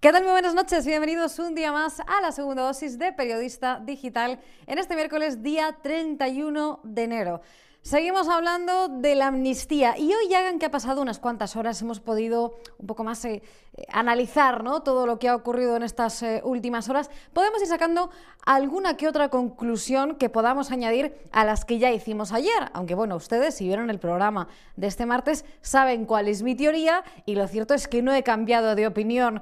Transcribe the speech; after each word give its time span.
¿Qué 0.00 0.12
tal? 0.12 0.22
Muy 0.22 0.30
buenas 0.30 0.54
noches, 0.54 0.86
bienvenidos 0.86 1.40
un 1.40 1.56
día 1.56 1.72
más 1.72 1.98
a 1.98 2.20
la 2.22 2.30
segunda 2.30 2.62
dosis 2.62 3.00
de 3.00 3.12
Periodista 3.12 3.80
Digital 3.84 4.38
en 4.68 4.78
este 4.78 4.94
miércoles 4.94 5.42
día 5.42 5.76
31 5.82 6.78
de 6.84 7.02
enero. 7.02 7.40
Seguimos 7.82 8.28
hablando 8.28 8.88
de 8.88 9.14
la 9.14 9.28
amnistía 9.28 9.96
y 9.96 10.12
hoy 10.12 10.28
ya 10.28 10.58
que 10.58 10.66
ha 10.66 10.70
pasado 10.70 11.00
unas 11.00 11.18
cuantas 11.18 11.56
horas 11.56 11.80
hemos 11.80 12.00
podido 12.00 12.58
un 12.76 12.86
poco 12.86 13.02
más 13.02 13.24
eh, 13.24 13.42
eh, 13.76 13.84
analizar 13.90 14.62
¿no? 14.62 14.82
todo 14.82 15.06
lo 15.06 15.18
que 15.18 15.28
ha 15.28 15.34
ocurrido 15.34 15.74
en 15.74 15.82
estas 15.84 16.22
eh, 16.22 16.42
últimas 16.44 16.90
horas. 16.90 17.10
Podemos 17.32 17.62
ir 17.62 17.68
sacando 17.68 18.10
alguna 18.44 18.98
que 18.98 19.08
otra 19.08 19.30
conclusión 19.30 20.16
que 20.16 20.28
podamos 20.28 20.70
añadir 20.70 21.14
a 21.32 21.46
las 21.46 21.64
que 21.64 21.78
ya 21.78 21.90
hicimos 21.90 22.32
ayer. 22.32 22.70
Aunque 22.74 22.94
bueno, 22.94 23.16
ustedes 23.16 23.54
si 23.54 23.66
vieron 23.66 23.88
el 23.88 23.98
programa 23.98 24.48
de 24.76 24.86
este 24.86 25.06
martes 25.06 25.46
saben 25.62 26.04
cuál 26.04 26.28
es 26.28 26.42
mi 26.42 26.54
teoría 26.54 27.04
y 27.24 27.36
lo 27.36 27.46
cierto 27.48 27.72
es 27.72 27.88
que 27.88 28.02
no 28.02 28.12
he 28.12 28.22
cambiado 28.22 28.74
de 28.74 28.86
opinión, 28.86 29.40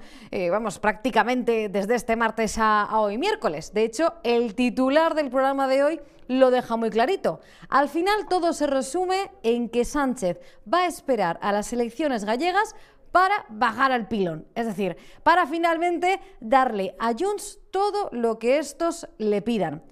vamos, 0.50 0.78
prácticamente 0.78 1.68
desde 1.68 1.94
este 1.94 2.14
martes 2.16 2.58
a 2.58 2.88
hoy 2.92 3.18
miércoles. 3.18 3.72
De 3.72 3.84
hecho, 3.84 4.14
el 4.22 4.54
titular 4.54 5.14
del 5.14 5.30
programa 5.30 5.66
de 5.66 5.82
hoy 5.82 6.00
lo 6.28 6.50
deja 6.50 6.76
muy 6.76 6.90
clarito. 6.90 7.40
Al 7.68 7.88
final 7.88 8.26
todo 8.28 8.52
se 8.52 8.66
resume 8.66 9.32
en 9.42 9.68
que 9.68 9.84
Sánchez 9.84 10.38
va 10.72 10.80
a 10.80 10.86
esperar 10.86 11.38
a 11.42 11.52
las 11.52 11.72
elecciones 11.72 12.24
gallegas 12.24 12.74
para 13.12 13.46
bajar 13.48 13.92
al 13.92 14.08
pilón, 14.08 14.46
es 14.54 14.66
decir, 14.66 14.96
para 15.22 15.46
finalmente 15.46 16.20
darle 16.40 16.94
a 16.98 17.14
Junts 17.18 17.60
todo 17.70 18.10
lo 18.12 18.38
que 18.38 18.58
estos 18.58 19.08
le 19.16 19.40
pidan. 19.40 19.82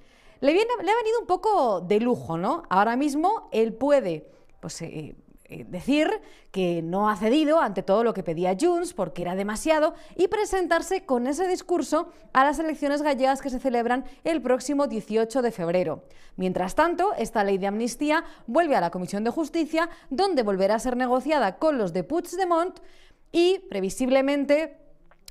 Le, 0.41 0.53
viene, 0.53 0.71
le 0.83 0.91
ha 0.91 0.97
venido 0.97 1.21
un 1.21 1.27
poco 1.27 1.81
de 1.81 2.01
lujo, 2.01 2.37
¿no? 2.37 2.65
Ahora 2.69 2.97
mismo 2.97 3.49
él 3.51 3.73
puede 3.73 4.29
pues, 4.61 4.83
eh, 4.83 5.17
decir 5.63 6.11
que 6.51 6.83
no 6.83 7.09
ha 7.09 7.17
cedido 7.17 7.61
ante 7.61 7.83
todo 7.83 8.03
lo 8.03 8.13
que 8.13 8.23
pedía 8.23 8.57
Junts 8.61 8.93
porque 8.93 9.23
era 9.23 9.37
demasiado 9.37 9.95
y 10.17 10.29
presentarse 10.29 11.07
con 11.07 11.27
ese 11.27 11.47
discurso 11.47 12.11
a 12.33 12.45
las 12.45 12.59
elecciones 12.59 13.03
gallegas 13.03 13.41
que 13.41 13.51
se 13.51 13.61
celebran 13.61 14.05
el 14.25 14.43
próximo 14.43 14.87
18 14.87 15.43
de 15.43 15.51
febrero. 15.53 16.05
Mientras 16.37 16.75
tanto, 16.75 17.13
esta 17.17 17.45
ley 17.45 17.59
de 17.59 17.69
amnistía 17.69 18.25
vuelve 18.47 18.77
a 18.77 18.81
la 18.81 18.91
Comisión 18.91 19.25
de 19.25 19.31
Justicia, 19.31 19.89
donde 20.11 20.43
volverá 20.43 20.75
a 20.75 20.81
ser 20.81 20.97
negociada 20.97 21.59
con 21.59 21.79
los 21.79 21.93
de 21.93 22.05
Puigdemont 22.05 22.81
y 23.31 23.61
previsiblemente 23.71 24.84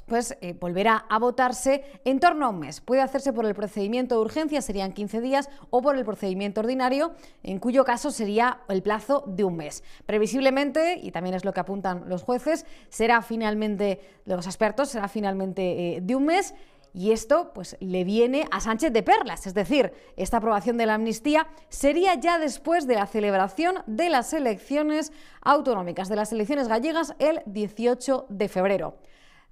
pues 0.06 0.38
eh, 0.42 0.54
volverá 0.60 1.06
a 1.10 1.20
votarse 1.20 1.84
en 2.06 2.20
torno 2.20 2.46
a 2.46 2.50
un 2.50 2.60
mes. 2.60 2.82
Puede 2.82 3.02
hacerse 3.02 3.34
por 3.34 3.46
el 3.46 3.56
procedimiento 3.56 4.16
de 4.16 4.22
urgencia, 4.22 4.62
serían 4.62 4.94
15 4.94 5.22
días, 5.22 5.50
o 5.70 5.82
por 5.82 5.98
el 5.98 6.06
procedimiento 6.06 6.62
ordinario, 6.62 7.14
en 7.44 7.60
cuyo 7.60 7.84
caso 7.86 8.12
sería 8.12 8.62
el 8.70 8.82
plazo 8.82 9.24
de 9.28 9.44
un 9.44 9.58
mes. 9.58 9.84
Previsiblemente, 10.06 11.00
y 11.02 11.12
también 11.12 11.36
es 11.36 11.46
lo 11.46 11.54
que 11.54 11.60
apuntan 11.60 12.04
los 12.08 12.24
jueces, 12.24 12.66
será 12.90 13.22
finalmente, 13.22 14.00
los 14.26 14.46
expertos, 14.46 14.90
será 14.90 15.08
finalmente 15.08 15.98
eh, 15.98 16.02
de 16.02 16.16
un 16.16 16.26
mes. 16.26 16.54
Y 16.96 17.12
esto 17.12 17.54
pues 17.56 17.76
le 17.80 18.04
viene 18.04 18.46
a 18.52 18.60
Sánchez 18.60 18.94
de 18.94 19.02
perlas, 19.02 19.48
es 19.48 19.56
decir, 19.56 19.92
esta 20.16 20.38
aprobación 20.38 20.78
de 20.78 20.86
la 20.86 20.94
amnistía 20.94 21.48
sería 21.70 22.14
ya 22.14 22.38
después 22.38 22.86
de 22.86 22.94
la 22.94 23.08
celebración 23.08 23.78
de 23.88 24.10
las 24.10 24.32
elecciones 24.32 25.12
autonómicas, 25.42 26.08
de 26.08 26.18
las 26.18 26.32
elecciones 26.32 26.68
gallegas 26.68 27.16
el 27.18 27.42
18 27.48 28.28
de 28.30 28.48
febrero. 28.48 28.98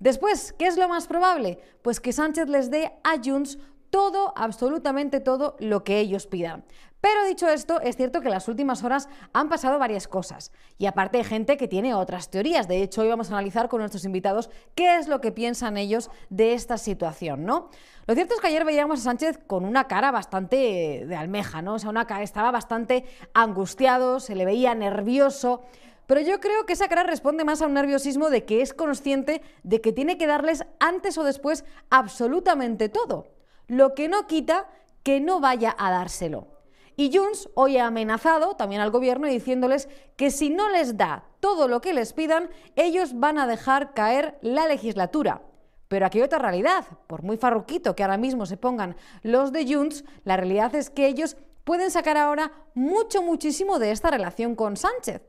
Después, 0.01 0.53
¿qué 0.57 0.65
es 0.65 0.77
lo 0.77 0.89
más 0.89 1.05
probable? 1.05 1.59
Pues 1.83 1.99
que 1.99 2.11
Sánchez 2.11 2.49
les 2.49 2.71
dé 2.71 2.91
a 3.03 3.21
Junts 3.23 3.59
todo, 3.91 4.33
absolutamente 4.35 5.19
todo 5.19 5.55
lo 5.59 5.83
que 5.83 5.99
ellos 5.99 6.25
pidan. 6.25 6.63
Pero 7.01 7.23
dicho 7.25 7.47
esto, 7.47 7.79
es 7.81 7.97
cierto 7.97 8.19
que 8.19 8.27
en 8.27 8.33
las 8.33 8.47
últimas 8.47 8.83
horas 8.83 9.09
han 9.31 9.47
pasado 9.47 9.77
varias 9.77 10.07
cosas. 10.07 10.51
Y 10.79 10.87
aparte 10.87 11.19
hay 11.19 11.23
gente 11.23 11.55
que 11.55 11.67
tiene 11.67 11.93
otras 11.93 12.31
teorías. 12.31 12.67
De 12.67 12.81
hecho, 12.81 13.01
hoy 13.01 13.09
vamos 13.09 13.29
a 13.29 13.33
analizar 13.33 13.69
con 13.69 13.79
nuestros 13.79 14.03
invitados 14.03 14.49
qué 14.73 14.97
es 14.97 15.07
lo 15.07 15.21
que 15.21 15.31
piensan 15.31 15.77
ellos 15.77 16.09
de 16.31 16.53
esta 16.53 16.79
situación, 16.79 17.45
¿no? 17.45 17.69
Lo 18.07 18.15
cierto 18.15 18.33
es 18.33 18.41
que 18.41 18.47
ayer 18.47 18.65
veíamos 18.65 19.01
a 19.01 19.03
Sánchez 19.03 19.39
con 19.45 19.65
una 19.65 19.87
cara 19.87 20.09
bastante 20.09 21.05
de 21.05 21.15
almeja, 21.15 21.61
¿no? 21.61 21.75
O 21.75 21.79
sea, 21.79 21.91
una 21.91 22.07
cara, 22.07 22.23
estaba 22.23 22.49
bastante 22.49 23.05
angustiado, 23.35 24.19
se 24.19 24.33
le 24.33 24.45
veía 24.45 24.73
nervioso. 24.73 25.61
Pero 26.07 26.21
yo 26.21 26.39
creo 26.39 26.65
que 26.65 26.73
esa 26.73 26.87
cara 26.87 27.03
responde 27.03 27.43
más 27.43 27.61
a 27.61 27.67
un 27.67 27.73
nerviosismo 27.73 28.29
de 28.29 28.45
que 28.45 28.61
es 28.61 28.73
consciente 28.73 29.41
de 29.63 29.81
que 29.81 29.93
tiene 29.93 30.17
que 30.17 30.27
darles 30.27 30.65
antes 30.79 31.17
o 31.17 31.23
después 31.23 31.63
absolutamente 31.89 32.89
todo, 32.89 33.27
lo 33.67 33.93
que 33.93 34.09
no 34.09 34.27
quita 34.27 34.67
que 35.03 35.19
no 35.19 35.39
vaya 35.39 35.75
a 35.77 35.91
dárselo. 35.91 36.47
Y 36.95 37.15
Junts 37.15 37.49
hoy 37.55 37.77
ha 37.77 37.87
amenazado 37.87 38.55
también 38.55 38.81
al 38.81 38.91
gobierno 38.91 39.27
diciéndoles 39.27 39.87
que 40.17 40.29
si 40.29 40.49
no 40.49 40.69
les 40.69 40.97
da 40.97 41.23
todo 41.39 41.67
lo 41.67 41.81
que 41.81 41.93
les 41.93 42.13
pidan, 42.13 42.49
ellos 42.75 43.19
van 43.19 43.37
a 43.37 43.47
dejar 43.47 43.93
caer 43.93 44.37
la 44.41 44.67
legislatura. 44.67 45.41
Pero 45.87 46.05
aquí 46.05 46.19
hay 46.19 46.25
otra 46.25 46.39
realidad. 46.39 46.85
Por 47.07 47.23
muy 47.23 47.37
farruquito 47.37 47.95
que 47.95 48.03
ahora 48.03 48.17
mismo 48.17 48.45
se 48.45 48.57
pongan 48.57 48.95
los 49.23 49.51
de 49.51 49.65
Junts, 49.73 50.03
la 50.23 50.37
realidad 50.37 50.75
es 50.75 50.89
que 50.89 51.07
ellos 51.07 51.37
pueden 51.63 51.91
sacar 51.91 52.17
ahora 52.17 52.51
mucho, 52.73 53.21
muchísimo 53.21 53.79
de 53.79 53.91
esta 53.91 54.11
relación 54.11 54.55
con 54.55 54.77
Sánchez. 54.77 55.21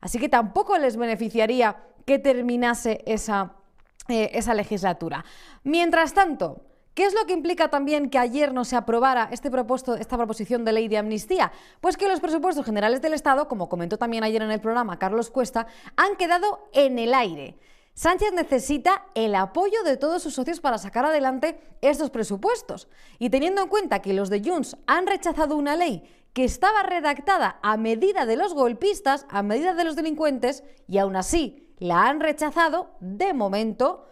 Así 0.00 0.18
que 0.18 0.28
tampoco 0.28 0.78
les 0.78 0.96
beneficiaría 0.96 1.76
que 2.04 2.18
terminase 2.18 3.02
esa, 3.06 3.54
eh, 4.08 4.30
esa 4.32 4.54
legislatura. 4.54 5.24
Mientras 5.64 6.14
tanto, 6.14 6.62
¿Qué 6.98 7.04
es 7.04 7.14
lo 7.14 7.26
que 7.26 7.32
implica 7.32 7.70
también 7.70 8.10
que 8.10 8.18
ayer 8.18 8.52
no 8.52 8.64
se 8.64 8.74
aprobara 8.74 9.28
este 9.30 9.52
propuesto, 9.52 9.94
esta 9.94 10.16
proposición 10.16 10.64
de 10.64 10.72
ley 10.72 10.88
de 10.88 10.98
amnistía? 10.98 11.52
Pues 11.80 11.96
que 11.96 12.08
los 12.08 12.18
presupuestos 12.18 12.66
generales 12.66 13.00
del 13.00 13.14
Estado, 13.14 13.46
como 13.46 13.68
comentó 13.68 13.98
también 13.98 14.24
ayer 14.24 14.42
en 14.42 14.50
el 14.50 14.60
programa 14.60 14.98
Carlos 14.98 15.30
Cuesta, 15.30 15.68
han 15.94 16.16
quedado 16.16 16.68
en 16.72 16.98
el 16.98 17.14
aire. 17.14 17.56
Sánchez 17.94 18.32
necesita 18.32 19.06
el 19.14 19.36
apoyo 19.36 19.84
de 19.84 19.96
todos 19.96 20.24
sus 20.24 20.34
socios 20.34 20.58
para 20.58 20.76
sacar 20.78 21.04
adelante 21.04 21.60
estos 21.82 22.10
presupuestos. 22.10 22.88
Y 23.20 23.30
teniendo 23.30 23.62
en 23.62 23.68
cuenta 23.68 24.02
que 24.02 24.12
los 24.12 24.28
de 24.28 24.42
Junts 24.42 24.76
han 24.88 25.06
rechazado 25.06 25.54
una 25.54 25.76
ley 25.76 26.02
que 26.32 26.44
estaba 26.44 26.82
redactada 26.82 27.58
a 27.62 27.76
medida 27.76 28.26
de 28.26 28.36
los 28.36 28.54
golpistas, 28.54 29.26
a 29.28 29.42
medida 29.42 29.74
de 29.74 29.84
los 29.84 29.96
delincuentes, 29.96 30.62
y 30.86 30.98
aún 30.98 31.16
así 31.16 31.74
la 31.78 32.08
han 32.08 32.20
rechazado, 32.20 32.90
de 33.00 33.34
momento, 33.34 34.06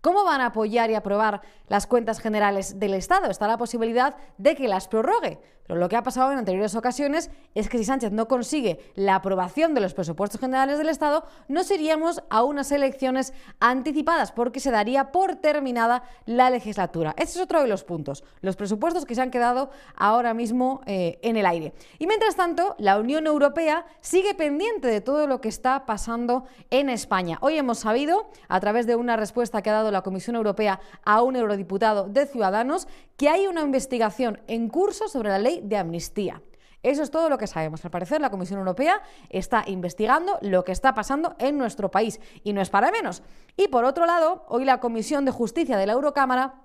¿cómo 0.00 0.24
van 0.24 0.40
a 0.40 0.46
apoyar 0.46 0.90
y 0.90 0.94
aprobar 0.94 1.42
las 1.66 1.86
cuentas 1.86 2.20
generales 2.20 2.78
del 2.78 2.94
Estado? 2.94 3.30
Está 3.30 3.46
la 3.46 3.58
posibilidad 3.58 4.16
de 4.38 4.54
que 4.54 4.68
las 4.68 4.88
prorrogue. 4.88 5.40
Lo 5.68 5.88
que 5.88 5.96
ha 5.96 6.02
pasado 6.02 6.32
en 6.32 6.38
anteriores 6.38 6.74
ocasiones 6.74 7.30
es 7.54 7.68
que 7.68 7.78
si 7.78 7.84
Sánchez 7.84 8.12
no 8.12 8.26
consigue 8.26 8.80
la 8.94 9.16
aprobación 9.16 9.74
de 9.74 9.80
los 9.80 9.92
presupuestos 9.92 10.40
generales 10.40 10.78
del 10.78 10.88
Estado, 10.88 11.24
nos 11.46 11.70
iríamos 11.70 12.22
a 12.30 12.42
unas 12.42 12.72
elecciones 12.72 13.34
anticipadas 13.60 14.32
porque 14.32 14.60
se 14.60 14.70
daría 14.70 15.12
por 15.12 15.36
terminada 15.36 16.02
la 16.24 16.48
legislatura. 16.48 17.14
Ese 17.18 17.38
es 17.38 17.44
otro 17.44 17.60
de 17.60 17.68
los 17.68 17.84
puntos, 17.84 18.24
los 18.40 18.56
presupuestos 18.56 19.04
que 19.04 19.14
se 19.14 19.20
han 19.20 19.30
quedado 19.30 19.70
ahora 19.94 20.32
mismo 20.32 20.80
eh, 20.86 21.18
en 21.22 21.36
el 21.36 21.44
aire. 21.44 21.74
Y 21.98 22.06
mientras 22.06 22.34
tanto, 22.34 22.74
la 22.78 22.98
Unión 22.98 23.26
Europea 23.26 23.84
sigue 24.00 24.34
pendiente 24.34 24.88
de 24.88 25.00
todo 25.02 25.26
lo 25.26 25.40
que 25.40 25.48
está 25.48 25.84
pasando 25.84 26.44
en 26.70 26.88
España. 26.88 27.38
Hoy 27.42 27.58
hemos 27.58 27.80
sabido, 27.80 28.30
a 28.48 28.58
través 28.60 28.86
de 28.86 28.96
una 28.96 29.16
respuesta 29.16 29.60
que 29.60 29.70
ha 29.70 29.74
dado 29.74 29.90
la 29.90 30.02
Comisión 30.02 30.36
Europea 30.36 30.80
a 31.04 31.22
un 31.22 31.36
eurodiputado 31.36 32.08
de 32.08 32.26
Ciudadanos, 32.26 32.88
que 33.16 33.28
hay 33.28 33.48
una 33.48 33.62
investigación 33.62 34.40
en 34.46 34.68
curso 34.68 35.08
sobre 35.08 35.28
la 35.28 35.38
ley 35.38 35.57
de 35.62 35.76
amnistía. 35.76 36.42
Eso 36.82 37.02
es 37.02 37.10
todo 37.10 37.28
lo 37.28 37.38
que 37.38 37.46
sabemos. 37.46 37.84
Al 37.84 37.90
parecer, 37.90 38.20
la 38.20 38.30
Comisión 38.30 38.60
Europea 38.60 39.02
está 39.30 39.64
investigando 39.66 40.38
lo 40.42 40.64
que 40.64 40.72
está 40.72 40.94
pasando 40.94 41.34
en 41.38 41.58
nuestro 41.58 41.90
país 41.90 42.20
y 42.44 42.52
no 42.52 42.60
es 42.60 42.70
para 42.70 42.92
menos. 42.92 43.22
Y 43.56 43.68
por 43.68 43.84
otro 43.84 44.06
lado, 44.06 44.44
hoy 44.48 44.64
la 44.64 44.78
Comisión 44.78 45.24
de 45.24 45.32
Justicia 45.32 45.76
de 45.76 45.86
la 45.86 45.94
Eurocámara 45.94 46.62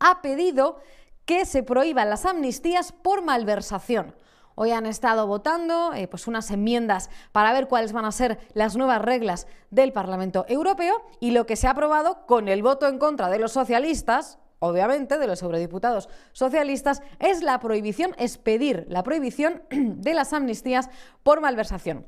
ha 0.00 0.22
pedido 0.22 0.78
que 1.24 1.46
se 1.46 1.62
prohíban 1.62 2.10
las 2.10 2.26
amnistías 2.26 2.92
por 2.92 3.22
malversación. 3.22 4.14
Hoy 4.56 4.70
han 4.70 4.86
estado 4.86 5.26
votando 5.26 5.92
eh, 5.94 6.06
pues 6.06 6.26
unas 6.28 6.50
enmiendas 6.50 7.10
para 7.32 7.52
ver 7.52 7.66
cuáles 7.66 7.92
van 7.92 8.04
a 8.04 8.12
ser 8.12 8.38
las 8.54 8.76
nuevas 8.76 9.02
reglas 9.02 9.48
del 9.70 9.92
Parlamento 9.92 10.44
Europeo 10.48 11.02
y 11.18 11.32
lo 11.32 11.44
que 11.46 11.56
se 11.56 11.66
ha 11.66 11.70
aprobado 11.70 12.24
con 12.26 12.48
el 12.48 12.62
voto 12.62 12.86
en 12.86 12.98
contra 12.98 13.30
de 13.30 13.38
los 13.38 13.52
socialistas, 13.52 14.38
obviamente, 14.64 15.18
de 15.18 15.26
los 15.26 15.42
eurodiputados 15.42 16.08
socialistas, 16.32 17.02
es 17.20 17.42
la 17.42 17.58
prohibición, 17.60 18.14
es 18.18 18.38
pedir 18.38 18.86
la 18.88 19.02
prohibición 19.02 19.62
de 19.70 20.14
las 20.14 20.32
amnistías 20.32 20.90
por 21.22 21.40
malversación. 21.40 22.06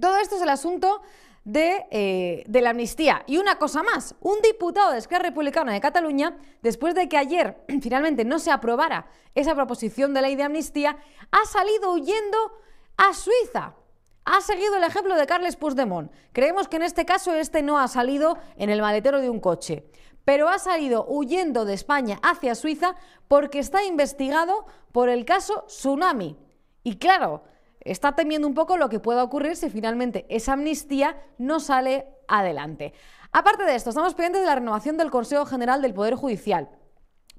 Todo 0.00 0.18
esto 0.18 0.36
es 0.36 0.42
el 0.42 0.48
asunto 0.48 1.02
de, 1.44 1.86
eh, 1.90 2.44
de, 2.46 2.60
la 2.60 2.70
amnistía. 2.70 3.24
Y 3.26 3.38
una 3.38 3.56
cosa 3.56 3.82
más, 3.82 4.14
un 4.20 4.40
diputado 4.42 4.92
de 4.92 4.98
Esquerra 4.98 5.24
Republicana 5.24 5.72
de 5.72 5.80
Cataluña, 5.80 6.36
después 6.62 6.94
de 6.94 7.08
que 7.08 7.18
ayer 7.18 7.56
finalmente 7.82 8.24
no 8.24 8.38
se 8.38 8.50
aprobara 8.50 9.06
esa 9.34 9.54
proposición 9.54 10.14
de 10.14 10.22
ley 10.22 10.36
de 10.36 10.44
amnistía, 10.44 10.96
ha 11.30 11.44
salido 11.46 11.92
huyendo 11.92 12.38
a 12.96 13.12
Suiza. 13.14 13.74
Ha 14.24 14.40
seguido 14.40 14.76
el 14.76 14.84
ejemplo 14.84 15.16
de 15.16 15.26
Carles 15.26 15.56
Puigdemont. 15.56 16.12
Creemos 16.32 16.68
que 16.68 16.76
en 16.76 16.82
este 16.82 17.04
caso 17.04 17.34
este 17.34 17.60
no 17.60 17.80
ha 17.80 17.88
salido 17.88 18.38
en 18.56 18.70
el 18.70 18.80
maletero 18.80 19.20
de 19.20 19.28
un 19.28 19.40
coche 19.40 19.84
pero 20.24 20.48
ha 20.48 20.58
salido 20.58 21.04
huyendo 21.08 21.64
de 21.64 21.74
España 21.74 22.18
hacia 22.22 22.54
Suiza 22.54 22.94
porque 23.28 23.58
está 23.58 23.84
investigado 23.84 24.66
por 24.92 25.08
el 25.08 25.24
caso 25.24 25.64
Tsunami. 25.66 26.36
Y 26.82 26.96
claro, 26.96 27.44
está 27.80 28.14
temiendo 28.14 28.46
un 28.46 28.54
poco 28.54 28.76
lo 28.76 28.88
que 28.88 29.00
pueda 29.00 29.24
ocurrir 29.24 29.56
si 29.56 29.70
finalmente 29.70 30.26
esa 30.28 30.52
amnistía 30.52 31.16
no 31.38 31.60
sale 31.60 32.06
adelante. 32.28 32.92
Aparte 33.32 33.64
de 33.64 33.74
esto, 33.74 33.90
estamos 33.90 34.14
pendientes 34.14 34.42
de 34.42 34.46
la 34.46 34.56
renovación 34.56 34.96
del 34.96 35.10
Consejo 35.10 35.46
General 35.46 35.80
del 35.80 35.94
Poder 35.94 36.14
Judicial. 36.14 36.68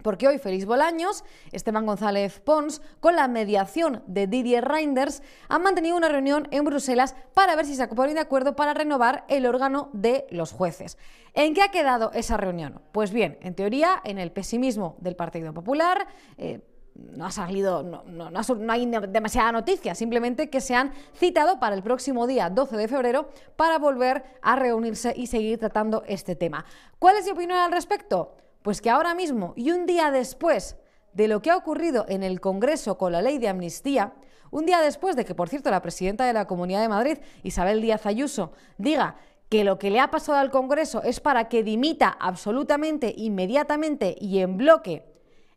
Porque 0.04 0.28
hoy 0.28 0.38
Félix 0.38 0.66
Bolaños, 0.66 1.24
Esteban 1.52 1.86
González 1.86 2.40
Pons, 2.40 2.82
con 3.00 3.16
la 3.16 3.28
mediación 3.28 4.04
de 4.06 4.28
Didier 4.28 4.66
Reinders, 4.66 5.24
han 5.50 5.64
mantenido 5.64 5.98
una 5.98 6.10
reunión 6.10 6.48
en 6.52 6.66
Bruselas 6.66 7.16
para 7.34 7.56
ver 7.56 7.66
si 7.66 7.76
se 7.76 7.88
ponen 7.88 8.16
de 8.16 8.22
acuerdo 8.22 8.56
para 8.56 8.74
renovar 8.74 9.26
el 9.30 9.46
órgano 9.46 9.90
de 9.94 10.28
los 10.30 10.52
jueces. 10.52 10.98
¿En 11.34 11.56
qué 11.56 11.64
ha 11.64 11.72
quedado 11.72 12.12
esa 12.14 12.38
reunión? 12.38 12.82
Pues 12.92 13.12
bien, 13.12 13.40
en 13.42 13.56
teoría, 13.56 14.02
en 14.04 14.20
el 14.20 14.32
pesimismo 14.32 14.96
del 15.00 15.16
Partido 15.16 15.54
Popular. 15.54 16.06
Eh, 16.38 16.62
no 16.96 17.26
ha 17.26 17.32
salido, 17.32 17.84
no, 17.84 18.04
no, 18.06 18.72
hay 18.72 18.86
demasiada 18.86 19.52
noticia, 19.52 19.96
simplemente 19.96 20.50
que 20.50 20.62
se 20.62 20.76
han 20.76 20.92
citado 21.16 21.60
para 21.60 21.76
el 21.76 21.82
próximo 21.82 22.28
día 22.28 22.50
12 22.50 22.78
de 22.78 22.88
febrero 22.88 23.30
para 23.56 23.80
volver 23.80 24.24
a 24.42 24.56
reunirse 24.56 25.14
y 25.16 25.28
seguir 25.28 25.58
tratando 25.60 26.04
este 26.08 26.36
tema. 26.36 26.66
¿Cuál 27.00 27.18
es 27.18 27.26
mi 27.26 27.32
opinión 27.32 27.58
al 27.58 27.72
respecto? 27.72 28.36
Pues 28.64 28.82
que 28.82 28.90
ahora 28.90 29.14
mismo 29.14 29.54
y 29.56 29.72
un 29.72 29.86
día 29.86 30.10
después 30.10 30.78
de 31.14 31.28
lo 31.28 31.42
que 31.42 31.52
ha 31.52 31.58
ocurrido 31.58 32.06
en 32.08 32.24
el 32.24 32.42
Congreso 32.42 32.98
con 32.98 33.12
la 33.12 33.22
ley 33.22 33.38
de 33.38 33.50
amnistía, 33.50 34.14
un 34.50 34.66
día 34.66 34.80
después 34.82 35.16
de 35.16 35.26
que, 35.26 35.36
por 35.36 35.50
cierto, 35.50 35.70
la 35.70 35.82
presidenta 35.82 36.26
de 36.26 36.34
la 36.34 36.48
Comunidad 36.48 36.82
de 36.82 36.90
Madrid, 36.90 37.18
Isabel 37.44 37.82
Díaz 37.82 38.06
Ayuso, 38.06 38.54
diga 38.78 39.18
que 39.50 39.64
lo 39.64 39.78
que 39.78 39.92
le 39.92 40.00
ha 40.00 40.10
pasado 40.10 40.38
al 40.38 40.50
Congreso 40.50 41.04
es 41.04 41.20
para 41.20 41.50
que 41.50 41.64
dimita 41.64 42.08
absolutamente, 42.08 43.14
inmediatamente 43.16 44.16
y 44.20 44.40
en 44.40 44.58
bloque 44.58 45.06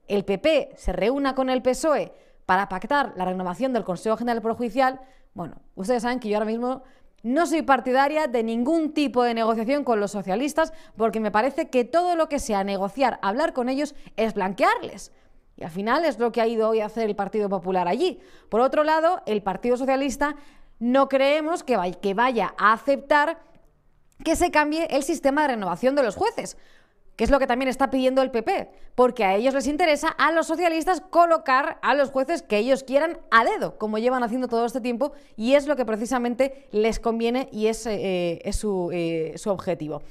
el 0.08 0.24
PP 0.24 0.72
se 0.76 0.92
reúna 0.92 1.34
con 1.34 1.48
el 1.48 1.62
PSOE 1.62 2.12
para 2.44 2.68
pactar 2.68 3.12
la 3.16 3.24
renovación 3.24 3.72
del 3.72 3.84
Consejo 3.84 4.16
General 4.16 4.42
Judicial, 4.54 5.00
bueno, 5.34 5.56
ustedes 5.74 6.02
saben 6.02 6.20
que 6.20 6.28
yo 6.28 6.36
ahora 6.36 6.46
mismo 6.46 6.82
no 7.26 7.44
soy 7.44 7.62
partidaria 7.62 8.28
de 8.28 8.44
ningún 8.44 8.92
tipo 8.94 9.24
de 9.24 9.34
negociación 9.34 9.82
con 9.82 9.98
los 9.98 10.12
socialistas 10.12 10.72
porque 10.96 11.18
me 11.18 11.32
parece 11.32 11.68
que 11.70 11.84
todo 11.84 12.14
lo 12.14 12.28
que 12.28 12.38
sea 12.38 12.62
negociar, 12.62 13.18
hablar 13.20 13.52
con 13.52 13.68
ellos, 13.68 13.96
es 14.16 14.34
blanquearles. 14.34 15.10
Y 15.56 15.64
al 15.64 15.72
final 15.72 16.04
es 16.04 16.20
lo 16.20 16.30
que 16.30 16.40
ha 16.40 16.46
ido 16.46 16.68
hoy 16.68 16.78
a 16.80 16.86
hacer 16.86 17.08
el 17.08 17.16
Partido 17.16 17.48
Popular 17.48 17.88
allí. 17.88 18.20
Por 18.48 18.60
otro 18.60 18.84
lado, 18.84 19.22
el 19.26 19.42
Partido 19.42 19.76
Socialista 19.76 20.36
no 20.78 21.08
creemos 21.08 21.64
que 21.64 22.14
vaya 22.14 22.54
a 22.58 22.72
aceptar 22.72 23.40
que 24.24 24.36
se 24.36 24.52
cambie 24.52 24.86
el 24.90 25.02
sistema 25.02 25.42
de 25.42 25.48
renovación 25.48 25.96
de 25.96 26.04
los 26.04 26.14
jueces 26.14 26.56
que 27.16 27.24
es 27.24 27.30
lo 27.30 27.38
que 27.38 27.46
también 27.46 27.68
está 27.68 27.90
pidiendo 27.90 28.22
el 28.22 28.30
PP, 28.30 28.70
porque 28.94 29.24
a 29.24 29.34
ellos 29.34 29.54
les 29.54 29.66
interesa 29.66 30.08
a 30.08 30.30
los 30.32 30.46
socialistas 30.46 31.00
colocar 31.00 31.78
a 31.82 31.94
los 31.94 32.10
jueces 32.10 32.42
que 32.42 32.58
ellos 32.58 32.84
quieran 32.84 33.18
a 33.30 33.44
dedo, 33.44 33.78
como 33.78 33.98
llevan 33.98 34.22
haciendo 34.22 34.48
todo 34.48 34.66
este 34.66 34.80
tiempo, 34.80 35.12
y 35.36 35.54
es 35.54 35.66
lo 35.66 35.76
que 35.76 35.84
precisamente 35.84 36.68
les 36.72 37.00
conviene 37.00 37.48
y 37.52 37.66
es, 37.66 37.86
eh, 37.86 38.40
su, 38.52 38.90
eh, 38.92 39.34
su 39.36 39.50
objetivo. 39.50 40.02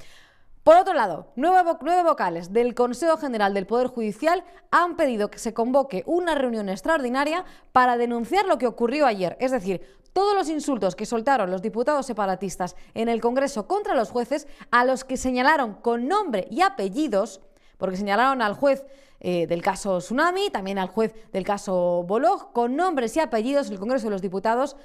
Por 0.66 0.76
otro 0.76 0.94
lado, 0.94 1.28
nueve, 1.36 2.02
vocales 2.02 2.52
del 2.52 2.74
Consejo 2.74 3.18
General 3.18 3.54
del 3.54 3.68
Poder 3.68 3.86
Judicial 3.86 4.42
han 4.72 4.96
pedido 4.96 5.30
que 5.30 5.38
se 5.38 5.54
convoque 5.54 6.02
una 6.06 6.34
reunión 6.34 6.68
extraordinaria 6.68 7.44
para 7.70 7.96
denunciar 7.96 8.46
lo 8.46 8.58
que 8.58 8.66
ocurrió 8.66 9.06
ayer, 9.06 9.36
es 9.38 9.52
decir, 9.52 9.80
todos 10.16 10.34
los 10.34 10.48
insultos 10.48 10.96
que 10.96 11.04
soltaron 11.04 11.50
los 11.50 11.60
diputados 11.60 12.06
separatistas 12.06 12.74
en 12.94 13.10
el 13.10 13.20
Congreso 13.20 13.68
contra 13.68 13.94
los 13.94 14.08
jueces, 14.08 14.48
a 14.70 14.86
los 14.86 15.04
que 15.04 15.18
señalaron 15.18 15.74
con 15.74 16.08
nombre 16.08 16.48
y 16.50 16.62
apellidos, 16.62 17.42
porque 17.76 17.98
señalaron 17.98 18.40
al 18.40 18.54
juez 18.54 18.86
eh, 19.20 19.46
del 19.46 19.60
caso 19.60 19.98
Tsunami, 19.98 20.48
también 20.48 20.78
al 20.78 20.88
juez 20.88 21.12
del 21.32 21.44
caso 21.44 22.02
Bolog, 22.08 22.54
con 22.54 22.76
nombres 22.76 23.14
y 23.14 23.20
apellidos 23.20 23.68
el 23.68 23.78
Congreso 23.78 24.06
de 24.06 24.12
los 24.12 24.22
Diputados, 24.22 24.78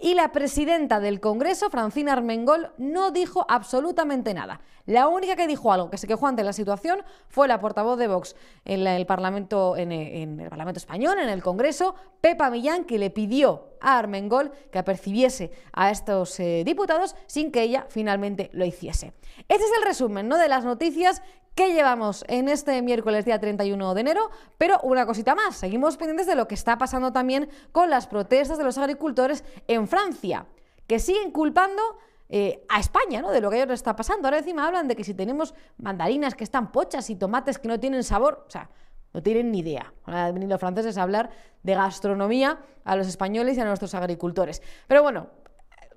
y 0.00 0.14
la 0.14 0.32
presidenta 0.32 0.98
del 0.98 1.20
Congreso, 1.20 1.68
Francina 1.68 2.14
Armengol, 2.14 2.72
no 2.78 3.10
dijo 3.10 3.44
absolutamente 3.48 4.32
nada. 4.32 4.60
La 4.86 5.08
única 5.08 5.36
que 5.36 5.46
dijo 5.46 5.72
algo 5.72 5.90
que 5.90 5.98
se 5.98 6.06
quejó 6.06 6.26
ante 6.26 6.42
la 6.42 6.52
situación 6.52 7.02
fue 7.28 7.48
la 7.48 7.60
portavoz 7.60 7.98
de 7.98 8.08
Vox 8.08 8.34
en 8.64 8.86
el 8.86 9.06
Parlamento 9.06 9.76
español, 9.76 11.18
en 11.18 11.28
el 11.28 11.42
Congreso, 11.42 11.94
Pepa 12.20 12.50
Millán, 12.50 12.84
que 12.84 12.98
le 12.98 13.10
pidió 13.10 13.73
a 13.84 13.98
Armengol 13.98 14.50
que 14.72 14.78
apercibiese 14.78 15.52
a 15.72 15.90
estos 15.90 16.40
eh, 16.40 16.62
diputados 16.64 17.14
sin 17.26 17.52
que 17.52 17.62
ella 17.62 17.86
finalmente 17.88 18.50
lo 18.52 18.64
hiciese. 18.64 19.12
Este 19.48 19.64
es 19.64 19.72
el 19.78 19.84
resumen 19.84 20.26
¿no? 20.26 20.38
de 20.38 20.48
las 20.48 20.64
noticias 20.64 21.22
¿Qué 21.54 21.72
llevamos 21.72 22.24
en 22.26 22.48
este 22.48 22.82
miércoles 22.82 23.24
día 23.24 23.38
31 23.38 23.94
de 23.94 24.00
enero? 24.00 24.28
Pero 24.58 24.80
una 24.82 25.06
cosita 25.06 25.36
más, 25.36 25.54
seguimos 25.54 25.96
pendientes 25.96 26.26
de 26.26 26.34
lo 26.34 26.48
que 26.48 26.56
está 26.56 26.78
pasando 26.78 27.12
también 27.12 27.48
con 27.70 27.90
las 27.90 28.08
protestas 28.08 28.58
de 28.58 28.64
los 28.64 28.76
agricultores 28.76 29.44
en 29.68 29.86
Francia, 29.86 30.46
que 30.88 30.98
siguen 30.98 31.30
culpando 31.30 31.80
eh, 32.28 32.64
a 32.68 32.80
España, 32.80 33.22
¿no? 33.22 33.30
De 33.30 33.40
lo 33.40 33.50
que 33.50 33.62
ellos 33.62 33.70
está 33.70 33.94
pasando. 33.94 34.26
Ahora 34.26 34.38
encima 34.38 34.66
hablan 34.66 34.88
de 34.88 34.96
que 34.96 35.04
si 35.04 35.14
tenemos 35.14 35.54
mandarinas 35.78 36.34
que 36.34 36.42
están 36.42 36.72
pochas 36.72 37.08
y 37.08 37.14
tomates 37.14 37.60
que 37.60 37.68
no 37.68 37.78
tienen 37.78 38.02
sabor, 38.02 38.44
o 38.48 38.50
sea, 38.50 38.68
no 39.14 39.22
tienen 39.22 39.50
ni 39.50 39.60
idea. 39.60 39.94
Van 40.06 40.16
a 40.16 40.32
venir 40.32 40.48
los 40.48 40.60
franceses 40.60 40.98
a 40.98 41.02
hablar 41.02 41.30
de 41.62 41.74
gastronomía 41.74 42.58
a 42.84 42.96
los 42.96 43.06
españoles 43.06 43.56
y 43.56 43.60
a 43.60 43.64
nuestros 43.64 43.94
agricultores. 43.94 44.60
Pero 44.86 45.02
bueno, 45.02 45.28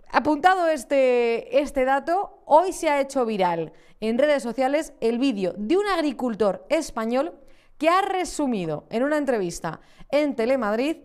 Apuntado 0.10 0.69
este, 0.69 1.60
este 1.60 1.84
dato, 1.84 2.42
hoy 2.46 2.72
se 2.72 2.90
ha 2.90 3.02
hecho 3.02 3.25
viral 3.25 3.74
en 4.00 4.18
redes 4.18 4.42
sociales 4.42 4.94
el 5.02 5.19
vídeo 5.19 5.54
de 5.58 5.75
un 5.75 5.86
agricultor 5.86 6.66
español 6.69 7.34
que 7.78 7.90
ha 7.90 8.02
resumido 8.02 8.88
en 8.90 9.04
una 9.04 9.18
entrevista 9.18 9.81
en 10.10 10.36
Telemadrid 10.36 10.98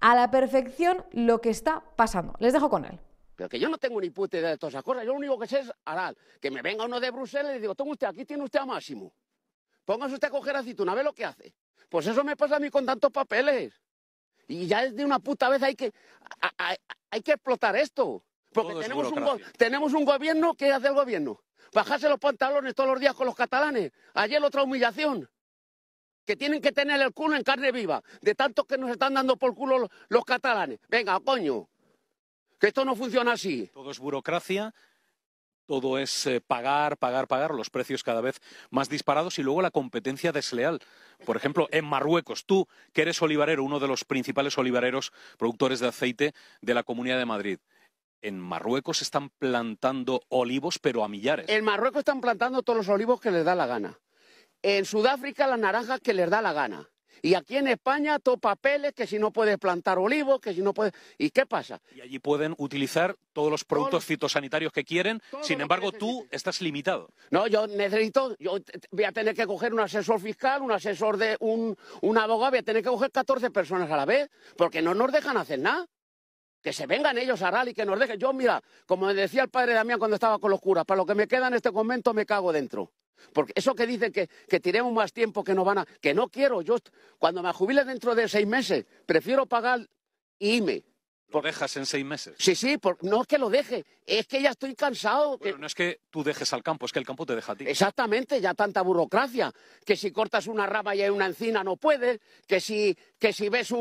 a 0.00 0.14
la 0.16 0.30
perfección 0.30 1.04
lo 1.12 1.40
que 1.40 1.50
está 1.50 1.82
pasando. 1.94 2.34
Les 2.40 2.52
dejo 2.52 2.68
con 2.68 2.84
él. 2.84 2.98
Pero 3.36 3.48
que 3.48 3.58
yo 3.58 3.68
no 3.68 3.78
tengo 3.78 4.00
ni 4.00 4.10
puta 4.10 4.36
idea 4.36 4.50
de 4.50 4.58
todas 4.58 4.74
esas 4.74 4.82
cosas. 4.82 5.04
Yo 5.04 5.12
lo 5.12 5.18
único 5.18 5.38
que 5.38 5.46
sé 5.46 5.60
es 5.60 5.72
aral. 5.84 6.16
Que 6.40 6.50
me 6.50 6.60
venga 6.60 6.84
uno 6.84 6.98
de 6.98 7.10
Bruselas 7.10 7.52
y 7.52 7.54
le 7.54 7.60
digo, 7.60 7.74
toma 7.74 7.92
usted, 7.92 8.08
aquí 8.08 8.24
tiene 8.24 8.42
usted 8.42 8.58
a 8.58 8.66
Máximo. 8.66 9.12
Póngase 9.90 10.14
usted 10.14 10.28
a 10.28 10.30
coger 10.30 10.54
aceituna, 10.54 10.94
ve 10.94 11.02
lo 11.02 11.12
que 11.12 11.24
hace. 11.24 11.52
Pues 11.88 12.06
eso 12.06 12.22
me 12.22 12.36
pasa 12.36 12.54
a 12.54 12.60
mí 12.60 12.70
con 12.70 12.86
tantos 12.86 13.10
papeles. 13.10 13.74
Y 14.46 14.68
ya 14.68 14.84
es 14.84 14.94
de 14.94 15.04
una 15.04 15.18
puta 15.18 15.48
vez 15.48 15.60
hay 15.64 15.74
que, 15.74 15.92
hay 17.10 17.22
que 17.22 17.32
explotar 17.32 17.74
esto. 17.74 18.22
Porque 18.52 18.74
tenemos 18.82 19.10
un, 19.10 19.42
tenemos 19.58 19.92
un 19.92 20.04
gobierno, 20.04 20.54
¿qué 20.54 20.70
hace 20.70 20.86
el 20.86 20.94
gobierno? 20.94 21.42
Bajarse 21.74 22.08
los 22.08 22.20
pantalones 22.20 22.72
todos 22.76 22.90
los 22.90 23.00
días 23.00 23.14
con 23.14 23.26
los 23.26 23.34
catalanes. 23.34 23.90
Ayer 24.14 24.40
otra 24.44 24.62
humillación. 24.62 25.28
Que 26.24 26.36
tienen 26.36 26.60
que 26.60 26.70
tener 26.70 27.00
el 27.00 27.12
culo 27.12 27.34
en 27.34 27.42
carne 27.42 27.72
viva, 27.72 28.00
de 28.20 28.36
tanto 28.36 28.62
que 28.66 28.78
nos 28.78 28.92
están 28.92 29.14
dando 29.14 29.36
por 29.36 29.56
culo 29.56 29.88
los, 30.08 30.24
catalanes. 30.24 30.78
Venga, 30.88 31.18
coño, 31.18 31.68
que 32.60 32.68
esto 32.68 32.84
no 32.84 32.94
funciona 32.94 33.32
así. 33.32 33.68
Todo 33.74 33.90
es 33.90 33.98
burocracia, 33.98 34.72
todo 35.70 35.98
es 35.98 36.26
eh, 36.26 36.40
pagar, 36.40 36.96
pagar, 36.96 37.28
pagar, 37.28 37.54
los 37.54 37.70
precios 37.70 38.02
cada 38.02 38.20
vez 38.20 38.40
más 38.70 38.88
disparados 38.88 39.38
y 39.38 39.44
luego 39.44 39.62
la 39.62 39.70
competencia 39.70 40.32
desleal. 40.32 40.80
Por 41.24 41.36
ejemplo, 41.36 41.68
en 41.70 41.84
Marruecos, 41.84 42.44
tú 42.44 42.66
que 42.92 43.02
eres 43.02 43.22
olivarero, 43.22 43.62
uno 43.62 43.78
de 43.78 43.86
los 43.86 44.04
principales 44.04 44.58
olivareros 44.58 45.12
productores 45.38 45.78
de 45.78 45.86
aceite 45.86 46.34
de 46.60 46.74
la 46.74 46.82
Comunidad 46.82 47.18
de 47.18 47.24
Madrid, 47.24 47.58
en 48.20 48.40
Marruecos 48.40 49.00
están 49.00 49.30
plantando 49.30 50.22
olivos, 50.28 50.80
pero 50.80 51.04
a 51.04 51.08
millares. 51.08 51.48
En 51.48 51.64
Marruecos 51.64 52.00
están 52.00 52.20
plantando 52.20 52.64
todos 52.64 52.78
los 52.78 52.88
olivos 52.88 53.20
que 53.20 53.30
les 53.30 53.44
da 53.44 53.54
la 53.54 53.66
gana. 53.66 53.96
En 54.62 54.84
Sudáfrica 54.84 55.46
las 55.46 55.60
naranjas 55.60 56.00
que 56.00 56.14
les 56.14 56.28
da 56.28 56.42
la 56.42 56.52
gana. 56.52 56.90
Y 57.22 57.34
aquí 57.34 57.56
en 57.56 57.68
España, 57.68 58.18
todo 58.18 58.38
papeles, 58.38 58.92
que 58.94 59.06
si 59.06 59.18
no 59.18 59.32
puedes 59.32 59.58
plantar 59.58 59.98
olivos, 59.98 60.40
que 60.40 60.54
si 60.54 60.62
no 60.62 60.72
puedes... 60.72 60.92
¿Y 61.18 61.30
qué 61.30 61.46
pasa? 61.46 61.80
Y 61.94 62.00
allí 62.00 62.18
pueden 62.18 62.54
utilizar 62.58 63.16
todos 63.32 63.50
los 63.50 63.64
productos 63.64 64.04
fitosanitarios 64.04 64.72
que 64.72 64.84
quieren, 64.84 65.20
sin 65.42 65.60
embargo 65.60 65.92
tú 65.92 66.26
estás 66.30 66.60
limitado. 66.60 67.08
No, 67.30 67.46
yo 67.46 67.66
necesito, 67.66 68.36
yo 68.38 68.58
voy 68.90 69.04
a 69.04 69.12
tener 69.12 69.34
que 69.34 69.46
coger 69.46 69.72
un 69.72 69.80
asesor 69.80 70.20
fiscal, 70.20 70.62
un 70.62 70.72
asesor 70.72 71.16
de 71.16 71.36
un, 71.40 71.76
un 72.00 72.18
abogado, 72.18 72.50
voy 72.50 72.58
a 72.60 72.62
tener 72.62 72.82
que 72.82 72.88
coger 72.88 73.10
14 73.10 73.50
personas 73.50 73.90
a 73.90 73.96
la 73.96 74.04
vez, 74.04 74.28
porque 74.56 74.82
no 74.82 74.94
nos 74.94 75.12
dejan 75.12 75.36
hacer 75.36 75.58
nada. 75.58 75.86
Que 76.62 76.74
se 76.74 76.86
vengan 76.86 77.16
ellos 77.16 77.40
a 77.40 77.50
rally, 77.50 77.72
que 77.72 77.86
nos 77.86 77.98
dejen. 77.98 78.18
Yo, 78.18 78.34
mira, 78.34 78.62
como 78.84 79.12
decía 79.14 79.44
el 79.44 79.48
padre 79.48 79.72
Damián 79.72 79.98
cuando 79.98 80.16
estaba 80.16 80.38
con 80.38 80.50
los 80.50 80.60
curas, 80.60 80.84
para 80.84 80.98
lo 80.98 81.06
que 81.06 81.14
me 81.14 81.26
queda 81.26 81.48
en 81.48 81.54
este 81.54 81.72
convento 81.72 82.12
me 82.12 82.26
cago 82.26 82.52
dentro. 82.52 82.92
Porque 83.32 83.52
eso 83.54 83.74
que 83.74 83.86
dicen 83.86 84.12
que, 84.12 84.28
que 84.48 84.60
tiremos 84.60 84.92
más 84.92 85.12
tiempo, 85.12 85.44
que 85.44 85.54
no 85.54 85.64
van 85.64 85.78
a... 85.78 85.86
Que 86.00 86.14
no 86.14 86.28
quiero. 86.28 86.62
Yo, 86.62 86.76
cuando 87.18 87.42
me 87.42 87.52
jubile 87.52 87.84
dentro 87.84 88.14
de 88.14 88.28
seis 88.28 88.46
meses, 88.46 88.84
prefiero 89.06 89.46
pagar 89.46 89.88
IME 90.38 90.84
¿Lo 91.32 91.40
dejas 91.40 91.76
en 91.76 91.86
seis 91.86 92.04
meses? 92.04 92.34
Sí, 92.38 92.54
sí, 92.54 92.76
no 93.02 93.20
es 93.22 93.26
que 93.26 93.38
lo 93.38 93.50
deje, 93.50 93.84
es 94.04 94.26
que 94.26 94.42
ya 94.42 94.50
estoy 94.50 94.74
cansado. 94.74 95.38
Bueno, 95.38 95.58
no 95.58 95.66
es 95.66 95.74
que 95.74 96.00
tú 96.10 96.24
dejes 96.24 96.52
al 96.52 96.62
campo, 96.62 96.86
es 96.86 96.92
que 96.92 96.98
el 96.98 97.06
campo 97.06 97.24
te 97.24 97.36
deja 97.36 97.52
a 97.52 97.56
ti. 97.56 97.64
Exactamente, 97.68 98.40
ya 98.40 98.54
tanta 98.54 98.82
burocracia, 98.82 99.52
que 99.84 99.96
si 99.96 100.10
cortas 100.10 100.48
una 100.48 100.66
rama 100.66 100.94
y 100.94 101.02
hay 101.02 101.10
una 101.10 101.26
encina 101.26 101.62
no 101.62 101.76
puedes, 101.76 102.20
que 102.46 102.60
si, 102.60 102.96
que 103.18 103.32
si 103.32 103.48
ves 103.48 103.72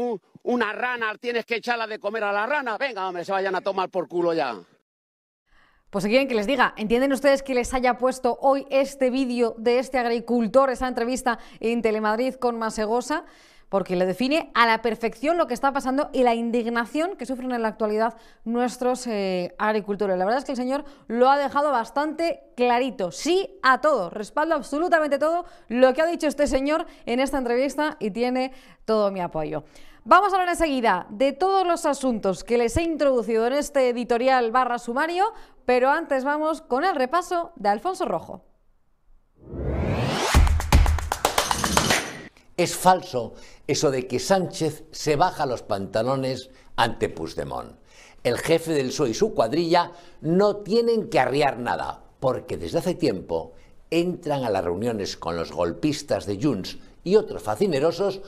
una 0.43 0.74
rana 0.74 1.15
tienes 1.15 1.46
que 1.46 1.55
echarla 1.55 1.88
de 1.88 2.00
comer 2.00 2.24
a 2.24 2.31
la 2.31 2.46
rana, 2.46 2.77
venga, 2.77 3.08
hombre, 3.08 3.25
se 3.25 3.31
vayan 3.31 3.55
a 3.55 3.62
tomar 3.62 3.89
por 3.89 4.08
culo 4.08 4.34
ya. 4.34 4.55
Pues 5.89 6.03
si 6.03 6.10
quieren 6.12 6.27
que 6.27 6.36
les 6.36 6.46
diga, 6.46 6.75
¿entienden 6.77 7.12
ustedes 7.13 7.41
que 7.41 7.55
les 7.55 7.74
haya 7.74 7.98
puesto 7.98 8.38
hoy 8.41 8.67
este 8.69 9.10
vídeo 9.10 9.55
de 9.58 9.79
este 9.79 9.98
agricultor, 9.98 10.69
esa 10.69 10.88
entrevista 10.88 11.39
en 11.60 11.81
Telemadrid 11.81 12.36
con 12.36 12.60
Masegosa? 12.60 13.25
porque 13.69 13.96
le 13.96 14.08
define 14.08 14.50
a 14.55 14.65
la 14.65 14.81
perfección 14.81 15.38
lo 15.38 15.46
que 15.46 15.53
está 15.53 15.72
pasando 15.72 16.10
y 16.12 16.24
la 16.24 16.34
indignación 16.34 17.15
que 17.15 17.27
sufren 17.27 17.51
en 17.51 17.62
la 17.62 17.67
actualidad 17.67 18.17
nuestros 18.43 19.05
eh, 19.05 19.53
agricultores. 19.60 20.17
La 20.17 20.25
verdad 20.25 20.39
es 20.39 20.46
que 20.46 20.53
el 20.53 20.58
señor 20.58 20.86
lo 21.08 21.29
ha 21.29 21.38
dejado 21.38 21.72
bastante 21.72 22.41
clarito. 22.58 23.12
Sí 23.12 23.60
a 23.62 23.79
todo, 23.79 24.10
respaldo 24.10 24.55
absolutamente 24.55 25.19
todo 25.19 25.46
lo 25.67 25.93
que 25.93 26.01
ha 26.01 26.08
dicho 26.08 26.25
este 26.25 26.48
señor 26.48 26.88
en 27.05 27.19
esta 27.19 27.38
entrevista 27.38 27.96
y 28.00 28.10
tiene 28.10 28.53
todo 28.86 29.12
mi 29.12 29.22
apoyo. 29.22 29.63
Vamos 30.09 30.33
a 30.33 30.37
hablar 30.37 30.49
enseguida 30.49 31.05
de 31.11 31.33
todos 31.33 31.67
los 31.67 31.85
asuntos 31.85 32.43
que 32.43 32.57
les 32.57 32.75
he 32.77 32.81
introducido 32.81 33.45
en 33.45 33.53
este 33.53 33.89
editorial 33.89 34.49
barra 34.49 34.79
sumario, 34.79 35.33
pero 35.67 35.91
antes 35.91 36.23
vamos 36.23 36.61
con 36.61 36.83
el 36.83 36.95
repaso 36.95 37.51
de 37.57 37.69
Alfonso 37.69 38.05
Rojo. 38.05 38.43
Es 42.57 42.75
falso 42.75 43.35
eso 43.67 43.91
de 43.91 44.07
que 44.07 44.17
Sánchez 44.17 44.85
se 44.89 45.15
baja 45.15 45.45
los 45.45 45.61
pantalones 45.61 46.49
ante 46.75 47.09
Puigdemont. 47.09 47.73
El 48.23 48.39
jefe 48.39 48.71
del 48.71 48.87
PSOE 48.87 49.11
y 49.11 49.13
su 49.13 49.35
cuadrilla 49.35 49.91
no 50.21 50.55
tienen 50.55 51.11
que 51.11 51.19
arriar 51.19 51.59
nada, 51.59 52.01
porque 52.19 52.57
desde 52.57 52.79
hace 52.79 52.95
tiempo 52.95 53.53
entran 53.91 54.43
a 54.43 54.49
las 54.49 54.63
reuniones 54.63 55.17
con 55.17 55.35
los 55.35 55.51
golpistas 55.51 56.25
de 56.25 56.41
Junts 56.41 56.79
y 57.03 57.15
otros 57.15 57.43
facinerosos 57.43 58.21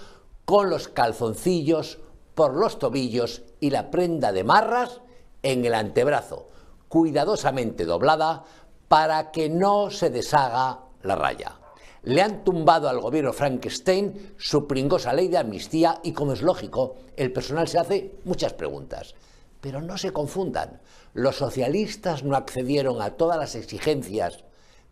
con 0.51 0.69
los 0.69 0.89
calzoncillos 0.89 1.99
por 2.35 2.57
los 2.57 2.77
tobillos 2.77 3.41
y 3.61 3.69
la 3.69 3.89
prenda 3.89 4.33
de 4.33 4.43
marras 4.43 4.99
en 5.43 5.63
el 5.63 5.73
antebrazo, 5.73 6.49
cuidadosamente 6.89 7.85
doblada 7.85 8.43
para 8.89 9.31
que 9.31 9.47
no 9.47 9.89
se 9.91 10.09
deshaga 10.09 10.81
la 11.03 11.15
raya 11.15 11.57
le 12.03 12.21
han 12.21 12.43
tumbado 12.43 12.89
al 12.89 12.99
gobierno 12.99 13.31
Frankenstein 13.31 14.33
su 14.37 14.67
pringosa 14.67 15.13
ley 15.13 15.29
de 15.29 15.37
amnistía 15.37 16.01
y, 16.03 16.11
como 16.11 16.33
es 16.33 16.41
lógico, 16.41 16.95
el 17.15 17.31
personal 17.31 17.69
se 17.69 17.79
hace 17.79 18.15
muchas 18.25 18.51
preguntas. 18.51 19.15
Pero 19.61 19.81
no 19.81 19.97
se 19.97 20.11
confundan, 20.11 20.81
los 21.13 21.37
socialistas 21.37 22.23
no 22.23 22.35
accedieron 22.35 23.01
a 23.01 23.11
todas 23.11 23.37
las 23.37 23.55
exigencias 23.55 24.43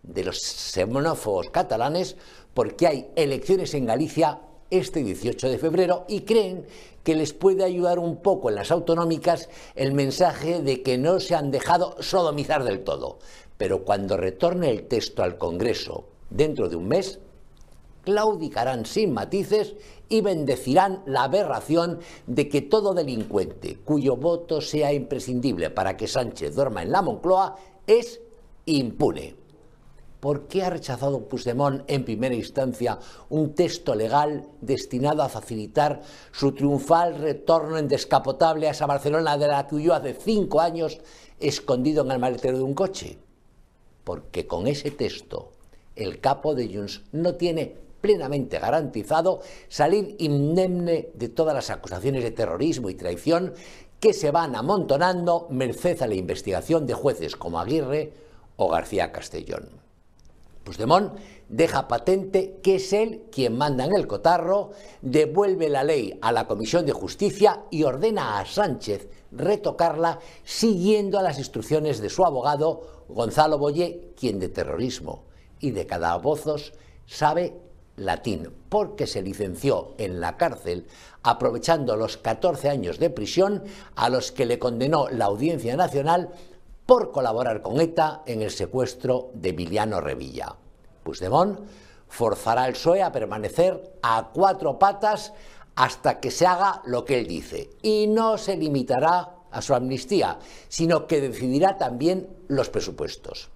de 0.03 0.23
los 0.23 0.39
xenófobos 0.39 1.49
catalanes 1.49 2.15
porque 2.53 2.87
hay 2.87 3.11
elecciones 3.17 3.73
en 3.73 3.87
Galicia 3.87 4.39
este 4.69 5.03
18 5.03 5.49
de 5.49 5.57
febrero 5.57 6.05
y 6.07 6.21
creen 6.21 6.65
que 7.03 7.15
les 7.15 7.33
puede 7.33 7.63
ayudar 7.63 7.99
un 7.99 8.17
poco 8.17 8.49
en 8.49 8.55
las 8.55 8.71
autonómicas 8.71 9.49
el 9.75 9.93
mensaje 9.93 10.61
de 10.61 10.83
que 10.83 10.97
no 10.97 11.19
se 11.19 11.35
han 11.35 11.51
dejado 11.51 11.95
sodomizar 12.01 12.63
del 12.63 12.83
todo. 12.83 13.19
Pero 13.57 13.83
cuando 13.83 14.17
retorne 14.17 14.69
el 14.69 14.87
texto 14.87 15.23
al 15.23 15.37
Congreso 15.37 16.05
dentro 16.29 16.69
de 16.69 16.75
un 16.75 16.87
mes, 16.87 17.19
claudicarán 18.03 18.85
sin 18.85 19.13
matices 19.13 19.75
y 20.07 20.21
bendecirán 20.21 21.03
la 21.05 21.23
aberración 21.23 21.99
de 22.25 22.49
que 22.49 22.61
todo 22.61 22.93
delincuente 22.93 23.77
cuyo 23.83 24.15
voto 24.15 24.61
sea 24.61 24.93
imprescindible 24.93 25.69
para 25.69 25.95
que 25.95 26.07
Sánchez 26.07 26.55
duerma 26.55 26.81
en 26.81 26.91
la 26.91 27.01
Moncloa 27.01 27.55
es 27.85 28.21
impune. 28.65 29.38
¿Por 30.19 30.47
qué 30.47 30.63
ha 30.63 30.69
rechazado 30.69 31.29
Puigdemont 31.29 31.83
en 31.87 32.03
primera 32.03 32.35
instancia 32.35 32.99
un 33.29 33.55
texto 33.55 33.95
legal 33.95 34.49
destinado 34.59 35.23
a 35.23 35.29
facilitar 35.29 36.01
su 36.33 36.51
triunfal 36.51 37.15
retorno 37.15 37.77
en 37.77 37.87
descapotable 37.87 38.67
a 38.67 38.71
esa 38.71 38.85
Barcelona 38.85 39.37
de 39.37 39.47
la 39.47 39.65
que 39.65 39.75
huyó 39.75 39.93
hace 39.93 40.13
cinco 40.13 40.59
años 40.59 40.99
escondido 41.39 42.03
en 42.03 42.11
el 42.11 42.19
maletero 42.19 42.57
de 42.57 42.63
un 42.63 42.73
coche? 42.73 43.17
Porque 44.03 44.45
con 44.45 44.67
ese 44.67 44.91
texto 44.91 45.51
el 45.95 46.19
capo 46.19 46.53
de 46.53 46.67
Junts 46.67 47.01
no 47.13 47.35
tiene 47.35 47.77
plenamente 48.01 48.59
garantizado 48.59 49.41
salir 49.69 50.15
indemne 50.19 51.09
de 51.13 51.29
todas 51.29 51.55
las 51.55 51.69
acusaciones 51.69 52.23
de 52.23 52.31
terrorismo 52.31 52.89
y 52.89 52.95
traición 52.95 53.53
que 54.01 54.13
se 54.13 54.31
van 54.31 54.55
amontonando 54.55 55.47
merced 55.49 56.01
a 56.01 56.07
la 56.07 56.15
investigación 56.15 56.85
de 56.85 56.93
jueces 56.93 57.37
como 57.37 57.59
Aguirre 57.59 58.13
o 58.57 58.69
García 58.69 59.11
Castellón. 59.11 59.78
Puigdemont 60.63 61.17
deja 61.47 61.87
patente 61.87 62.59
que 62.61 62.75
es 62.75 62.93
él 62.93 63.23
quien 63.31 63.57
manda 63.57 63.85
en 63.85 63.93
el 63.93 64.07
cotarro, 64.07 64.71
devuelve 65.01 65.69
la 65.69 65.83
ley 65.83 66.17
a 66.21 66.31
la 66.31 66.47
Comisión 66.47 66.85
de 66.85 66.91
Justicia 66.91 67.63
y 67.71 67.83
ordena 67.83 68.39
a 68.39 68.45
Sánchez 68.45 69.09
retocarla 69.31 70.19
siguiendo 70.43 71.19
a 71.19 71.23
las 71.23 71.37
instrucciones 71.37 72.01
de 72.01 72.09
su 72.09 72.25
abogado 72.25 73.05
Gonzalo 73.09 73.57
Boyé, 73.57 74.13
quien 74.17 74.39
de 74.39 74.49
terrorismo 74.49 75.23
y 75.59 75.71
de 75.71 75.85
calabozos 75.85 76.73
sabe 77.05 77.55
latín, 77.95 78.49
porque 78.69 79.07
se 79.07 79.21
licenció 79.21 79.93
en 79.97 80.19
la 80.21 80.37
cárcel 80.37 80.87
aprovechando 81.21 81.95
los 81.95 82.17
14 82.17 82.69
años 82.69 82.97
de 82.97 83.09
prisión 83.09 83.63
a 83.95 84.09
los 84.09 84.31
que 84.31 84.45
le 84.45 84.57
condenó 84.57 85.09
la 85.09 85.25
Audiencia 85.25 85.75
Nacional 85.75 86.29
por 86.89 87.11
colaborar 87.11 87.61
con 87.61 87.79
ETA 87.79 88.23
en 88.25 88.41
el 88.41 88.49
secuestro 88.49 89.29
de 89.35 89.49
Emiliano 89.49 90.01
Revilla. 90.01 90.55
Puigdemont 91.03 91.59
forzará 92.07 92.63
al 92.63 92.73
PSOE 92.73 93.03
a 93.03 93.11
permanecer 93.11 93.99
a 94.01 94.31
cuatro 94.33 94.79
patas 94.79 95.31
hasta 95.75 96.19
que 96.19 96.31
se 96.31 96.47
haga 96.47 96.81
lo 96.85 97.05
que 97.05 97.19
él 97.19 97.27
dice 97.27 97.69
y 97.83 98.07
no 98.07 98.39
se 98.39 98.57
limitará 98.57 99.35
a 99.51 99.61
su 99.61 99.75
amnistía, 99.75 100.39
sino 100.67 101.05
que 101.05 101.21
decidirá 101.21 101.77
también 101.77 102.27
los 102.47 102.71
presupuestos. 102.71 103.51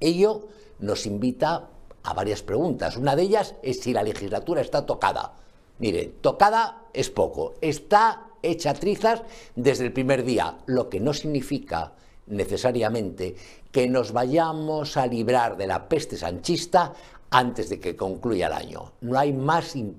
Ello 0.00 0.48
nos 0.78 1.04
invita 1.04 1.68
a 2.02 2.14
varias 2.14 2.40
preguntas. 2.40 2.96
Una 2.96 3.16
de 3.16 3.22
ellas 3.24 3.54
es 3.62 3.80
si 3.80 3.92
la 3.92 4.02
legislatura 4.02 4.62
está 4.62 4.86
tocada. 4.86 5.34
Mire, 5.78 6.06
tocada 6.22 6.84
es 6.94 7.10
poco, 7.10 7.52
está 7.60 8.28
hecha 8.42 8.72
trizas 8.72 9.24
desde 9.56 9.84
el 9.84 9.92
primer 9.92 10.24
día, 10.24 10.56
lo 10.64 10.88
que 10.88 11.00
no 11.00 11.12
significa 11.12 11.92
necesariamente 12.30 13.36
que 13.70 13.88
nos 13.88 14.12
vayamos 14.12 14.96
a 14.96 15.06
librar 15.06 15.56
de 15.56 15.66
la 15.66 15.88
peste 15.88 16.16
sanchista 16.16 16.92
antes 17.30 17.68
de 17.68 17.78
que 17.78 17.96
concluya 17.96 18.48
el 18.48 18.52
año. 18.52 18.92
No 19.00 19.18
hay, 19.18 19.32
más, 19.32 19.76
no 19.76 19.94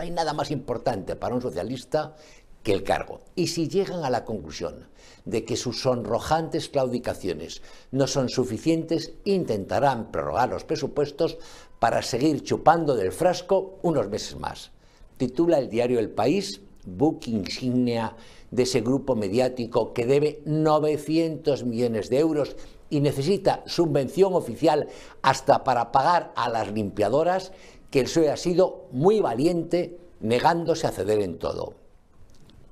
hay 0.00 0.10
nada 0.10 0.32
más 0.32 0.50
importante 0.50 1.16
para 1.16 1.34
un 1.34 1.42
socialista 1.42 2.14
que 2.62 2.72
el 2.72 2.82
cargo. 2.82 3.20
Y 3.34 3.46
si 3.46 3.68
llegan 3.68 4.04
a 4.04 4.10
la 4.10 4.24
conclusión 4.24 4.88
de 5.24 5.44
que 5.44 5.56
sus 5.56 5.82
sonrojantes 5.82 6.68
claudicaciones 6.68 7.62
no 7.92 8.06
son 8.06 8.28
suficientes, 8.28 9.12
intentarán 9.24 10.10
prorrogar 10.10 10.48
los 10.50 10.64
presupuestos 10.64 11.38
para 11.78 12.02
seguir 12.02 12.42
chupando 12.42 12.96
del 12.96 13.12
frasco 13.12 13.78
unos 13.82 14.08
meses 14.08 14.36
más. 14.36 14.72
Titula 15.16 15.58
el 15.58 15.70
diario 15.70 15.98
El 15.98 16.10
País, 16.10 16.60
book 16.86 17.26
insignia 17.26 18.16
de 18.50 18.62
ese 18.62 18.80
grupo 18.80 19.14
mediático 19.14 19.92
que 19.92 20.06
debe 20.06 20.40
900 20.46 21.64
millones 21.64 22.08
de 22.08 22.18
euros 22.18 22.56
y 22.88 23.00
necesita 23.00 23.62
subvención 23.66 24.34
oficial 24.34 24.88
hasta 25.22 25.64
para 25.64 25.92
pagar 25.92 26.32
a 26.36 26.48
las 26.48 26.72
limpiadoras, 26.72 27.52
que 27.90 28.00
el 28.00 28.06
PSOE 28.06 28.30
ha 28.30 28.36
sido 28.36 28.86
muy 28.92 29.20
valiente 29.20 29.98
negándose 30.20 30.86
a 30.86 30.92
ceder 30.92 31.20
en 31.20 31.38
todo 31.38 31.74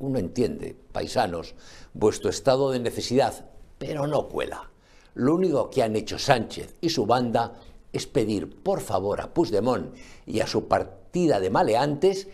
uno 0.04 0.18
entiende, 0.18 0.76
paisanos, 0.92 1.54
vuestro 1.92 2.30
estado 2.30 2.71
de 2.71 2.80
necesidad, 2.80 3.47
pero 3.78 4.06
no 4.06 4.28
cuela. 4.28 4.71
Lo 5.14 5.35
único 5.35 5.71
que 5.71 5.83
han 5.83 5.97
hecho 5.97 6.18
Sánchez 6.18 6.75
y 6.80 6.90
su 6.90 7.06
banda 7.06 7.54
es 7.92 8.06
pedir 8.06 8.62
por 8.62 8.80
favor 8.80 9.21
a 9.21 9.33
Puigdemont 9.33 9.94
y 10.26 10.40
a 10.40 10.47
su 10.47 10.66
partida 10.66 11.38
de 11.38 11.50
maleantes 11.50 12.28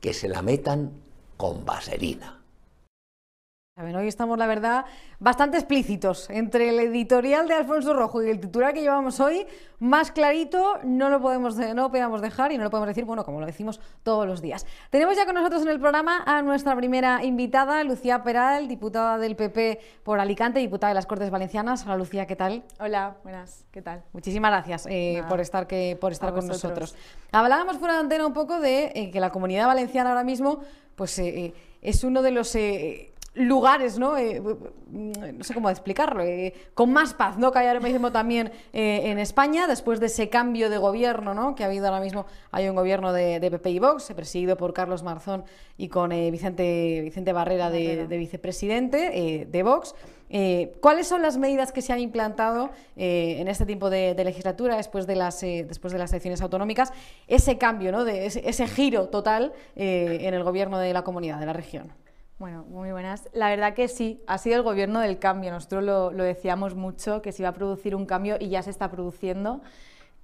que 0.00 0.12
se 0.12 0.28
la 0.28 0.42
metan 0.42 0.92
con 1.36 1.64
vaselina 1.64 2.35
hoy 3.78 4.08
estamos, 4.08 4.38
la 4.38 4.46
verdad, 4.46 4.86
bastante 5.18 5.58
explícitos. 5.58 6.30
Entre 6.30 6.70
el 6.70 6.78
editorial 6.80 7.46
de 7.46 7.52
Alfonso 7.52 7.92
Rojo 7.92 8.22
y 8.22 8.30
el 8.30 8.40
titular 8.40 8.72
que 8.72 8.80
llevamos 8.80 9.20
hoy, 9.20 9.46
más 9.80 10.10
clarito 10.10 10.78
no 10.82 11.10
lo 11.10 11.20
podemos, 11.20 11.56
no 11.56 11.90
podemos 11.90 12.22
dejar 12.22 12.52
y 12.52 12.56
no 12.56 12.64
lo 12.64 12.70
podemos 12.70 12.88
decir, 12.88 13.04
bueno, 13.04 13.22
como 13.22 13.38
lo 13.38 13.44
decimos 13.44 13.78
todos 14.02 14.26
los 14.26 14.40
días. 14.40 14.64
Tenemos 14.88 15.14
ya 15.14 15.26
con 15.26 15.34
nosotros 15.34 15.60
en 15.60 15.68
el 15.68 15.78
programa 15.78 16.22
a 16.24 16.40
nuestra 16.40 16.74
primera 16.74 17.22
invitada, 17.22 17.84
Lucía 17.84 18.22
Peral, 18.22 18.66
diputada 18.66 19.18
del 19.18 19.36
PP 19.36 19.78
por 20.02 20.20
Alicante, 20.20 20.58
diputada 20.58 20.92
de 20.92 20.94
las 20.94 21.04
Cortes 21.04 21.28
Valencianas. 21.28 21.84
Hola, 21.84 21.98
Lucía, 21.98 22.26
¿qué 22.26 22.34
tal? 22.34 22.64
Hola, 22.80 23.18
buenas, 23.24 23.66
¿qué 23.72 23.82
tal? 23.82 24.04
Muchísimas 24.14 24.52
gracias 24.52 24.86
eh, 24.88 25.22
por 25.28 25.40
estar, 25.40 25.66
que, 25.66 25.98
por 26.00 26.12
estar 26.12 26.32
con 26.32 26.46
nosotros. 26.46 26.96
Hablábamos 27.30 27.76
fuera 27.76 27.92
de 27.92 28.00
antena 28.00 28.26
un 28.26 28.32
poco 28.32 28.58
de 28.58 28.92
eh, 28.94 29.10
que 29.10 29.20
la 29.20 29.28
comunidad 29.28 29.66
valenciana 29.66 30.08
ahora 30.08 30.24
mismo 30.24 30.60
pues, 30.94 31.18
eh, 31.18 31.52
es 31.82 32.04
uno 32.04 32.22
de 32.22 32.30
los 32.30 32.56
lugares, 33.36 33.98
¿no? 33.98 34.16
Eh, 34.16 34.42
no 34.90 35.44
sé 35.44 35.54
cómo 35.54 35.68
explicarlo, 35.68 36.22
eh, 36.22 36.54
con 36.74 36.92
más 36.92 37.14
paz, 37.14 37.36
¿no? 37.36 37.52
Que 37.52 37.58
hay 37.60 37.66
ahora 37.66 37.80
mismo 37.80 38.10
también 38.10 38.50
eh, 38.72 39.02
en 39.04 39.18
España, 39.18 39.66
después 39.66 40.00
de 40.00 40.06
ese 40.06 40.28
cambio 40.28 40.70
de 40.70 40.78
gobierno, 40.78 41.34
¿no? 41.34 41.54
Que 41.54 41.62
ha 41.62 41.66
habido 41.66 41.86
ahora 41.86 42.00
mismo, 42.00 42.26
hay 42.50 42.68
un 42.68 42.74
gobierno 42.74 43.12
de, 43.12 43.38
PP 43.40 43.70
y 43.70 43.78
Vox, 43.78 44.12
presidido 44.16 44.56
por 44.56 44.72
Carlos 44.72 45.02
Marzón 45.02 45.44
y 45.76 45.88
con 45.88 46.10
Vicente, 46.10 47.00
Vicente 47.02 47.32
Barrera 47.32 47.70
de, 47.70 48.06
vicepresidente 48.06 49.46
de 49.50 49.62
Vox. 49.62 49.94
¿Cuáles 50.80 51.06
son 51.06 51.22
las 51.22 51.36
medidas 51.36 51.72
que 51.72 51.82
se 51.82 51.92
han 51.92 52.00
implantado 52.00 52.70
en 52.96 53.46
este 53.48 53.66
tiempo 53.66 53.90
de, 53.90 54.14
legislatura, 54.24 54.76
después 54.76 55.06
de, 55.06 55.16
las, 55.16 55.40
después 55.40 55.92
de 55.92 55.98
las 55.98 56.10
elecciones 56.12 56.40
autonómicas? 56.40 56.92
Ese 57.28 57.58
cambio, 57.58 57.92
¿no? 57.92 58.04
De 58.04 58.26
ese, 58.26 58.48
ese 58.48 58.66
giro 58.66 59.08
total 59.08 59.52
en 59.76 60.34
el 60.34 60.42
gobierno 60.42 60.78
de 60.78 60.92
la 60.92 61.04
comunidad, 61.04 61.38
de 61.38 61.46
la 61.46 61.52
región. 61.52 62.05
Bueno, 62.38 62.66
muy 62.68 62.92
buenas. 62.92 63.30
La 63.32 63.48
verdad 63.48 63.72
que 63.72 63.88
sí, 63.88 64.22
ha 64.26 64.36
sido 64.36 64.56
el 64.56 64.62
gobierno 64.62 65.00
del 65.00 65.18
cambio. 65.18 65.50
Nosotros 65.50 65.82
lo, 65.82 66.10
decíamos 66.10 66.74
mucho, 66.74 67.22
que 67.22 67.32
se 67.32 67.42
iba 67.42 67.48
a 67.48 67.54
producir 67.54 67.94
un 67.94 68.04
cambio 68.04 68.36
y 68.38 68.50
ya 68.50 68.62
se 68.62 68.68
está 68.68 68.90
produciendo. 68.90 69.62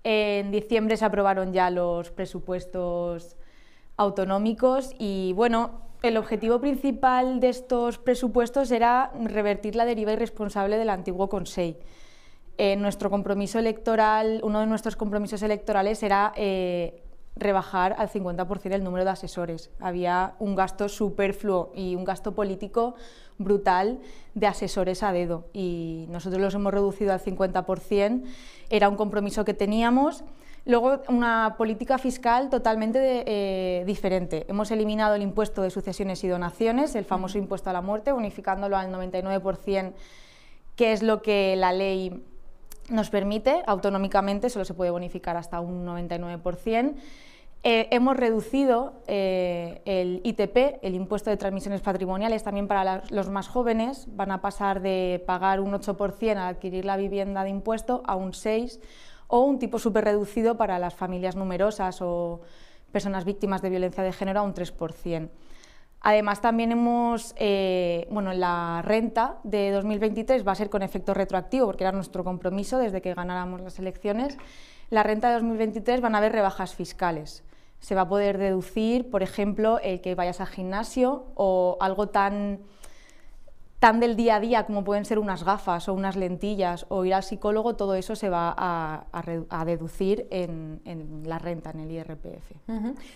En 0.05 0.51
diciembre 0.51 0.99
se 0.99 1.07
aprobaron 1.07 1.55
ya 1.55 1.71
los 1.71 2.11
presupuestos 2.11 3.37
autonómicos 3.97 4.95
y 4.99 5.33
bueno, 5.35 5.81
el 6.03 6.19
objetivo 6.19 6.61
principal 6.61 7.41
de 7.41 7.49
estos 7.49 7.97
presupuestos 7.97 8.71
era 8.73 9.11
revertir 9.25 9.75
la 9.75 9.87
deriva 9.87 10.13
irresponsable 10.13 10.77
del 10.77 10.91
antiguo 10.91 11.31
Consejo. 11.31 11.79
En 12.59 12.83
nuestro 12.83 13.09
compromiso 13.09 13.59
electoral, 13.59 14.41
uno 14.45 14.61
de 14.61 14.67
nuestros 14.67 14.97
compromisos 14.97 15.43
electorales 15.43 16.03
era 16.03 16.35
eh, 16.37 17.03
rebajar 17.37 17.95
al 17.99 18.09
50% 18.09 18.73
el 18.73 18.85
número 18.85 19.05
de 19.05 19.11
asesores. 19.11 19.71
Había 19.81 20.35
un 20.39 20.55
gasto 20.55 20.89
superfluo 20.89 21.73
y 21.75 21.97
un 21.97 22.05
gasto 22.05 22.33
político 22.33 22.95
brutal 23.39 24.01
de 24.35 24.47
asesores 24.47 25.03
a 25.03 25.13
dedo 25.13 25.47
y 25.53 26.07
nosotros 26.11 26.41
los 26.41 26.55
hemos 26.55 26.73
reducido 26.73 27.13
al 27.13 27.21
50%, 27.21 28.23
era 28.71 28.89
un 28.89 28.97
compromiso 28.97 29.45
que 29.45 29.55
teníamos. 29.55 30.25
Luego, 30.65 31.01
una 31.09 31.57
política 31.59 31.99
fiscal 31.99 32.49
totalmente 32.49 33.25
eh, 33.27 33.85
diferente. 33.85 34.47
Hemos 34.49 34.71
eliminado 34.71 35.17
el 35.17 35.23
impuesto 35.23 35.63
de 35.63 35.71
sucesiones 35.71 36.23
y 36.23 36.29
donaciones, 36.29 36.95
el 36.95 37.05
famoso 37.05 37.37
impuesto 37.37 37.71
a 37.71 37.73
la 37.73 37.81
muerte, 37.81 38.13
unificándolo 38.13 38.77
al 38.77 38.93
99%, 38.93 39.93
que 40.77 40.93
es 40.93 41.03
lo 41.03 41.21
que 41.21 41.57
la 41.57 41.73
ley 41.73 42.25
nos 42.93 43.11
permite, 43.11 43.63
autonómicamente 43.67 44.51
solo 44.51 44.65
se 44.65 44.75
puede 44.75 44.91
bonificar 44.91 45.37
hasta 45.37 45.61
un 45.61 45.87
99%. 45.87 46.95
Eh, 47.65 47.87
hemos 47.93 48.17
reducido 48.17 48.95
eh, 49.07 49.83
el 49.85 50.21
ITP, 50.25 50.83
el 50.83 50.95
impuesto 50.95 51.31
de 51.31 51.37
transmisiones 51.37 51.81
patrimoniales, 51.81 52.43
también 52.43 52.67
para 52.67 53.05
los 53.11 53.29
más 53.29 53.47
jóvenes. 53.47 54.07
Van 54.17 54.33
a 54.33 54.41
pasar 54.41 54.83
de 54.83 55.23
pagar 55.27 55.61
un 55.61 55.73
8% 55.73 56.33
al 56.33 56.39
adquirir 56.39 56.85
la 56.85 56.97
vivienda 56.97 57.45
de 57.45 57.51
impuesto 57.51 58.03
a 58.07 58.17
un 58.17 58.33
6% 58.33 58.81
o 59.29 59.41
un 59.41 59.59
tipo 59.59 59.79
súper 59.79 60.05
reducido 60.05 60.57
para 60.57 60.79
las 60.79 60.95
familias 60.95 61.37
numerosas 61.37 62.03
o 62.03 62.43
personas 62.91 63.25
víctimas 63.25 63.63
de 63.63 63.71
violencia 63.71 64.03
de 64.03 64.13
género 64.13 64.41
a 64.41 64.43
un 64.43 64.55
3%. 64.55 65.31
Además, 66.05 66.41
también 66.41 66.73
hemos, 66.73 67.33
eh, 67.39 68.09
bueno, 68.11 68.33
la 68.33 68.83
renta 68.85 69.39
de 69.45 69.71
2023 69.71 70.47
va 70.47 70.53
a 70.53 70.57
ser 70.57 70.69
con 70.69 70.83
efecto 70.83 71.15
retroactivo, 71.15 71.67
porque 71.67 71.85
era 71.85 71.93
nuestro 71.93 72.25
compromiso 72.25 72.79
desde 72.79 73.01
que 73.01 73.15
ganáramos 73.15 73.61
las 73.61 73.79
elecciones. 73.79 74.37
La 74.91 75.05
renta 75.05 75.29
de 75.29 75.35
2023 75.35 76.01
van 76.01 76.17
a 76.17 76.19
haber 76.19 76.33
rebajas 76.33 76.75
fiscales. 76.75 77.45
Se 77.79 77.95
va 77.95 78.03
a 78.03 78.09
poder 78.09 78.39
deducir, 78.39 79.11
por 79.11 79.23
ejemplo, 79.23 79.79
el 79.81 80.01
que 80.01 80.17
vayas 80.17 80.41
al 80.41 80.49
gimnasio 80.49 81.27
o 81.37 81.77
algo 81.81 82.09
tan 82.09 82.61
tan 83.83 83.99
del 83.99 84.15
día 84.15 84.37
a 84.37 84.41
día 84.41 84.65
como 84.65 84.85
pueden 84.85 85.05
ser 85.05 85.19
unas 85.19 85.43
gafas 85.43 85.89
o 85.89 85.93
unas 85.93 86.15
lentillas 86.15 86.87
o 86.89 87.05
ir 87.05 87.15
al 87.15 87.25
psicólogo, 87.25 87.75
todo 87.75 87.97
eso 87.97 88.15
se 88.15 88.29
va 88.29 88.55
a, 88.57 89.65
deducir 89.67 90.29
en, 90.31 91.25
la 91.27 91.41
renta, 91.41 91.71
en 91.71 91.81
el 91.81 91.91
IRPF. 91.91 92.53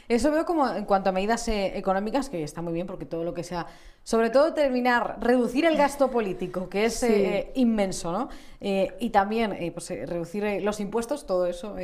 Eso 0.09 0.33
veo 0.33 0.45
como 0.45 0.69
en 0.69 0.85
cuanto 0.85 1.11
a 1.11 1.13
medidas 1.13 1.47
eh, 1.47 1.79
económicas, 1.79 2.29
que 2.29 2.43
está 2.43 2.63
muy 2.63 2.73
bien 2.73 2.89
porque 2.89 3.07
todo 3.07 3.23
lo 3.23 3.33
que 3.33 3.45
sea, 3.45 3.69
sobre 4.07 4.31
todo 4.31 4.55
terminar, 4.55 5.17
reducir 5.21 5.65
el 5.65 5.77
gasto 5.77 6.13
político, 6.13 6.69
que 6.69 6.85
es 6.85 7.03
eh, 7.03 7.51
inmenso, 7.57 8.13
¿no? 8.13 8.29
Eh, 8.61 8.95
y 9.01 9.11
también 9.11 9.59
pues, 9.75 9.89
reducir 9.89 10.63
los 10.63 10.79
impuestos, 10.79 11.27
todo 11.27 11.47
eso 11.47 11.75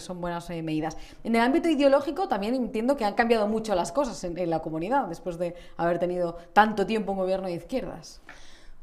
son 0.00 0.20
buenas 0.20 0.50
medidas. 0.50 0.96
En 1.22 1.36
el 1.36 1.42
ámbito 1.42 1.68
ideológico 1.68 2.26
también 2.26 2.56
entiendo 2.56 2.96
que 2.96 3.04
han 3.04 3.14
cambiado 3.14 3.46
mucho 3.46 3.72
las 3.76 3.92
cosas 3.92 4.24
en 4.24 4.50
la 4.50 4.58
comunidad 4.58 5.06
después 5.06 5.38
de 5.38 5.54
haber 5.76 6.00
tenido 6.00 6.38
tanto 6.52 6.86
tiempo 6.86 7.12
un 7.12 7.18
gobierno 7.18 7.46
de 7.46 7.54
izquierdas. 7.54 8.20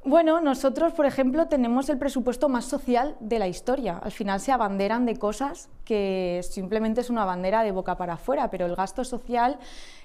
Bueno, 0.04 0.40
nosotros, 0.40 0.94
por 0.94 1.06
ejemplo, 1.06 1.48
tenemos 1.48 1.90
el 1.90 1.98
presupuesto 1.98 2.48
más 2.48 2.66
social 2.66 3.18
de 3.20 3.40
la 3.40 3.48
historia. 3.48 3.98
Al 3.98 4.12
final 4.12 4.40
se 4.40 4.52
abanderan 4.52 5.06
de 5.06 5.18
cosas 5.18 5.70
que 5.84 6.42
simplemente 6.50 7.02
es 7.02 7.10
una 7.10 7.26
bandera 7.26 7.64
de 7.64 7.72
boca 7.72 7.98
para 7.98 8.14
afuera, 8.14 8.50
pero 8.50 8.66
el 8.66 8.76
gasto 8.76 9.04
social, 9.04 9.60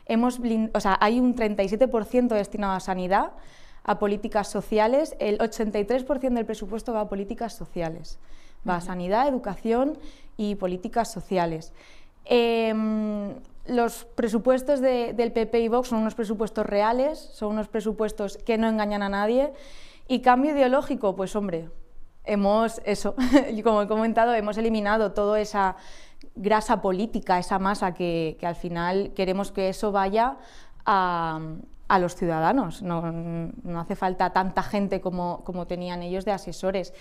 hemos 0.06 0.40
o 0.74 0.80
sea, 0.80 0.98
hay 1.00 1.20
un 1.20 1.36
37% 1.36 2.28
destinado 2.28 2.72
a 2.72 2.80
sanidad, 2.80 3.32
a 3.84 3.98
políticas 3.98 4.48
sociales, 4.48 5.14
el 5.20 5.38
83% 5.38 6.34
del 6.34 6.46
presupuesto 6.46 6.92
va 6.92 7.02
a 7.02 7.08
políticas 7.08 7.52
sociales, 7.52 8.18
va 8.68 8.76
a 8.76 8.80
sanidad, 8.80 9.28
educación 9.28 9.98
y 10.36 10.54
políticas 10.56 11.12
sociales. 11.12 11.72
Em, 12.24 13.34
los 13.66 14.04
presupuestos 14.04 14.80
del 14.80 15.32
PP 15.32 15.60
y 15.60 15.68
Vox 15.68 15.88
son 15.88 16.00
unos 16.00 16.14
presupuestos 16.14 16.66
reales, 16.66 17.18
son 17.18 17.50
unos 17.52 17.68
presupuestos 17.68 18.36
que 18.38 18.58
no 18.58 18.68
engañan 18.68 19.02
a 19.02 19.08
nadie 19.08 19.52
y 20.08 20.20
cambio 20.20 20.52
ideológico, 20.52 21.14
pues 21.14 21.36
hombre, 21.36 21.70
hemos, 22.24 22.80
eso, 22.84 23.14
como 23.64 23.82
he 23.82 23.88
comentado, 23.88 24.34
hemos 24.34 24.58
eliminado 24.58 25.12
toda 25.12 25.40
esa 25.40 25.76
grasa 26.34 26.82
política, 26.82 27.38
esa 27.38 27.58
masa 27.58 27.94
que, 27.94 28.36
al 28.42 28.56
final 28.56 29.12
queremos 29.14 29.52
que 29.52 29.68
eso 29.68 29.92
vaya 29.92 30.38
a, 30.84 31.40
los 32.00 32.16
ciudadanos. 32.16 32.82
No, 32.82 33.50
hace 33.78 33.96
falta 33.96 34.32
tanta 34.32 34.62
gente 34.62 35.02
como 35.02 35.66
tenían 35.68 36.02
ellos 36.02 36.24
de 36.24 36.32
asesores. 36.32 36.94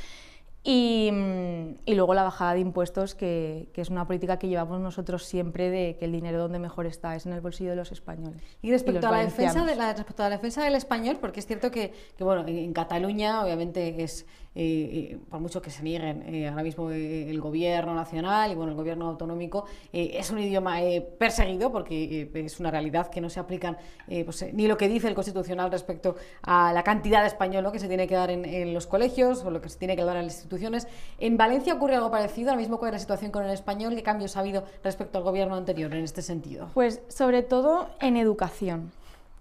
Mm, 0.63 1.74
y, 1.86 1.95
luego 1.95 2.13
la 2.13 2.24
bajada 2.24 2.54
de 2.54 2.60
impuestos, 2.60 3.15
que, 3.15 3.69
es 3.74 3.89
una 3.89 4.06
política 4.06 4.38
que 4.38 4.47
llevamos 4.47 4.80
nosotros 4.80 5.26
siempre 5.26 5.71
de 5.71 5.97
que 5.97 6.06
el 6.06 6.12
dinero 6.12 6.39
donde 6.39 6.60
mejor 6.60 6.86
está 6.86 7.15
es 7.15 7.26
en 7.26 7.34
el 7.34 7.41
bolsillo 7.41 7.71
de 7.71 7.76
los 7.78 7.91
españoles. 7.91 8.41
Y 8.62 8.69
respecto, 8.71 9.08
a, 9.08 9.12
la 9.12 9.17
defensa 9.19 9.65
de 9.65 9.76
la, 9.76 9.93
respecto 9.93 10.24
a 10.24 10.30
la 10.30 10.36
defensa 10.36 10.63
del 10.63 10.76
español, 10.76 11.17
porque 11.19 11.39
es 11.39 11.47
cierto 11.47 11.71
que, 11.71 11.93
que 12.15 12.24
bueno, 12.24 12.47
en 12.47 12.74
Cataluña 12.74 13.43
obviamente 13.43 14.04
es 14.04 14.28
eh, 14.54 15.18
por 15.30 15.40
mucho 15.40 15.62
que 15.62 15.70
se 15.70 15.82
nieguen 15.82 16.24
eh, 16.24 16.50
ahora 16.50 16.64
mismo 16.64 16.92
eh, 16.92 17.30
el 17.30 17.40
gobierno 17.40 17.96
nacional 17.96 18.52
y 18.52 18.56
bueno, 18.56 18.72
el 18.72 18.78
gobierno 18.78 19.08
autonómico, 19.08 19.66
es 19.94 20.30
un 20.30 20.40
idioma 20.40 20.80
perseguido 21.18 21.72
porque 21.72 22.30
es 22.34 22.60
una 22.60 22.70
realidad 22.70 23.08
que 23.10 23.22
no 23.22 23.30
se 23.30 23.40
aplican 23.40 23.78
pues, 24.26 24.54
ni 24.54 24.68
lo 24.68 24.78
que 24.78 24.88
dice 24.88 25.08
el 25.08 25.16
Constitucional 25.16 25.72
respecto 25.72 26.16
a 26.42 26.74
la 26.74 26.84
cantidad 26.84 27.22
de 27.22 27.28
español 27.28 27.72
que 27.72 27.80
se 27.80 27.88
tiene 27.88 28.08
que 28.08 28.16
dar 28.16 28.30
en, 28.30 28.74
los 28.74 28.88
colegios 28.88 29.44
o 29.44 29.52
lo 29.52 29.62
que 29.62 29.70
se 29.70 29.78
tiene 29.78 29.96
que 29.96 30.04
dar 30.04 30.18
en 30.18 30.26
las 30.26 30.36
instituciones. 30.36 30.88
En 31.20 31.38
Valencia 31.38 31.74
ocurre 31.74 31.96
algo 31.96 32.12
parecido, 32.12 32.50
ahora 32.50 32.62
mismo 32.62 32.78
cuál 32.80 32.90
es 32.90 32.94
la 32.96 33.00
situación 33.00 33.32
con 33.32 33.46
el 33.46 33.52
español, 33.52 33.96
qué 33.96 34.04
cambios 34.04 34.36
ha 34.36 34.42
habido 34.42 34.64
respecto 34.84 35.18
al 35.18 35.24
gobierno 35.24 35.56
anterior 35.56 35.94
en 35.94 36.04
este 36.04 36.22
sentido. 36.22 36.70
Pues 36.74 37.02
sobre 37.08 37.44
todo 37.44 37.90
en 38.00 38.18
educación. 38.18 38.92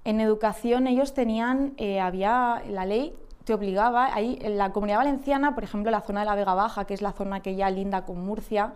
En 0.04 0.20
educación 0.20 0.86
ellos 0.86 1.14
tenían, 1.14 1.74
había 2.00 2.62
la 2.68 2.86
ley 2.86 3.14
te 3.50 3.54
obligaba, 3.54 4.14
ahí 4.14 4.38
en 4.42 4.58
la 4.58 4.70
comunidad 4.70 4.98
valenciana, 4.98 5.56
por 5.56 5.64
ejemplo, 5.64 5.90
la 5.90 6.02
zona 6.02 6.20
de 6.20 6.26
la 6.26 6.36
Vega 6.36 6.54
Baja, 6.54 6.84
que 6.84 6.94
es 6.94 7.02
la 7.02 7.10
zona 7.10 7.40
que 7.40 7.56
ya 7.56 7.68
linda 7.68 8.04
con 8.04 8.24
Murcia, 8.24 8.74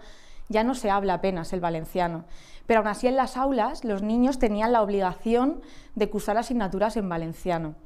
ya 0.48 0.64
no 0.64 0.74
se 0.74 0.90
habla 0.90 1.14
apenas 1.14 1.52
el 1.52 1.60
valenciano. 1.60 2.24
Pero 2.66 2.80
aún 2.80 2.88
así 2.88 3.06
en 3.06 3.14
las 3.14 3.36
aulas 3.36 3.84
los 3.84 4.02
niños 4.02 4.40
tenían 4.40 4.72
la 4.72 4.82
obligación 4.82 5.60
de 5.94 6.10
cursar 6.10 6.38
asignaturas 6.38 6.96
en 6.96 7.08
valenciano. 7.08 7.76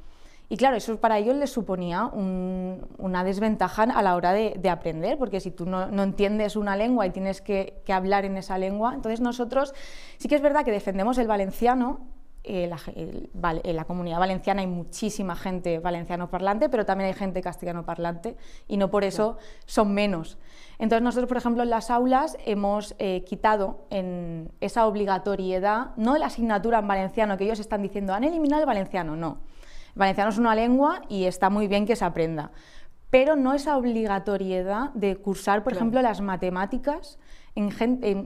Y 0.48 0.56
claro, 0.56 0.78
eso 0.78 0.98
para 0.98 1.18
ellos 1.18 1.36
les 1.36 1.50
suponía 1.50 2.06
una 2.06 3.22
desventaja 3.22 3.82
a 3.82 4.00
la 4.00 4.16
hora 4.16 4.32
de, 4.32 4.70
aprender, 4.70 5.18
porque 5.18 5.40
si 5.40 5.50
tú 5.50 5.66
no, 5.66 6.02
entiendes 6.02 6.56
una 6.56 6.74
lengua 6.74 7.06
y 7.06 7.10
tienes 7.10 7.42
que, 7.42 7.82
que 7.84 7.92
hablar 7.92 8.24
en 8.24 8.38
esa 8.38 8.56
lengua, 8.56 8.94
entonces 8.94 9.20
nosotros 9.20 9.74
sí 10.16 10.26
que 10.26 10.36
es 10.36 10.40
verdad 10.40 10.64
que 10.64 10.70
defendemos 10.70 11.18
el 11.18 11.26
valenciano, 11.26 12.00
en 12.48 13.76
la, 13.76 13.84
comunidad 13.84 14.18
valenciana 14.18 14.62
hay 14.62 14.66
muchísima 14.66 15.36
gente 15.36 15.78
valenciano 15.78 16.30
parlante, 16.30 16.68
pero 16.68 16.86
también 16.86 17.08
hay 17.08 17.14
gente 17.14 17.42
castellano 17.42 17.84
parlante 17.84 18.36
y 18.66 18.76
no 18.76 18.90
por 18.90 19.04
eso 19.04 19.36
son 19.66 19.92
menos. 19.92 20.38
Entonces 20.78 21.02
nosotros, 21.02 21.28
por 21.28 21.36
ejemplo, 21.36 21.62
en 21.62 21.70
las 21.70 21.90
aulas 21.90 22.36
hemos 22.46 22.94
eh, 22.98 23.22
quitado 23.24 23.86
en 23.90 24.50
esa 24.60 24.86
obligatoriedad, 24.86 25.90
no 25.96 26.16
la 26.16 26.26
asignatura 26.26 26.78
en 26.78 26.88
valenciano, 26.88 27.36
que 27.36 27.44
ellos 27.44 27.60
están 27.60 27.82
diciendo, 27.82 28.14
han 28.14 28.24
eliminado 28.24 28.62
el 28.62 28.66
valenciano, 28.66 29.14
no. 29.14 29.38
El 29.94 30.00
valenciano 30.00 30.30
es 30.30 30.38
una 30.38 30.54
lengua 30.54 31.02
y 31.08 31.24
está 31.24 31.50
muy 31.50 31.68
bien 31.68 31.86
que 31.86 31.96
se 31.96 32.04
aprenda, 32.04 32.52
pero 33.10 33.36
no 33.36 33.54
esa 33.54 33.76
obligatoriedad 33.76 34.90
de 34.94 35.16
cursar, 35.16 35.64
por 35.64 35.72
ejemplo, 35.72 36.00
las 36.00 36.20
matemáticas 36.20 37.18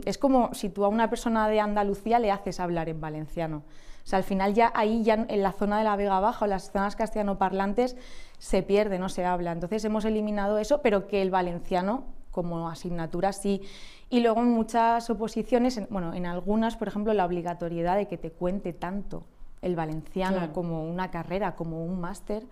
es 0.05 0.19
como 0.19 0.53
si 0.53 0.69
tú 0.69 0.85
a 0.85 0.89
una 0.89 1.09
persona 1.09 1.49
de 1.49 1.61
Andalucía 1.61 2.19
le 2.19 2.31
haces 2.31 2.61
hablar 2.61 2.89
en 2.89 3.01
valenciano. 3.01 3.63
O 4.05 4.07
sea, 4.07 4.19
al 4.19 4.25
final 4.25 4.55
ya 4.55 4.73
ahí, 4.75 5.03
ya 5.03 5.27
en 5.29 5.43
la 5.43 5.53
zona 5.53 5.79
de 5.79 5.85
la 5.85 5.97
Vega 5.97 6.19
Baja 6.21 6.45
o 6.45 6.49
las 6.49 6.71
zonas 6.73 6.97
castellanoparlantes, 6.97 7.97
se 8.39 8.63
pierde, 8.63 8.99
no 8.99 9.09
se 9.09 9.25
habla. 9.25 9.53
Entonces 9.53 9.85
hemos 9.85 10.05
eliminado 10.05 10.59
eso, 10.59 10.83
pero 10.83 11.07
que 11.07 11.23
el 11.23 11.31
valenciano 11.31 12.05
como 12.33 12.69
asignatura 12.69 13.33
sí. 13.33 13.63
Y 14.11 14.21
luego 14.21 14.41
en 14.41 14.51
muchas 14.51 15.09
oposiciones, 15.11 15.81
bueno, 15.91 16.13
en 16.15 16.27
algunas, 16.27 16.77
por 16.77 16.89
ejemplo, 16.89 17.15
la 17.15 17.25
obligatoriedad 17.25 17.97
de 17.97 18.09
que 18.09 18.19
te 18.19 18.31
cuente 18.31 18.73
tanto 18.73 19.25
el 19.61 19.77
valenciano 19.77 20.53
como 20.53 20.85
una 20.85 21.11
carrera, 21.11 21.55
como 21.55 21.85
un 21.85 22.01
máster, 22.01 22.43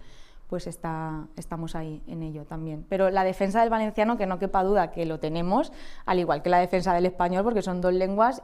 pues 0.48 0.66
está, 0.66 1.26
estamos 1.36 1.74
ahí 1.74 2.02
en 2.06 2.22
ello 2.22 2.44
también. 2.44 2.86
Pero 2.88 3.10
la 3.10 3.24
defensa 3.24 3.60
del 3.60 3.70
valenciano, 3.70 4.16
que 4.16 4.26
no 4.26 4.38
quepa 4.38 4.62
duda 4.62 4.90
que 4.90 5.06
lo 5.06 5.18
tenemos, 5.18 5.72
al 6.06 6.18
igual 6.18 6.42
que 6.42 6.50
la 6.50 6.58
defensa 6.58 6.94
del 6.94 7.06
español, 7.06 7.44
porque 7.44 7.62
son 7.62 7.80
dos 7.80 7.92
lenguas 7.92 8.42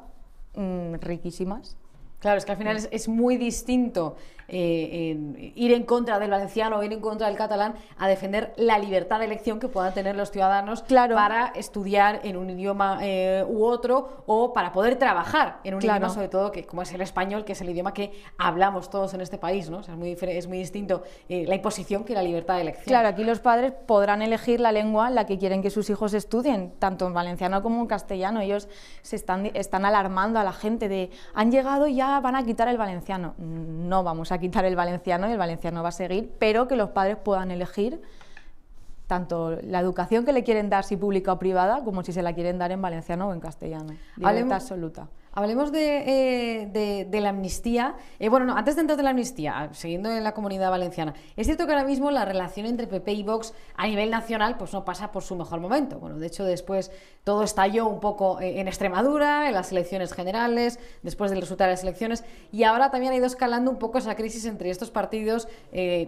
mm, 0.54 0.94
riquísimas. 1.00 1.76
Claro, 2.20 2.38
es 2.38 2.44
que 2.44 2.52
al 2.52 2.58
final 2.58 2.76
es, 2.90 3.08
muy 3.08 3.36
distinto 3.36 4.16
eh, 4.48 5.52
ir 5.54 5.72
en 5.72 5.82
contra 5.84 6.18
del 6.18 6.30
valenciano 6.30 6.78
o 6.78 6.82
ir 6.82 6.92
en 6.92 7.00
contra 7.00 7.26
del 7.26 7.36
catalán 7.36 7.74
a 7.98 8.08
defender 8.08 8.54
la 8.56 8.78
libertad 8.78 9.18
de 9.18 9.26
elección 9.26 9.60
que 9.60 9.68
puedan 9.68 9.92
tener 9.92 10.16
los 10.16 10.30
ciudadanos 10.30 10.82
para 10.82 11.48
estudiar 11.48 12.20
en 12.22 12.36
un 12.36 12.48
idioma 12.48 12.98
eh, 13.02 13.44
u 13.46 13.64
otro 13.64 14.22
o 14.26 14.52
para 14.52 14.72
poder 14.72 14.96
trabajar 14.96 15.60
en 15.64 15.74
un 15.74 15.82
idioma, 15.82 16.08
sobre 16.08 16.28
todo, 16.28 16.52
que 16.52 16.64
como 16.64 16.82
es 16.82 16.92
el 16.92 17.00
español, 17.00 17.44
que 17.44 17.52
es 17.52 17.60
el 17.60 17.68
idioma 17.68 17.92
que 17.92 18.12
hablamos 18.38 18.88
todos 18.88 19.12
en 19.14 19.20
este 19.20 19.36
país, 19.36 19.68
¿no? 19.68 19.80
es, 19.80 19.88
muy, 19.90 20.16
es 20.20 20.46
muy 20.46 20.58
distinto 20.58 21.02
eh, 21.28 21.44
la 21.46 21.56
imposición 21.56 22.04
que 22.04 22.14
la 22.14 22.22
libertad 22.22 22.54
de 22.56 22.62
elección. 22.62 22.86
Claro, 22.86 23.08
aquí 23.08 23.24
los 23.24 23.40
padres 23.40 23.72
podrán 23.86 24.22
elegir 24.22 24.60
la 24.60 24.72
lengua 24.72 25.08
en 25.08 25.16
la 25.16 25.26
que 25.26 25.38
quieren 25.38 25.60
que 25.60 25.70
sus 25.70 25.90
hijos 25.90 26.14
estudien, 26.14 26.72
tanto 26.78 27.06
en 27.06 27.12
valenciano 27.12 27.62
como 27.62 27.80
en 27.82 27.86
castellano. 27.86 28.40
Ellos 28.40 28.68
se 29.02 29.16
están, 29.16 29.46
están 29.54 29.84
alarmando 29.84 30.38
a 30.38 30.44
la 30.44 30.52
gente 30.52 30.88
de 30.88 31.10
han 31.34 31.50
llegado 31.50 31.88
ya 31.88 32.05
van 32.20 32.36
a 32.36 32.44
quitar 32.44 32.68
el 32.68 32.78
valenciano. 32.78 33.34
No 33.38 34.02
vamos 34.02 34.32
a 34.32 34.38
quitar 34.38 34.64
el 34.64 34.76
valenciano 34.76 35.28
y 35.28 35.32
el 35.32 35.38
valenciano 35.38 35.82
va 35.82 35.90
a 35.90 35.92
seguir, 35.92 36.32
pero 36.38 36.68
que 36.68 36.76
los 36.76 36.90
padres 36.90 37.16
puedan 37.16 37.50
elegir 37.50 38.00
tanto 39.06 39.56
la 39.62 39.80
educación 39.80 40.24
que 40.24 40.32
le 40.32 40.42
quieren 40.42 40.68
dar, 40.68 40.84
si 40.84 40.96
pública 40.96 41.32
o 41.32 41.38
privada, 41.38 41.84
como 41.84 42.02
si 42.02 42.12
se 42.12 42.22
la 42.22 42.32
quieren 42.34 42.58
dar 42.58 42.72
en 42.72 42.82
valenciano 42.82 43.28
o 43.28 43.32
en 43.32 43.40
castellano. 43.40 43.94
Libertad 44.16 44.52
absoluta. 44.52 45.08
Hablemos 45.38 45.70
de, 45.70 46.64
eh, 46.72 47.20
la 47.20 47.28
amnistía. 47.28 47.94
Eh, 48.18 48.30
bueno, 48.30 48.46
no, 48.46 48.56
antes 48.56 48.74
de 48.74 48.80
entrar 48.80 48.96
de 48.96 49.02
la 49.02 49.10
amnistía, 49.10 49.68
siguiendo 49.72 50.10
en 50.10 50.24
la 50.24 50.32
comunidad 50.32 50.70
valenciana, 50.70 51.12
es 51.36 51.46
cierto 51.46 51.66
que 51.66 51.72
ahora 51.72 51.84
mismo 51.84 52.10
la 52.10 52.24
relación 52.24 52.64
entre 52.64 52.86
PP 52.86 53.12
y 53.12 53.22
Vox 53.22 53.52
a 53.76 53.86
nivel 53.86 54.08
nacional 54.10 54.56
pues 54.56 54.72
no 54.72 54.86
pasa 54.86 55.12
por 55.12 55.22
su 55.22 55.36
mejor 55.36 55.60
momento. 55.60 55.98
Bueno, 55.98 56.18
de 56.18 56.26
hecho 56.26 56.42
después 56.42 56.90
todo 57.22 57.42
estalló 57.42 57.86
un 57.86 58.00
poco 58.00 58.40
eh, 58.40 58.60
en 58.60 58.66
Extremadura, 58.66 59.46
en 59.46 59.52
las 59.52 59.72
elecciones 59.72 60.14
generales, 60.14 60.78
después 61.02 61.30
del 61.30 61.42
resultado 61.42 61.68
de 61.68 61.74
las 61.74 61.82
elecciones, 61.82 62.24
y 62.50 62.62
ahora 62.62 62.90
también 62.90 63.12
ha 63.12 63.16
ido 63.16 63.26
escalando 63.26 63.70
un 63.70 63.78
poco 63.78 63.98
esa 63.98 64.14
crisis 64.14 64.46
entre 64.46 64.70
estos 64.70 64.90
partidos 64.90 65.48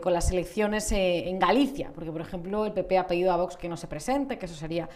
con 0.01 0.15
las 0.15 0.31
elecciones 0.31 0.91
en 0.93 1.39
Galicia, 1.39 1.91
porque 1.95 2.11
por 2.11 2.23
ejemplo 2.23 2.65
el 2.65 2.73
PP 2.73 2.97
ha 2.97 3.07
pedido 3.07 3.33
a 3.33 3.37
Vox 3.37 3.59
que 3.59 3.69
no 3.69 3.77
se 3.77 3.87
presente, 3.87 4.39
que 4.39 4.47
eso 4.47 4.55
sería 4.55 4.89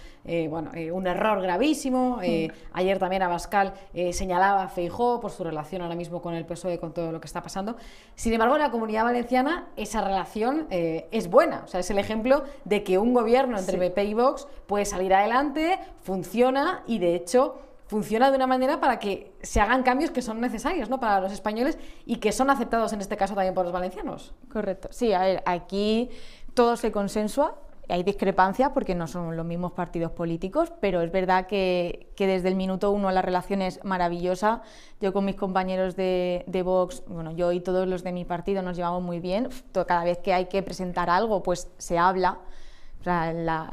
bueno, 0.49 0.71
un 0.93 1.07
error 1.07 1.43
gravísimo. 1.43 2.19
Mm. 2.19 2.53
Ayer 2.73 2.99
también 2.99 3.23
Abascal 3.23 3.75
se 3.93 4.22
señalaba 4.23 4.69
Feijó 4.69 5.19
por 5.19 5.33
su 5.33 5.43
relación 5.43 5.83
ahora 5.83 5.97
mismo 5.97 6.23
con 6.23 6.35
el 6.35 6.47
PSOE, 6.47 6.79
con 6.79 6.95
todo 6.95 7.11
lo 7.11 7.21
que 7.21 7.27
está 7.27 7.43
pasando. 7.43 7.77
Sin 8.15 8.33
embargo, 8.33 8.55
en 8.55 8.63
la 8.63 8.71
comunidad 8.71 9.03
valenciana 9.03 9.67
esa 9.77 10.01
relación 10.01 10.69
eh, 10.71 11.09
es 11.11 11.29
buena. 11.29 11.63
O 11.65 11.67
sea, 11.67 11.81
es 11.81 11.91
el 11.91 11.99
ejemplo 11.99 12.45
de 12.65 12.85
que 12.85 12.99
un 12.99 13.15
gobierno 13.15 13.59
entre 13.59 13.79
PP 13.79 14.05
y 14.05 14.15
Vox 14.15 14.47
puede 14.69 14.85
salir 14.85 15.13
adelante, 15.13 15.77
funciona 16.05 16.85
y 16.87 17.01
de 17.01 17.17
hecho 17.17 17.59
funciona 17.89 18.31
de 18.31 18.37
una 18.37 18.47
manera 18.47 18.79
para 18.79 19.01
que 19.01 19.33
se 19.43 19.61
hagan 19.61 19.83
cambios 19.83 20.13
que 20.13 20.23
son 20.23 20.41
necesarios 20.41 20.89
¿no? 20.89 21.01
para 21.01 21.21
los 21.21 21.33
españoles 21.33 21.77
y 22.07 22.17
que 22.17 22.31
son 22.31 22.49
aceptados 22.49 22.93
en 22.93 23.01
este 23.01 23.17
caso 23.17 23.35
también 23.35 23.55
por 23.55 23.65
los 23.65 23.73
valencianos. 23.73 24.35
Correcto. 24.53 24.89
Sí, 24.93 25.13
a 25.13 25.23
ver, 25.23 25.43
aquí 25.47 26.11
todo 26.55 26.77
se 26.77 26.93
consensua, 26.93 27.57
hay 27.89 28.05
discrepancias 28.05 28.71
porque 28.73 28.95
no 28.95 29.07
son 29.07 29.37
los 29.37 29.45
mismos 29.45 29.73
partidos 29.73 30.13
políticos, 30.13 30.73
pero 30.81 31.03
es 31.03 31.11
verdad 31.11 31.47
que, 31.47 32.13
desde 32.17 32.49
el 32.49 32.55
minuto 32.55 32.93
uno 32.93 33.11
la 33.11 33.23
relación 33.23 33.61
es 33.61 33.85
maravillosa. 33.85 34.63
Yo 35.01 35.13
con 35.13 35.25
mis 35.25 35.35
compañeros 35.35 35.97
de, 35.97 36.63
Vox, 36.65 37.03
bueno, 37.09 37.33
yo 37.33 37.51
y 37.53 37.61
todos 37.61 37.89
los 37.89 38.05
de 38.05 38.13
mi 38.13 38.25
partido 38.25 38.63
nos 38.63 38.77
llevamos 38.77 39.03
muy 39.03 39.19
bien. 39.19 39.49
Cada 39.73 40.05
vez 40.05 40.19
que 40.19 40.33
hay 40.33 40.47
que 40.47 40.63
presentar 40.63 41.11
algo, 41.11 41.43
pues 41.43 41.69
se 41.79 41.99
habla. 41.99 42.39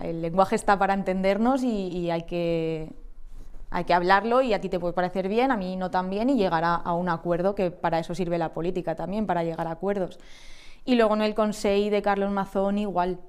el 0.02 0.22
lenguaje 0.22 0.56
está 0.56 0.78
para 0.80 0.96
entendernos 0.96 1.62
y, 1.64 2.10
hay, 2.10 2.24
que, 2.24 2.92
hay 3.70 3.84
que 3.84 3.94
hablarlo 3.94 4.42
y 4.42 4.54
a 4.54 4.60
ti 4.60 4.70
te 4.70 4.80
puede 4.80 4.94
parecer 4.94 5.28
bien, 5.28 5.52
a 5.52 5.58
mí 5.58 5.76
no 5.76 5.92
tan 5.92 6.10
bien 6.10 6.32
y 6.32 6.36
llegar 6.36 6.64
a, 6.64 6.76
a 6.76 6.94
un 6.94 7.10
acuerdo, 7.10 7.54
que 7.54 7.70
para 7.70 8.00
eso 8.00 8.16
sirve 8.16 8.40
la 8.40 8.54
política 8.54 8.96
también, 8.96 9.28
para 9.28 9.44
llegar 9.44 9.68
a 9.68 9.72
acuerdos. 9.72 10.20
Y 10.84 10.96
luego 10.96 11.14
en 11.14 11.22
el 11.22 11.36
Consejo 11.36 11.92
de 11.92 12.02
Carlos 12.02 12.32
Mazón 12.32 12.80
igual 12.80 13.20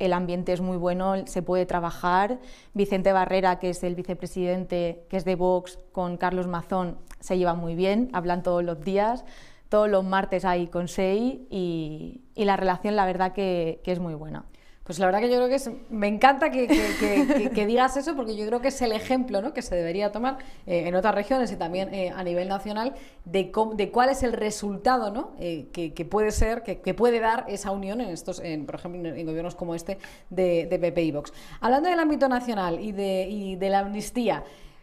el 0.00 0.12
ambiente 0.12 0.52
es 0.52 0.60
muy 0.60 0.76
bueno, 0.76 1.26
se 1.26 1.42
puede 1.42 1.66
trabajar. 1.66 2.40
Vicente 2.74 3.12
Barrera, 3.12 3.60
que 3.60 3.70
es 3.70 3.84
el 3.84 3.94
vicepresidente, 3.94 5.06
que 5.08 5.16
es 5.16 5.24
de 5.24 5.36
Vox, 5.36 5.78
con 5.92 6.16
Carlos 6.16 6.48
Mazón, 6.48 6.98
se 7.20 7.38
lleva 7.38 7.54
muy 7.54 7.76
bien, 7.76 8.08
hablan 8.12 8.42
todos 8.42 8.64
los 8.64 8.80
días. 8.80 9.24
Todos 9.68 9.88
los 9.88 10.04
martes 10.04 10.44
hay 10.44 10.66
consejo 10.66 11.38
y, 11.48 12.22
y 12.34 12.44
la 12.44 12.56
relación, 12.56 12.96
la 12.96 13.06
verdad, 13.06 13.32
que 13.32 13.80
es 13.84 14.00
muy 14.00 14.14
buena. 14.14 14.44
Pues 14.90 14.98
la 14.98 15.06
verdad 15.06 15.20
que 15.20 15.30
yo 15.30 15.36
creo 15.36 15.48
que 15.48 15.54
es, 15.54 15.70
me 15.88 16.08
encanta 16.08 16.50
que, 16.50 16.66
digas 17.64 17.96
eso 17.96 18.16
porque 18.16 18.34
yo 18.34 18.44
creo 18.44 18.60
que 18.60 18.66
es 18.66 18.82
el 18.82 18.90
ejemplo 18.90 19.40
¿no? 19.40 19.52
que 19.52 19.62
se 19.62 19.76
debería 19.76 20.10
tomar 20.10 20.38
eh, 20.66 20.88
en 20.88 20.96
otras 20.96 21.14
regiones 21.14 21.52
y 21.52 21.56
también 21.56 21.94
eh, 21.94 22.10
a 22.10 22.24
nivel 22.24 22.48
nacional 22.48 22.94
de, 23.24 23.52
de 23.74 23.90
cuál 23.92 24.08
es 24.08 24.24
el 24.24 24.32
resultado 24.32 25.12
¿no? 25.12 25.30
Eh, 25.38 25.68
que, 25.72 26.04
puede 26.04 26.32
ser, 26.32 26.64
que, 26.64 26.92
puede 26.92 27.20
dar 27.20 27.44
esa 27.46 27.70
unión 27.70 28.00
en 28.00 28.10
estos, 28.10 28.40
en, 28.40 28.66
por 28.66 28.74
ejemplo, 28.74 29.14
en, 29.14 29.24
gobiernos 29.24 29.54
como 29.54 29.76
este 29.76 29.98
de, 30.28 30.66
de 30.66 30.78
PP 30.80 31.04
y 31.04 31.12
Vox. 31.12 31.32
Hablando 31.60 31.88
del 31.88 32.00
ámbito 32.00 32.28
nacional 32.28 32.80
y 32.80 32.90
de 32.90 33.68
la 33.70 33.78
amnistía, 33.78 34.42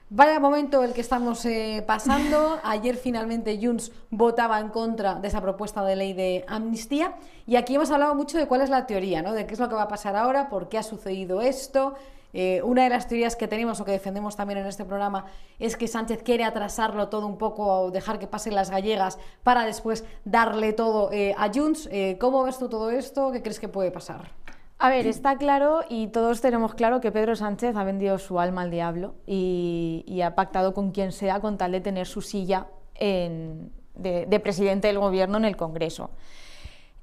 Vaya 0.09 0.39
momento 0.39 0.83
el 0.85 0.93
que 0.93 1.01
estamos 1.01 1.43
eh, 1.45 1.83
pasando. 1.85 2.61
Ayer 2.63 2.95
finalmente 2.95 3.59
Junts 3.61 3.91
votaba 4.09 4.57
en 4.61 4.69
contra 4.69 5.15
de 5.15 5.27
esa 5.27 5.41
propuesta 5.41 5.83
de 5.83 5.97
ley 5.97 6.13
de 6.13 6.45
amnistía 6.47 7.15
y 7.45 7.57
aquí 7.57 7.75
hemos 7.75 7.91
hablado 7.91 8.15
mucho 8.15 8.37
de 8.37 8.47
cuál 8.47 8.61
es 8.61 8.69
la 8.69 8.85
teoría, 8.85 9.21
¿no? 9.21 9.33
De 9.33 9.45
qué 9.45 9.53
es 9.53 9.59
lo 9.59 9.67
que 9.67 9.75
va 9.75 9.81
a 9.81 9.87
pasar 9.89 10.15
ahora, 10.15 10.47
por 10.47 10.69
qué 10.69 10.77
ha 10.77 10.83
sucedido 10.83 11.41
esto. 11.41 11.95
Eh, 12.31 12.61
una 12.63 12.85
de 12.85 12.89
las 12.89 13.09
teorías 13.09 13.35
que 13.35 13.49
tenemos 13.49 13.81
o 13.81 13.85
que 13.85 13.91
defendemos 13.91 14.37
también 14.37 14.59
en 14.59 14.67
este 14.67 14.85
programa 14.85 15.25
es 15.59 15.75
que 15.75 15.89
Sánchez 15.89 16.23
quiere 16.23 16.45
atrasarlo 16.45 17.09
todo 17.09 17.27
un 17.27 17.37
poco 17.37 17.65
o 17.65 17.91
dejar 17.91 18.17
que 18.17 18.27
pasen 18.27 18.55
las 18.55 18.69
gallegas 18.69 19.19
para 19.43 19.65
después 19.65 20.05
darle 20.23 20.71
todo 20.71 21.11
eh, 21.11 21.35
a 21.37 21.51
Junts. 21.53 21.89
¿Cómo 22.17 22.43
ves 22.43 22.57
tú 22.59 22.69
todo 22.69 22.91
esto? 22.91 23.33
¿Qué 23.33 23.41
crees 23.41 23.59
que 23.59 23.67
puede 23.67 23.91
pasar? 23.91 24.31
A 24.79 24.89
ver, 24.89 25.07
está 25.07 25.37
claro 25.37 25.81
y 25.89 26.07
todos 26.07 26.39
tenemos 26.39 26.75
claro 26.75 27.01
que 27.01 27.11
Pedro 27.11 27.35
Sánchez 27.35 27.75
ha 27.75 27.83
vendido 27.83 28.19
su 28.19 28.39
alma 28.39 28.61
al 28.61 28.69
diablo 28.69 29.15
y, 29.25 30.21
ha 30.23 30.35
pactado 30.35 30.73
con 30.73 30.91
quien 30.91 31.11
sea 31.11 31.39
con 31.39 31.57
tal 31.57 31.71
de 31.71 31.81
tener 31.81 32.05
su 32.05 32.21
silla 32.21 32.67
de, 32.99 34.39
presidente 34.43 34.87
del 34.87 34.99
gobierno 34.99 35.37
en 35.37 35.45
el 35.45 35.57
Congreso. 35.57 36.11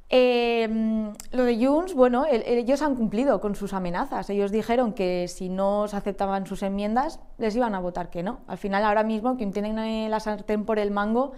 Em, 0.09 1.13
lo 1.33 1.45
de 1.45 1.67
Junts, 1.67 1.95
bueno, 1.95 2.27
ellos 2.31 2.81
han 2.83 2.95
cumplido 2.95 3.41
con 3.41 3.57
sus 3.57 3.73
amenazas. 3.73 4.31
Ellos 4.31 4.53
dijeron 4.53 4.93
que 4.93 5.27
si 5.27 5.49
no 5.49 5.89
se 5.89 5.97
aceptaban 5.97 6.47
sus 6.47 6.63
enmiendas, 6.63 7.19
les 7.39 7.57
iban 7.57 7.75
a 7.75 7.81
votar 7.81 8.09
que 8.09 8.23
no. 8.23 8.41
Al 8.47 8.59
final, 8.59 8.85
ahora 8.85 9.03
mismo, 9.03 9.37
quien 9.37 9.53
tiene 9.53 10.09
la 10.09 10.21
sartén 10.21 10.65
por 10.65 10.79
el 10.79 10.93
mango 10.93 11.33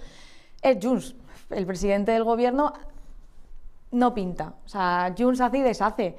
es 0.61 0.77
Junts. 0.83 1.15
El 1.49 1.65
presidente 1.65 2.13
del 2.13 2.25
gobierno 2.25 2.75
no 3.91 4.15
pinta. 4.15 4.55
O 4.65 4.69
sea, 4.69 5.15
Junts 5.17 5.41
hace 5.41 5.59
y 5.59 5.63
deshace. 5.63 6.17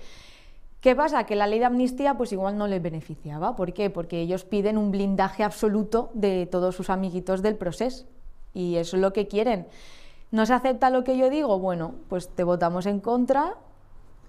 ¿Qué 0.82 0.96
pasa? 0.96 1.26
Que 1.26 1.36
la 1.36 1.48
ley 1.48 1.60
de 1.60 1.66
amnistía 1.66 2.16
pues 2.16 2.32
igual 2.32 2.58
no 2.58 2.68
les 2.68 2.82
beneficiaba. 2.82 3.56
¿Por 3.56 3.74
qué? 3.74 3.90
Porque 3.90 4.22
ellos 4.22 4.46
piden 4.46 4.78
un 4.78 4.92
blindaje 4.92 5.44
absoluto 5.44 6.12
de 6.14 6.46
todos 6.46 6.76
sus 6.76 6.90
amiguitos 6.90 7.42
del 7.42 7.56
proceso. 7.56 8.06
Y 8.54 8.76
eso 8.78 8.96
es 8.96 9.02
lo 9.02 9.14
que 9.14 9.28
quieren. 9.28 9.68
¿No 10.32 10.46
se 10.46 10.54
acepta 10.54 10.90
lo 10.90 11.04
que 11.04 11.18
yo 11.18 11.30
digo? 11.30 11.60
Bueno, 11.60 11.96
pues 12.10 12.30
te 12.30 12.44
votamos 12.44 12.86
en 12.86 13.00
contra, 13.00 13.56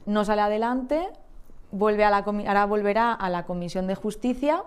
no 0.07 0.25
sale 0.25 0.43
adelante, 0.43 1.09
vuelve 1.73 2.05
a 2.05 2.11
la 2.11 2.19
ahora 2.19 2.67
volverá 2.67 3.13
a 3.13 3.29
la 3.29 3.45
Comisión 3.45 3.87
de 3.87 3.95
Justicia 3.95 4.63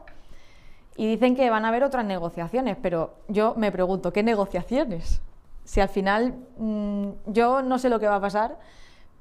y 0.98 1.08
dicen 1.08 1.36
que 1.36 1.50
van 1.50 1.66
a 1.66 1.70
haber 1.70 1.84
otras 1.84 2.06
negociaciones, 2.06 2.78
pero 2.82 3.14
yo 3.28 3.56
me 3.56 3.72
pregunto, 3.72 4.12
¿qué 4.12 4.24
negociaciones? 4.24 5.22
Si 5.72 5.80
al 5.80 5.88
final 5.88 6.36
mm, 6.58 7.12
yo 7.28 7.62
no 7.62 7.80
sé 7.80 7.88
lo 7.88 8.02
que 8.02 8.06
va 8.06 8.16
a 8.16 8.20
pasar, 8.20 8.60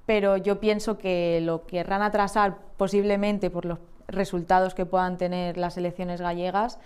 pero 0.05 0.37
yo 0.37 0.59
pienso 0.59 0.99
que 0.99 1.39
lo 1.45 1.65
querrán 1.65 2.03
atrasar 2.03 2.59
posiblemente 2.77 3.51
por 3.51 3.67
los 3.67 3.79
resultados 4.09 4.75
que 4.75 4.85
puedan 4.85 5.17
tener 5.17 5.57
las 5.57 5.77
elecciones 5.77 6.21
gallegas, 6.21 6.81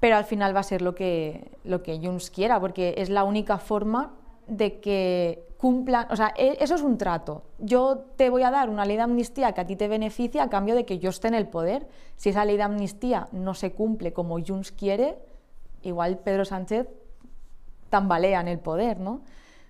pero 0.00 0.16
al 0.16 0.24
final 0.24 0.56
va 0.56 0.58
a 0.58 0.64
ser 0.64 0.82
lo 0.82 0.96
que, 0.96 1.52
lo 1.62 1.84
que 1.84 2.00
Junts 2.02 2.32
quiera, 2.32 2.58
porque 2.58 2.96
es 2.98 3.10
la 3.10 3.22
única 3.22 3.58
forma 3.58 4.14
de 4.48 4.80
que 4.80 5.46
cumplan, 5.56 6.08
o 6.10 6.16
sea, 6.16 6.34
e, 6.36 6.56
eso 6.58 6.74
es 6.74 6.82
un 6.82 6.98
trato. 6.98 7.44
Yo 7.60 8.06
te 8.16 8.28
voy 8.28 8.42
a 8.42 8.50
dar 8.50 8.68
una 8.68 8.84
ley 8.84 8.96
de 8.96 9.02
amnistía 9.02 9.52
que 9.52 9.60
a 9.60 9.68
ti 9.68 9.76
te 9.76 9.86
beneficia 9.86 10.42
a 10.42 10.50
cambio 10.50 10.74
de 10.74 10.84
que 10.84 10.98
yo 10.98 11.10
esté 11.10 11.28
en 11.28 11.34
el 11.34 11.46
poder. 11.46 11.86
Si 12.16 12.30
esa 12.30 12.44
ley 12.44 12.56
de 12.56 12.64
amnistía 12.64 13.28
no 13.30 13.54
se 13.54 13.70
cumple 13.70 14.12
como 14.12 14.44
Junts 14.44 14.72
quiere, 14.72 15.16
igual 15.82 16.18
Pedro 16.18 16.44
Sánchez 16.44 16.88
tambalea 17.94 18.40
en 18.40 18.48
el 18.48 18.58
poder, 18.58 18.98
¿no? 18.98 19.20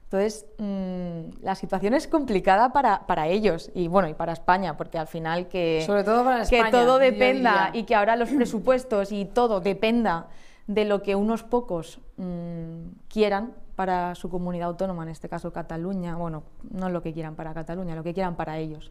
Entonces, 0.05 0.47
mm, 0.57 1.43
la 1.43 1.55
situación 1.55 1.93
es 1.93 2.09
complicada 2.09 2.73
para, 2.73 3.07
para, 3.07 3.27
ellos 3.27 3.71
y 3.75 3.87
bueno, 3.87 4.09
y 4.09 4.15
para 4.15 4.33
España, 4.33 4.79
porque 4.79 4.97
al 4.97 5.09
final 5.09 5.47
que, 5.49 5.83
Sobre 5.85 6.05
todo 6.05 6.25
para 6.25 6.41
España, 6.41 6.65
que 6.65 6.71
todo 6.71 6.99
dependa 6.99 7.69
y 7.75 7.83
que 7.83 7.95
ahora 7.95 8.17
los 8.17 8.31
presupuestos 8.31 9.13
y 9.13 9.27
todo 9.27 9.61
dependa 9.61 10.29
de 10.67 10.87
lo 10.87 11.03
que 11.03 11.15
unos 11.17 11.43
pocos 11.43 12.01
mmm, 12.17 12.93
quieran 13.09 13.53
para 13.77 14.15
su 14.15 14.31
comunidad 14.31 14.69
autónoma, 14.69 15.03
en 15.03 15.11
este 15.11 15.29
caso 15.29 15.53
Cataluña, 15.53 16.17
bueno, 16.17 16.45
no 16.71 16.89
lo 16.89 17.03
que 17.03 17.13
quieran 17.13 17.35
para 17.35 17.53
Cataluña, 17.53 17.95
lo 17.95 18.05
que 18.05 18.15
quieran 18.15 18.37
para 18.37 18.57
ellos 18.57 18.91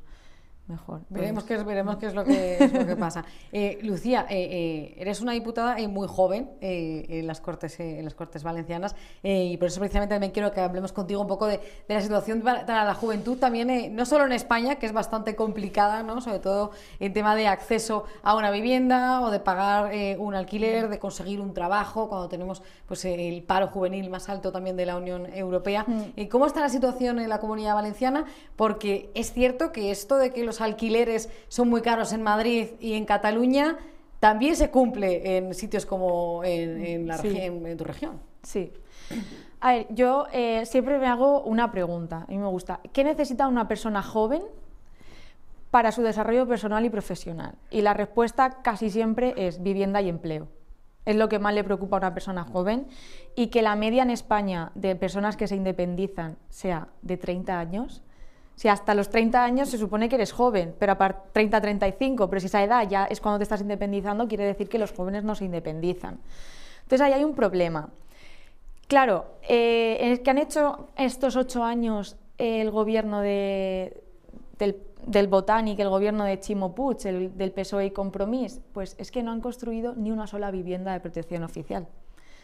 mejor. 0.67 1.01
Veremos 1.09 1.43
qué 1.43 1.55
es, 1.55 1.65
veremos 1.65 1.97
qué 1.97 2.07
es 2.07 2.13
lo 2.13 2.23
que, 2.23 2.57
es 2.63 2.73
lo 2.73 2.85
que 2.85 2.95
pasa. 2.95 3.23
Eh, 3.55 3.79
Lucía, 3.83 4.25
eh, 4.29 4.47
eh, 4.51 4.95
eres 4.97 5.21
una 5.21 5.33
diputada 5.33 5.77
muy 5.87 6.07
joven 6.07 6.49
en, 6.59 7.27
las 7.27 7.39
cortes, 7.39 7.79
en 7.79 8.03
las 8.03 8.15
Cortes 8.15 8.41
Valencianas 8.43 8.95
y 9.21 9.57
por 9.57 9.67
eso 9.67 9.79
precisamente 9.79 10.15
también 10.15 10.31
quiero 10.31 10.51
que 10.51 10.59
hablemos 10.59 10.91
contigo 10.91 11.21
un 11.21 11.27
poco 11.27 11.45
de, 11.45 11.59
de 11.87 11.93
la 11.93 12.01
situación 12.01 12.41
para, 12.41 12.83
la 12.83 12.93
juventud 12.95 13.37
también, 13.37 13.95
no 13.95 14.05
solo 14.05 14.25
en 14.25 14.31
España, 14.31 14.75
que 14.75 14.87
es 14.87 14.93
bastante 14.93 15.35
complicada, 15.35 16.01
¿no? 16.01 16.19
sobre 16.21 16.39
todo 16.39 16.71
en 16.99 17.13
tema 17.13 17.35
de 17.35 17.47
acceso 17.47 18.05
a 18.23 18.35
una 18.35 18.49
vivienda 18.49 19.21
o 19.21 19.29
de 19.29 19.39
pagar 19.39 19.91
un 20.17 20.33
alquiler, 20.33 20.89
de 20.89 20.97
conseguir 20.97 21.39
un 21.39 21.53
trabajo, 21.53 22.09
cuando 22.09 22.27
tenemos 22.27 22.63
pues, 22.87 23.05
el 23.05 23.43
paro 23.43 23.67
juvenil 23.67 24.09
más 24.09 24.29
alto 24.29 24.51
también 24.51 24.75
de 24.75 24.87
la 24.87 24.97
Unión 24.97 25.27
Europea. 25.33 25.85
Mm. 25.87 26.27
¿Cómo 26.29 26.47
está 26.47 26.61
la 26.61 26.69
situación 26.69 27.19
en 27.19 27.29
la 27.29 27.39
comunidad 27.39 27.75
valenciana? 27.75 28.25
Porque 28.55 29.11
es 29.13 29.31
cierto 29.31 29.71
que 29.71 29.91
esto 29.91 30.17
de 30.17 30.31
que 30.31 30.43
los 30.43 30.52
alquileres 30.61 31.29
son 31.47 31.69
muy 31.69 31.81
caros 31.81 32.13
en 32.13 32.23
Madrid 32.23 32.69
y 32.79 32.93
en 32.93 33.05
Cataluña, 33.05 33.77
también 34.19 34.55
se 34.55 34.69
cumple 34.71 35.37
en 35.37 35.53
sitios 35.53 35.85
como 35.85 36.43
en, 36.43 37.07
la 37.07 37.19
en 37.23 37.77
tu 37.77 37.83
región. 37.83 38.21
Sí. 38.41 38.71
A 39.59 39.73
ver, 39.73 39.87
yo 39.89 40.27
eh, 40.33 40.65
siempre 40.65 40.99
me 40.99 41.07
hago 41.07 41.41
una 41.41 41.71
pregunta, 41.71 42.25
a 42.27 42.31
mí 42.31 42.37
me 42.37 42.47
gusta. 42.47 42.79
¿Qué 42.91 43.03
necesita 43.03 43.47
una 43.47 43.67
persona 43.67 44.01
joven 44.01 44.43
para 45.71 45.91
su 45.91 46.01
desarrollo 46.01 46.47
personal 46.47 46.85
y 46.85 46.89
profesional? 46.89 47.55
Y 47.71 47.81
la 47.81 47.93
respuesta 47.93 48.61
casi 48.61 48.89
siempre 48.89 49.33
es 49.37 49.63
vivienda 49.63 50.01
y 50.01 50.09
empleo. 50.09 50.47
Es 51.05 51.15
lo 51.15 51.27
que 51.29 51.39
más 51.39 51.53
le 51.53 51.63
preocupa 51.63 51.97
a 51.97 51.99
una 51.99 52.13
persona 52.13 52.43
joven 52.43 52.87
y 53.35 53.47
que 53.47 53.61
la 53.61 53.75
media 53.75 54.03
en 54.03 54.09
España 54.09 54.71
de 54.75 54.95
personas 54.95 55.35
que 55.35 55.47
se 55.47 55.55
independizan 55.55 56.37
sea 56.49 56.87
de 57.01 57.17
30 57.17 57.59
años, 57.59 58.03
si 58.55 58.67
hasta 58.67 58.93
los 58.93 59.09
30 59.09 59.43
años 59.43 59.69
se 59.69 59.77
supone 59.77 60.09
que 60.09 60.15
eres 60.15 60.31
joven, 60.31 60.75
pero 60.77 60.93
a 60.93 60.97
30, 61.31 61.59
35, 61.59 62.29
pero 62.29 62.39
si 62.39 62.47
esa 62.47 62.63
edad 62.63 62.87
ya 62.87 63.05
es 63.05 63.19
cuando 63.19 63.39
te 63.39 63.43
estás 63.43 63.61
independizando, 63.61 64.27
quiere 64.27 64.45
decir 64.45 64.69
que 64.69 64.77
los 64.77 64.91
jóvenes 64.91 65.23
no 65.23 65.35
se 65.35 65.45
independizan. 65.45 66.19
Entonces 66.83 67.01
ahí 67.01 67.13
hay 67.13 67.23
un 67.23 67.35
problema. 67.35 67.89
Claro, 68.87 69.25
eh, 69.47 70.21
que 70.23 70.29
han 70.29 70.37
hecho 70.37 70.89
estos 70.95 71.35
ocho 71.35 71.63
años 71.63 72.17
el 72.37 72.71
gobierno 72.71 73.21
de, 73.21 74.03
del, 74.59 74.77
del 75.05 75.25
el 75.25 75.89
gobierno 75.89 76.23
de 76.25 76.39
Chimo 76.39 76.75
Puig, 76.75 76.97
el, 77.05 77.37
del 77.37 77.51
PSOE 77.51 77.87
y 77.87 77.91
Compromís, 77.91 78.61
pues 78.73 78.95
es 78.97 79.11
que 79.11 79.23
no 79.23 79.31
han 79.31 79.41
construido 79.41 79.95
ni 79.95 80.11
una 80.11 80.27
sola 80.27 80.51
vivienda 80.51 80.93
de 80.93 80.99
protección 80.99 81.43
oficial. 81.43 81.87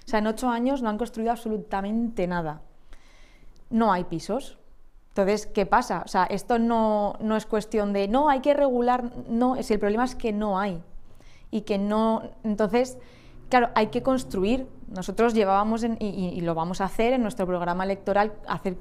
O 0.05 0.07
sea, 0.09 0.19
en 0.19 0.27
ocho 0.27 0.49
años 0.49 0.81
no 0.81 0.89
han 0.89 0.97
construido 0.97 1.31
absolutamente 1.31 2.25
nada. 2.25 2.61
No 3.69 3.93
hay 3.93 4.05
pisos, 4.05 4.58
entonces, 5.21 5.47
¿qué 5.47 5.65
pasa? 5.65 6.03
O 6.05 6.07
sea, 6.07 6.23
esto 6.25 6.59
no, 6.59 7.15
no, 7.19 7.35
es 7.35 7.45
cuestión 7.45 7.91
de, 7.93 8.07
no, 8.07 8.29
hay 8.29 8.39
que 8.39 8.53
regular, 8.53 9.11
no, 9.27 9.61
si 9.61 9.73
el 9.73 9.79
problema 9.79 10.05
es 10.05 10.15
que 10.15 10.31
no 10.31 10.59
hay. 10.59 10.81
Y 11.51 11.61
que 11.61 11.77
no, 11.77 12.23
entonces, 12.43 12.97
claro, 13.49 13.69
hay 13.75 13.87
que 13.87 14.01
construir. 14.01 14.67
Nosotros 14.87 15.33
llevábamos, 15.33 15.83
y, 15.99 16.41
lo 16.41 16.55
vamos 16.55 16.81
a 16.81 16.85
hacer 16.85 17.13
en 17.13 17.21
nuestro 17.21 17.45
programa 17.45 17.83
electoral, 17.83 18.33
hacer 18.47 18.77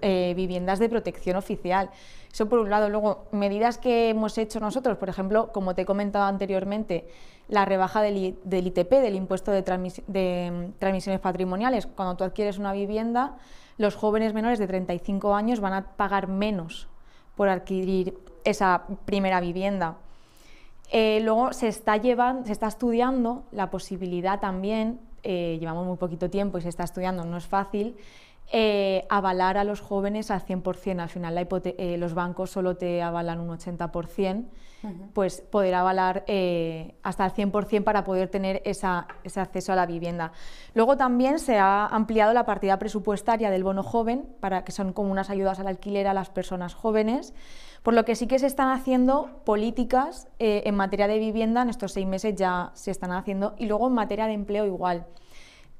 eh, 0.00 0.32
viviendas 0.36 0.78
de 0.78 0.88
protección 0.88 1.36
oficial. 1.36 1.90
Eso 2.32 2.48
por 2.48 2.58
un 2.58 2.70
lado. 2.70 2.88
Luego, 2.88 3.26
medidas 3.30 3.78
que 3.78 4.10
hemos 4.10 4.36
hecho 4.38 4.58
nosotros, 4.58 4.98
por 4.98 5.08
ejemplo, 5.08 5.52
como 5.52 5.74
te 5.74 5.82
he 5.82 5.84
comentado 5.84 6.24
anteriormente, 6.24 7.06
la 7.48 7.64
rebaja 7.64 8.02
del, 8.02 8.36
del 8.44 8.66
ITP, 8.66 8.90
del 8.90 9.14
impuesto 9.14 9.52
de, 9.52 9.62
de 10.06 10.50
mm, 10.50 10.78
transmisiones 10.78 11.20
patrimoniales. 11.20 11.86
Cuando 11.86 12.16
tú 12.16 12.24
adquieres 12.24 12.58
una 12.58 12.72
vivienda, 12.72 13.36
los 13.76 13.94
jóvenes 13.94 14.34
menores 14.34 14.58
de 14.58 14.66
35 14.66 15.34
años 15.34 15.60
van 15.60 15.74
a 15.74 15.96
pagar 15.96 16.26
menos 16.26 16.88
por 17.36 17.48
adquirir 17.48 18.18
esa 18.44 18.84
primera 19.04 19.40
vivienda. 19.40 19.96
Eh, 20.90 21.20
luego 21.22 21.52
se 21.52 21.68
está, 21.68 21.96
llevando, 21.96 22.46
se 22.46 22.52
está 22.52 22.68
estudiando 22.68 23.44
la 23.52 23.70
posibilidad 23.70 24.38
también, 24.40 25.00
eh, 25.24 25.56
llevamos 25.58 25.86
muy 25.86 25.96
poquito 25.96 26.28
tiempo 26.28 26.58
y 26.58 26.60
se 26.60 26.68
está 26.68 26.84
estudiando, 26.84 27.24
no 27.24 27.38
es 27.38 27.46
fácil, 27.46 27.96
eh, 28.52 29.06
avalar 29.08 29.56
a 29.56 29.64
los 29.64 29.80
jóvenes 29.80 30.30
al 30.30 30.42
100%. 30.42 31.00
Al 31.00 31.08
final 31.08 31.48
eh, 31.64 31.96
los 31.96 32.12
bancos 32.12 32.50
solo 32.50 32.76
te 32.76 33.02
avalan 33.02 33.40
un 33.40 33.48
80%, 33.48 34.44
pues 35.14 35.40
poder 35.40 35.74
avalar 35.74 36.26
hasta 37.02 37.24
el 37.24 37.32
100% 37.32 37.84
para 37.84 38.04
poder 38.04 38.28
tener 38.28 38.60
ese 38.66 38.86
acceso 39.40 39.72
a 39.72 39.76
la 39.76 39.86
vivienda. 39.86 40.32
Luego 40.74 40.98
también 40.98 41.38
se 41.38 41.56
ha 41.58 41.86
ampliado 41.86 42.34
la 42.34 42.44
partida 42.44 42.78
presupuestaria 42.78 43.50
del 43.50 43.64
bono 43.64 43.82
joven, 43.82 44.26
para 44.40 44.62
que 44.62 44.72
son 44.72 44.92
como 44.92 45.10
unas 45.10 45.30
ayudas 45.30 45.58
al 45.58 45.68
alquiler 45.68 46.06
a 46.06 46.12
las 46.12 46.28
personas 46.28 46.74
jóvenes, 46.74 47.32
por 47.84 47.92
lo 47.92 48.06
que 48.06 48.16
sí 48.16 48.26
que 48.26 48.38
se 48.38 48.46
están 48.46 48.70
haciendo 48.70 49.42
políticas 49.44 50.26
en 50.38 50.74
materia 50.74 51.06
de 51.06 51.18
vivienda, 51.18 51.60
en 51.60 51.68
estos 51.68 51.92
seis 51.92 52.06
meses 52.06 52.34
ya 52.34 52.70
se 52.72 52.90
están 52.90 53.12
haciendo, 53.12 53.54
y 53.58 53.66
luego 53.66 53.86
en 53.88 53.92
materia 53.92 54.26
de 54.26 54.32
empleo 54.32 54.64
igual. 54.64 55.06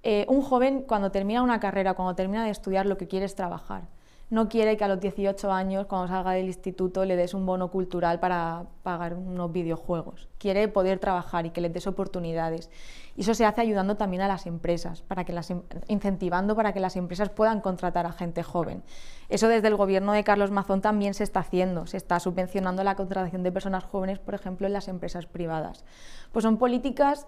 Eh, 0.02 0.26
un 0.28 0.42
joven 0.42 0.82
cuando 0.82 1.10
termina 1.10 1.42
una 1.42 1.60
carrera, 1.60 1.94
cuando 1.94 2.14
termina 2.14 2.44
de 2.44 2.50
estudiar, 2.50 2.84
lo 2.84 2.98
que 2.98 3.08
quiere 3.08 3.24
es 3.24 3.34
trabajar. 3.34 3.84
No 4.30 4.48
quiere 4.48 4.76
que 4.76 4.84
a 4.84 4.88
los 4.88 5.00
18 5.00 5.52
años, 5.52 5.86
cuando 5.86 6.08
salga 6.08 6.32
del 6.32 6.46
instituto, 6.46 7.04
le 7.04 7.14
des 7.14 7.34
un 7.34 7.46
bono 7.46 7.70
cultural 7.70 8.20
para 8.20 8.64
pagar 8.82 9.14
unos 9.14 9.52
videojuegos. 9.52 10.28
Quiere 10.38 10.66
poder 10.68 10.98
trabajar 10.98 11.46
y 11.46 11.50
que 11.50 11.60
le 11.60 11.68
des 11.68 11.86
oportunidades. 11.86 12.70
Y 13.16 13.20
eso 13.20 13.34
se 13.34 13.44
hace 13.44 13.60
ayudando 13.60 13.96
también 13.96 14.22
a 14.22 14.28
las 14.28 14.46
empresas, 14.46 15.02
para 15.02 15.24
que 15.24 15.32
las, 15.32 15.50
em, 15.50 15.62
incentivando 15.88 16.56
para 16.56 16.72
que 16.72 16.80
las 16.80 16.96
empresas 16.96 17.28
puedan 17.28 17.60
contratar 17.60 18.06
a 18.06 18.12
gente 18.12 18.42
joven. 18.42 18.82
Eso 19.28 19.48
desde 19.48 19.68
el 19.68 19.76
gobierno 19.76 20.12
de 20.12 20.24
Carlos 20.24 20.50
Mazón 20.50 20.80
también 20.80 21.14
se 21.14 21.22
está 21.22 21.40
haciendo. 21.40 21.86
Se 21.86 21.96
está 21.96 22.18
subvencionando 22.18 22.82
la 22.82 22.96
contratación 22.96 23.42
de 23.42 23.52
personas 23.52 23.84
jóvenes, 23.84 24.18
por 24.18 24.34
ejemplo, 24.34 24.66
en 24.66 24.72
las 24.72 24.88
empresas 24.88 25.26
privadas. 25.26 25.84
Pues 26.32 26.42
son 26.42 26.56
políticas 26.56 27.26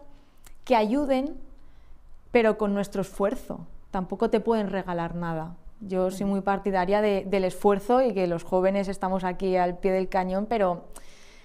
que 0.64 0.74
ayuden 0.74 1.36
pero 2.36 2.58
con 2.58 2.74
nuestro 2.74 3.00
esfuerzo. 3.00 3.66
Tampoco 3.90 4.28
te 4.28 4.40
pueden 4.40 4.68
regalar 4.68 5.14
nada. 5.14 5.56
Yo 5.80 6.10
soy 6.10 6.26
muy 6.26 6.40
partidaria 6.40 7.02
del 7.02 7.44
esfuerzo 7.44 8.02
y 8.02 8.14
que 8.14 8.26
los 8.26 8.44
jóvenes 8.44 8.88
estamos 8.88 9.24
aquí 9.24 9.56
al 9.56 9.78
pie 9.78 9.92
del 9.92 10.08
cañón, 10.08 10.46
pero 10.46 10.84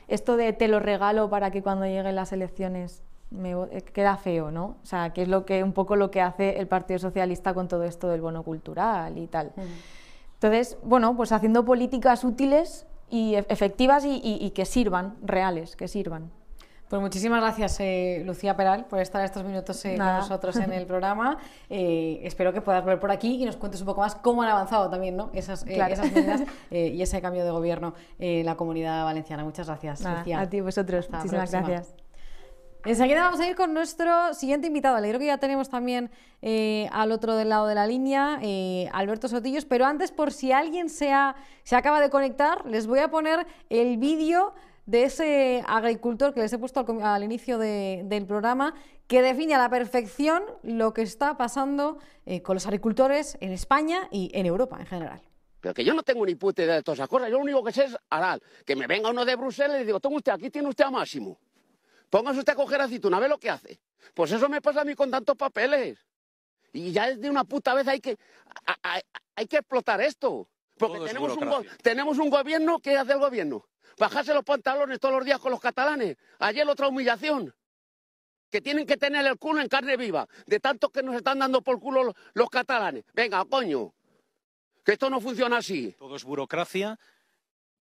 esto 0.08 0.38
de 0.38 0.54
te 0.54 0.67
lo 0.67 0.80
regalo 0.80 1.30
para 1.30 1.52
que 1.52 1.62
cuando 1.62 1.86
lleguen 1.86 2.15
las 2.15 2.32
elecciones 2.32 3.04
me 3.30 3.52
eh, 3.52 3.82
queda 3.94 4.17
feo, 4.17 4.52
¿no? 4.52 4.78
O 4.82 4.86
sea, 4.86 5.12
que 5.12 5.24
es 5.24 5.28
lo 5.28 5.46
que 5.46 5.63
un 5.63 5.74
poco 5.74 5.96
lo 5.96 6.12
que 6.12 6.22
hace 6.22 6.60
el 6.60 6.67
Partido 6.67 7.00
Socialista 7.00 7.54
con 7.54 7.67
todo 7.67 7.84
esto 7.84 8.10
del 8.10 8.22
bono 8.22 8.44
cultural 8.44 9.17
y 9.17 9.28
tal. 9.28 9.52
Entonces, 10.34 10.78
bueno, 10.84 11.15
pues 11.15 11.32
haciendo 11.32 11.63
políticas 11.63 12.24
útiles 12.24 12.88
y 13.10 13.36
efectivas 13.36 14.04
y 14.06 14.52
que 14.52 14.65
sirvan, 14.65 15.15
reales, 15.22 15.76
que 15.76 15.88
sirvan. 15.88 16.32
Pues 16.91 17.01
muchísimas 17.01 17.39
gracias, 17.39 17.80
eh, 17.80 18.21
Lucía 18.25 18.58
Peral, 18.58 18.84
por 18.84 18.99
estar 18.99 19.23
estos 19.23 19.45
minutos 19.45 19.86
eh, 19.86 19.95
con 19.95 20.08
nosotros 20.08 20.58
en 20.58 20.73
el 20.73 20.86
programa. 20.88 21.38
Eh, 21.69 22.19
espero 22.23 22.51
que 22.51 22.60
puedas 22.60 22.84
volver 22.84 22.99
por 22.99 23.12
aquí 23.12 23.41
y 23.41 23.45
nos 23.45 23.56
cuentes 23.56 23.80
un 23.80 23.86
poco 23.86 24.01
más 24.01 24.15
cómo 24.15 24.43
han 24.43 24.49
avanzado 24.49 24.89
también 24.89 25.15
¿no? 25.15 25.30
esas, 25.32 25.65
esas 25.65 26.12
medidas 26.12 26.41
y 26.69 27.01
ese 27.01 27.21
cambio 27.21 27.45
de 27.45 27.51
gobierno 27.51 27.93
en 28.19 28.45
la 28.45 28.58
comunidad 28.58 29.06
valenciana. 29.06 29.45
Muchas 29.45 29.67
gracias, 29.67 30.04
Lucía. 30.04 30.41
A 30.41 30.49
ti, 30.49 30.60
vosotros. 30.60 31.10
muchísimas 31.10 31.49
gracias. 31.49 31.95
Enseguida 32.84 33.21
vamos 33.21 33.39
a 33.39 33.47
ir 33.47 33.56
con 33.56 33.73
nuestro 33.73 34.34
siguiente 34.34 34.67
invitado. 34.67 34.99
Le 34.99 35.08
creo 35.08 35.19
que 35.21 35.27
ya 35.27 35.38
tenemos 35.38 35.69
también 35.69 36.12
al 36.91 37.13
otro 37.13 37.38
del 37.38 37.47
lado 37.47 37.67
de 37.67 37.75
la 37.75 37.88
línea, 37.88 38.38
Alberto 38.91 39.30
Sotillos, 39.30 39.63
pero 39.63 39.86
antes, 39.86 40.12
por 40.12 40.34
si 40.34 40.51
alguien 40.51 40.89
se, 40.89 41.13
se 41.63 41.75
acaba 41.77 42.01
de 42.01 42.10
conectar, 42.10 42.65
les 42.65 42.86
voy 42.86 42.99
a 42.99 43.10
poner 43.10 43.47
el 43.69 43.95
vídeo 43.95 44.54
de 44.91 45.04
ese 45.04 45.63
agricultor 45.67 46.34
que 46.34 46.41
les 46.41 46.51
he 46.51 46.58
puesto 46.58 46.86
al, 47.01 47.23
inicio 47.23 47.58
del 47.58 48.25
programa, 48.25 48.75
que 49.08 49.21
define 49.21 49.56
a 49.56 49.58
la 49.58 49.69
perfección 49.69 50.43
lo 50.63 50.93
que 50.93 51.01
está 51.01 51.38
pasando 51.38 51.97
eh, 52.25 52.41
con 52.41 52.56
los 52.56 52.65
agricultores 52.65 53.38
en 53.39 53.54
España 53.54 54.10
y 54.12 54.30
en 54.34 54.45
Europa 54.45 54.77
en 54.82 54.86
general. 54.86 55.21
Pero 55.62 55.73
que 55.73 55.86
yo 55.86 55.93
no 55.93 56.04
tengo 56.04 56.25
ni 56.25 56.36
puta 56.36 56.63
idea 56.63 56.75
de 56.75 56.84
todas 56.84 56.99
esas 56.99 57.08
cosas. 57.08 57.30
Yo 57.30 57.38
lo 57.38 57.43
único 57.43 57.63
que 57.63 57.71
sé 57.71 57.86
es 57.86 57.95
aral. 58.10 58.43
Que 58.65 58.75
me 58.75 58.86
venga 58.86 59.10
uno 59.12 59.23
de 59.23 59.34
Bruselas 59.38 59.82
y 59.82 59.86
digo, 59.86 60.01
toma 60.01 60.17
usted, 60.17 60.34
aquí 60.34 60.49
tiene 60.49 60.67
usted 60.67 60.84
a 60.84 60.91
Máximo. 60.91 61.39
Póngase 62.10 62.39
usted 62.39 62.51
a 62.51 62.56
coger 62.58 62.82
aceituna, 62.82 63.17
ve 63.17 63.30
lo 63.30 63.38
que 63.38 63.49
hace. 63.49 63.80
Pues 64.13 64.34
eso 64.34 64.49
me 64.49 64.60
pasa 64.60 64.82
a 64.82 64.84
mí 64.84 64.93
con 64.93 65.10
tantos 65.10 65.38
papeles. 65.38 66.06
Y 66.73 66.91
ya 66.91 67.15
de 67.15 67.30
una 67.30 67.45
puta 67.45 67.73
vez 67.73 67.88
hay 67.88 68.01
que, 68.01 68.17
hay 69.36 69.47
que 69.47 69.58
explotar 69.58 70.01
esto. 70.01 70.49
Porque 70.82 71.00
tenemos 71.06 71.38
un, 71.38 71.67
tenemos 71.84 72.17
un 72.17 72.30
gobierno, 72.30 72.80
¿qué 72.80 72.98
hace 72.98 73.13
el 73.13 73.20
gobierno? 73.20 73.67
Bajarse 74.00 74.34
los 74.34 74.44
pantalones 74.44 75.00
todos 75.00 75.15
los 75.15 75.26
días 75.26 75.39
con 75.39 75.52
los 75.52 75.62
catalanes. 75.62 76.17
Ayer 76.39 76.67
otra 76.67 76.88
humillación. 76.88 77.54
Que 78.50 78.62
tienen 78.62 78.86
que 78.86 78.98
tener 78.98 79.26
el 79.26 79.38
culo 79.38 79.62
en 79.62 79.67
carne 79.67 79.96
viva. 79.96 80.28
De 80.46 80.60
tanto 80.60 80.89
que 80.89 81.04
nos 81.04 81.15
están 81.15 81.39
dando 81.39 81.62
por 81.62 81.80
culo 81.80 82.13
los, 82.34 82.50
catalanes. 82.50 83.04
Venga, 83.13 83.46
coño. 83.46 83.94
Que 84.84 84.94
esto 84.94 85.10
no 85.10 85.22
funciona 85.22 85.58
así. 85.58 85.96
Todo 85.98 86.15
es 86.15 86.24
burocracia 86.24 87.00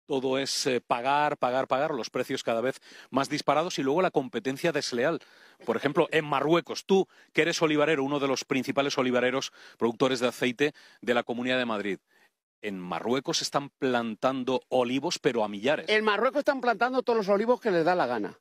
todo 0.06 0.38
es 0.38 0.66
eh, 0.68 0.80
pagar, 0.80 1.36
pagar, 1.36 1.66
pagar, 1.66 1.90
los 1.90 2.10
precios 2.10 2.44
cada 2.44 2.60
vez 2.60 2.80
más 3.10 3.28
disparados 3.28 3.78
y 3.80 3.82
luego 3.82 4.02
la 4.02 4.12
competencia 4.12 4.70
desleal. 4.70 5.20
Por 5.64 5.76
ejemplo, 5.76 6.08
en 6.12 6.24
Marruecos, 6.24 6.84
tú 6.86 7.08
que 7.32 7.42
eres 7.42 7.60
olivarero, 7.60 8.04
uno 8.04 8.20
de 8.20 8.28
los 8.28 8.44
principales 8.44 8.96
olivareros 8.98 9.52
productores 9.76 10.20
de 10.20 10.28
aceite 10.28 10.74
de 11.00 11.14
la 11.14 11.24
Comunidad 11.24 11.58
de 11.58 11.64
Madrid, 11.64 11.98
en 12.62 12.78
Marruecos 12.78 13.42
están 13.42 13.70
plantando 13.70 14.62
olivos, 14.68 15.18
pero 15.18 15.44
a 15.44 15.48
millares. 15.48 15.88
En 15.88 16.04
Marruecos 16.04 16.40
están 16.40 16.60
plantando 16.60 17.02
todos 17.02 17.18
los 17.18 17.28
olivos 17.28 17.60
que 17.60 17.70
les 17.70 17.84
da 17.84 17.94
la 17.94 18.06
gana. 18.06 18.38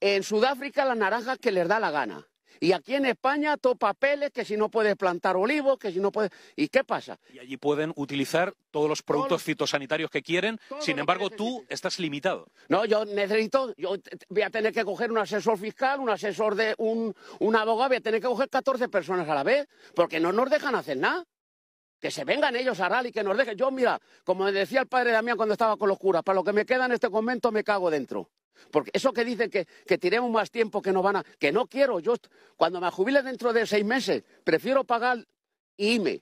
En 0.00 0.22
Sudáfrica 0.22 0.84
las 0.84 0.96
naranjas 0.96 1.38
que 1.38 1.52
les 1.52 1.68
da 1.68 1.80
la 1.80 1.90
gana. 1.90 2.28
Y 2.60 2.72
aquí 2.72 2.94
en 2.94 3.06
España, 3.06 3.56
todo 3.56 3.76
papeles, 3.76 4.30
que 4.30 4.44
si 4.44 4.56
no 4.56 4.70
puedes 4.70 4.96
plantar 4.96 5.36
olivos, 5.36 5.78
que 5.78 5.92
si 5.92 5.98
no 5.98 6.12
puedes... 6.12 6.30
¿Y 6.56 6.68
qué 6.68 6.84
pasa? 6.84 7.18
Y 7.32 7.38
allí 7.38 7.56
pueden 7.56 7.92
utilizar 7.96 8.54
todos 8.70 8.88
los 8.88 9.02
productos 9.02 9.42
fitosanitarios 9.42 10.10
que 10.10 10.22
quieren, 10.22 10.58
sin 10.80 10.98
embargo 10.98 11.30
tú 11.30 11.64
estás 11.68 11.98
limitado. 11.98 12.46
No, 12.68 12.84
yo 12.84 13.04
necesito, 13.04 13.74
yo 13.76 13.96
voy 14.28 14.42
a 14.42 14.50
tener 14.50 14.72
que 14.72 14.84
coger 14.84 15.10
un 15.10 15.18
asesor 15.18 15.58
fiscal, 15.58 16.00
un 16.00 16.10
asesor 16.10 16.54
de 16.54 16.74
un, 16.78 17.14
un 17.40 17.56
abogado, 17.56 17.88
voy 17.88 17.98
a 17.98 18.00
tener 18.00 18.20
que 18.20 18.26
coger 18.26 18.48
14 18.48 18.88
personas 18.88 19.28
a 19.28 19.34
la 19.34 19.42
vez, 19.42 19.68
porque 19.94 20.20
no 20.20 20.32
nos 20.32 20.50
dejan 20.50 20.74
hacer 20.74 20.96
nada 20.96 21.24
que 22.04 22.10
se 22.10 22.22
vengan 22.22 22.54
ellos 22.54 22.78
a 22.80 22.88
rally, 22.90 23.10
que 23.10 23.24
nos 23.24 23.34
dejen. 23.34 23.56
Yo, 23.56 23.70
mira, 23.70 23.98
como 24.24 24.52
decía 24.52 24.82
el 24.82 24.86
padre 24.88 25.10
Damián 25.10 25.38
cuando 25.38 25.54
estaba 25.54 25.78
con 25.78 25.88
los 25.88 25.98
curas, 25.98 26.22
para 26.22 26.36
lo 26.36 26.44
que 26.44 26.52
me 26.52 26.66
queda 26.66 26.84
en 26.84 26.92
este 26.92 27.08
convento 27.08 27.50
me 27.50 27.64
cago 27.64 27.90
dentro. 27.90 28.28
Porque 28.70 28.90
eso 28.92 29.10
que 29.10 29.24
dicen 29.24 29.48
que, 29.48 29.66
que 29.86 29.96
tiremos 29.96 30.30
más 30.30 30.50
tiempo, 30.50 30.82
que 30.82 30.92
no 30.92 31.00
van 31.00 31.16
a... 31.16 31.24
Que 31.38 31.50
no 31.50 31.66
quiero, 31.66 32.00
yo 32.00 32.16
cuando 32.58 32.78
me 32.78 32.90
jubile 32.90 33.22
dentro 33.22 33.54
de 33.54 33.66
seis 33.66 33.86
meses, 33.86 34.22
prefiero 34.44 34.84
pagar 34.84 35.26
IME. 35.78 36.20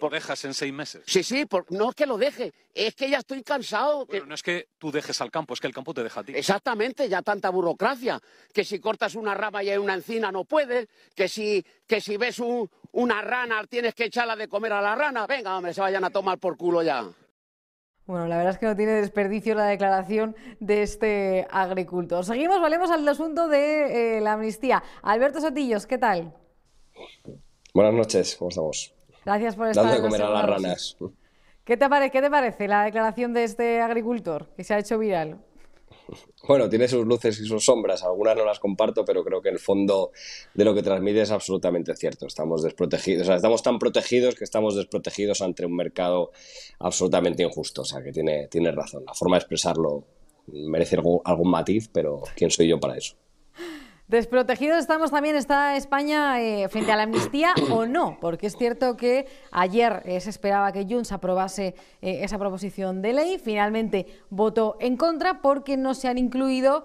¿Lo 0.00 0.10
dejas 0.10 0.44
en 0.44 0.54
seis 0.54 0.72
meses? 0.72 1.02
Sí, 1.06 1.22
sí, 1.22 1.46
no 1.70 1.90
es 1.90 1.94
que 1.94 2.06
lo 2.06 2.18
deje, 2.18 2.52
es 2.74 2.94
que 2.94 3.08
ya 3.08 3.18
estoy 3.18 3.42
cansado. 3.42 4.06
Pero 4.06 4.26
no 4.26 4.34
es 4.34 4.42
que 4.42 4.68
tú 4.76 4.90
dejes 4.90 5.20
al 5.20 5.30
campo, 5.30 5.54
es 5.54 5.60
que 5.60 5.68
el 5.68 5.74
campo 5.74 5.94
te 5.94 6.02
deja 6.02 6.20
a 6.20 6.24
ti. 6.24 6.32
Exactamente, 6.34 7.08
ya 7.08 7.22
tanta 7.22 7.50
burocracia, 7.50 8.20
que 8.52 8.64
si 8.64 8.80
cortas 8.80 9.14
una 9.14 9.34
rama 9.34 9.62
y 9.62 9.70
hay 9.70 9.78
una 9.78 9.94
encina 9.94 10.32
no 10.32 10.44
puedes, 10.44 10.88
que 11.14 11.28
si, 11.28 11.64
que 11.86 12.00
si 12.00 12.16
ves 12.16 12.42
una 12.92 13.22
rana 13.22 13.64
tienes 13.68 13.94
que 13.94 14.06
echarla 14.06 14.34
de 14.34 14.48
comer 14.48 14.72
a 14.72 14.82
la 14.82 14.96
rana, 14.96 15.26
venga, 15.26 15.56
hombre, 15.56 15.72
se 15.72 15.80
vayan 15.80 16.04
a 16.04 16.10
tomar 16.10 16.38
por 16.38 16.56
culo 16.56 16.82
ya. 16.82 17.08
Bueno, 18.06 18.26
la 18.26 18.36
verdad 18.36 18.52
es 18.52 18.58
que 18.58 18.66
no 18.66 18.76
tiene 18.76 18.92
desperdicio 18.92 19.54
la 19.54 19.66
declaración 19.66 20.36
de 20.60 20.82
este 20.82 21.46
agricultor. 21.50 22.24
Seguimos, 22.24 22.60
valemos 22.60 22.90
al 22.90 23.08
asunto 23.08 23.48
de 23.48 24.18
eh, 24.18 24.20
la 24.20 24.34
amnistía. 24.34 24.82
Alberto 25.02 25.40
Sotillos, 25.40 25.86
¿qué 25.86 25.96
tal? 25.96 26.34
Buenas 27.72 27.94
noches, 27.94 28.36
¿cómo 28.36 28.50
estamos? 28.50 28.94
Gracias 29.24 29.56
por 29.56 29.68
estar. 29.68 29.84
Dando 29.84 30.02
de 30.02 30.08
comer 30.08 30.22
a 30.22 30.30
las 30.30 30.46
ranas. 30.46 30.96
¿Qué 31.64 31.76
te, 31.76 31.86
¿Qué 32.12 32.20
te 32.20 32.30
parece 32.30 32.68
la 32.68 32.84
declaración 32.84 33.32
de 33.32 33.44
este 33.44 33.80
agricultor 33.80 34.48
que 34.54 34.64
se 34.64 34.74
ha 34.74 34.78
hecho 34.78 34.98
viral? 34.98 35.38
Bueno, 36.46 36.68
tiene 36.68 36.88
sus 36.88 37.06
luces 37.06 37.40
y 37.40 37.46
sus 37.46 37.64
sombras. 37.64 38.02
Algunas 38.02 38.36
no 38.36 38.44
las 38.44 38.60
comparto, 38.60 39.02
pero 39.06 39.24
creo 39.24 39.40
que 39.40 39.48
el 39.48 39.58
fondo 39.58 40.12
de 40.52 40.64
lo 40.66 40.74
que 40.74 40.82
transmite 40.82 41.22
es 41.22 41.30
absolutamente 41.30 41.96
cierto. 41.96 42.26
Estamos 42.26 42.62
desprotegidos, 42.62 43.22
o 43.22 43.24
sea, 43.24 43.36
estamos 43.36 43.62
tan 43.62 43.78
protegidos 43.78 44.34
que 44.34 44.44
estamos 44.44 44.76
desprotegidos 44.76 45.40
ante 45.40 45.64
un 45.64 45.74
mercado 45.74 46.32
absolutamente 46.80 47.42
injusto. 47.42 47.80
O 47.80 47.84
sea, 47.86 48.02
que 48.02 48.12
tiene, 48.12 48.48
tiene 48.48 48.72
razón. 48.72 49.04
La 49.06 49.14
forma 49.14 49.36
de 49.36 49.38
expresarlo 49.38 50.04
merece 50.48 50.98
algún 51.24 51.50
matiz, 51.50 51.88
pero 51.90 52.22
¿quién 52.36 52.50
soy 52.50 52.68
yo 52.68 52.78
para 52.78 52.98
eso? 52.98 53.14
Desprotegidos 54.06 54.80
estamos 54.80 55.10
también, 55.10 55.34
¿está 55.34 55.76
España 55.76 56.38
eh, 56.38 56.68
frente 56.68 56.92
a 56.92 56.96
la 56.96 57.04
amnistía 57.04 57.54
o 57.72 57.86
no? 57.86 58.18
Porque 58.20 58.48
es 58.48 58.56
cierto 58.56 58.98
que 58.98 59.26
ayer 59.50 60.02
eh, 60.04 60.20
se 60.20 60.28
esperaba 60.28 60.72
que 60.72 60.84
Junts 60.84 61.10
aprobase 61.10 61.74
eh, 62.02 62.18
esa 62.22 62.38
proposición 62.38 63.00
de 63.00 63.14
ley, 63.14 63.38
finalmente 63.42 64.06
votó 64.28 64.76
en 64.78 64.98
contra 64.98 65.40
porque 65.40 65.78
no 65.78 65.94
se 65.94 66.08
han 66.08 66.18
incluido 66.18 66.84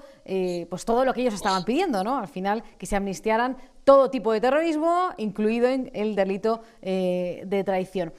pues 0.70 0.86
todo 0.86 1.06
lo 1.06 1.14
que 1.14 1.22
ellos 1.22 1.34
estaban 1.34 1.66
pidiendo, 1.66 2.04
¿no? 2.04 2.20
Al 2.20 2.28
final 2.28 2.64
que 2.78 2.86
se 2.86 2.96
amnistiaran 2.96 3.58
todo 3.84 4.12
tipo 4.12 4.32
de 4.32 4.40
terrorismo, 4.40 5.10
incluido 5.18 5.68
en 5.68 5.90
el 5.96 6.16
delito 6.16 6.62
de 6.82 7.64
traición. 7.66 8.14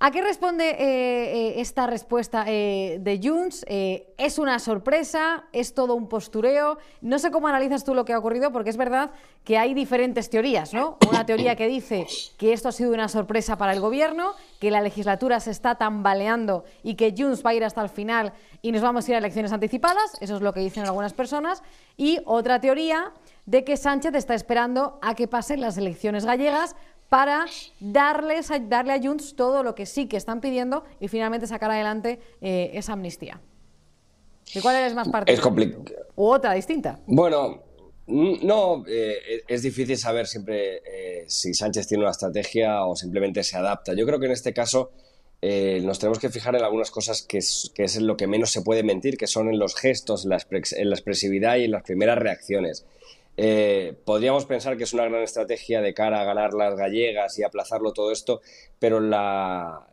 ¿A 0.00 0.12
qué 0.12 0.22
responde 0.22 0.70
eh, 0.70 0.76
eh, 0.78 1.60
esta 1.60 1.88
respuesta 1.88 2.44
eh, 2.46 2.98
de 3.00 3.20
Junts? 3.20 3.64
¿Es 3.68 4.38
una 4.38 4.60
sorpresa? 4.60 5.46
¿Es 5.52 5.74
todo 5.74 5.96
un 5.96 6.08
postureo? 6.08 6.78
No 7.00 7.18
sé 7.18 7.32
cómo 7.32 7.48
analizas 7.48 7.82
tú 7.82 7.94
lo 7.94 8.04
que 8.04 8.12
ha 8.12 8.18
ocurrido, 8.18 8.52
porque 8.52 8.70
es 8.70 8.76
verdad 8.76 9.10
que 9.42 9.58
hay 9.58 9.74
diferentes 9.74 10.30
teorías, 10.30 10.72
¿no? 10.72 10.98
Una 11.08 11.26
teoría 11.26 11.56
que 11.56 11.66
dice 11.66 12.06
que 12.36 12.52
esto 12.52 12.68
ha 12.68 12.72
sido 12.72 12.92
una 12.92 13.08
sorpresa 13.08 13.58
para 13.58 13.72
el 13.72 13.80
gobierno, 13.80 14.34
que 14.60 14.70
la 14.70 14.82
legislatura 14.82 15.40
se 15.40 15.50
está 15.50 15.74
tambaleando 15.74 16.64
y 16.84 16.94
que 16.94 17.12
Junts 17.16 17.44
va 17.44 17.50
a 17.50 17.54
ir 17.54 17.64
hasta 17.64 17.82
el 17.82 17.88
final 17.88 18.32
y 18.62 18.70
nos 18.70 18.82
vamos 18.82 19.06
a 19.06 19.10
ir 19.10 19.14
a 19.16 19.18
elecciones 19.18 19.52
anticipadas, 19.52 20.12
eso 20.20 20.36
es 20.36 20.42
lo 20.42 20.52
que 20.52 20.60
dicen 20.60 20.84
algunas 20.84 21.12
personas, 21.12 21.62
y 21.96 22.20
otra 22.24 22.60
teoría 22.60 23.12
de 23.46 23.64
que 23.64 23.78
Sánchez 23.78 24.14
está 24.14 24.34
esperando 24.34 24.98
a 25.00 25.14
que 25.14 25.26
pasen 25.26 25.62
las 25.62 25.78
elecciones 25.78 26.26
gallegas 26.26 26.76
para 27.08 27.46
darles, 27.80 28.50
darle 28.68 28.92
a 28.92 29.00
Junts 29.02 29.34
todo 29.34 29.62
lo 29.62 29.74
que 29.74 29.86
sí 29.86 30.06
que 30.06 30.16
están 30.16 30.40
pidiendo 30.40 30.84
y 31.00 31.08
finalmente 31.08 31.46
sacar 31.46 31.70
adelante 31.70 32.20
eh, 32.40 32.70
esa 32.74 32.92
amnistía. 32.92 33.40
¿Y 34.54 34.60
cuál 34.60 34.76
es 34.76 34.94
más 34.94 35.08
parte? 35.08 35.32
Es 35.32 35.40
complicado. 35.40 35.84
¿U 36.16 36.26
otra 36.26 36.52
distinta? 36.52 37.00
Bueno, 37.06 37.62
no, 38.06 38.84
eh, 38.86 39.42
es 39.46 39.62
difícil 39.62 39.96
saber 39.96 40.26
siempre 40.26 40.76
eh, 40.76 41.24
si 41.28 41.52
Sánchez 41.52 41.86
tiene 41.86 42.04
una 42.04 42.10
estrategia 42.10 42.84
o 42.84 42.96
simplemente 42.96 43.42
se 43.42 43.56
adapta. 43.56 43.94
Yo 43.94 44.06
creo 44.06 44.18
que 44.18 44.26
en 44.26 44.32
este 44.32 44.52
caso 44.52 44.90
nos 45.40 46.00
tenemos 46.00 46.18
que 46.18 46.30
fijar 46.30 46.56
en 46.56 46.64
algunas 46.64 46.90
cosas 46.90 47.22
que 47.22 47.38
es, 47.38 47.70
que 47.72 47.84
es 47.84 48.00
lo 48.00 48.16
que 48.16 48.26
menos 48.26 48.50
se 48.50 48.62
puede 48.62 48.82
mentir, 48.82 49.16
que 49.16 49.28
son 49.28 49.48
en 49.48 49.60
los 49.60 49.76
gestos, 49.76 50.24
en 50.24 50.30
la, 50.30 50.38
en 50.50 50.90
la 50.90 50.96
expresividad 50.96 51.58
y 51.58 51.64
en 51.64 51.70
las 51.70 51.84
primeras 51.84 52.18
reacciones. 52.18 52.84
Eh, 53.40 53.94
podríamos 54.04 54.46
pensar 54.46 54.76
que 54.76 54.82
es 54.82 54.92
una 54.92 55.04
gran 55.04 55.22
estrategia 55.22 55.80
de 55.80 55.94
cara 55.94 56.20
a 56.20 56.24
ganar 56.24 56.54
las 56.54 56.74
gallegas 56.74 57.38
y 57.38 57.44
aplazarlo 57.44 57.92
todo 57.92 58.10
esto, 58.10 58.40
pero 58.80 58.98
la, 58.98 59.86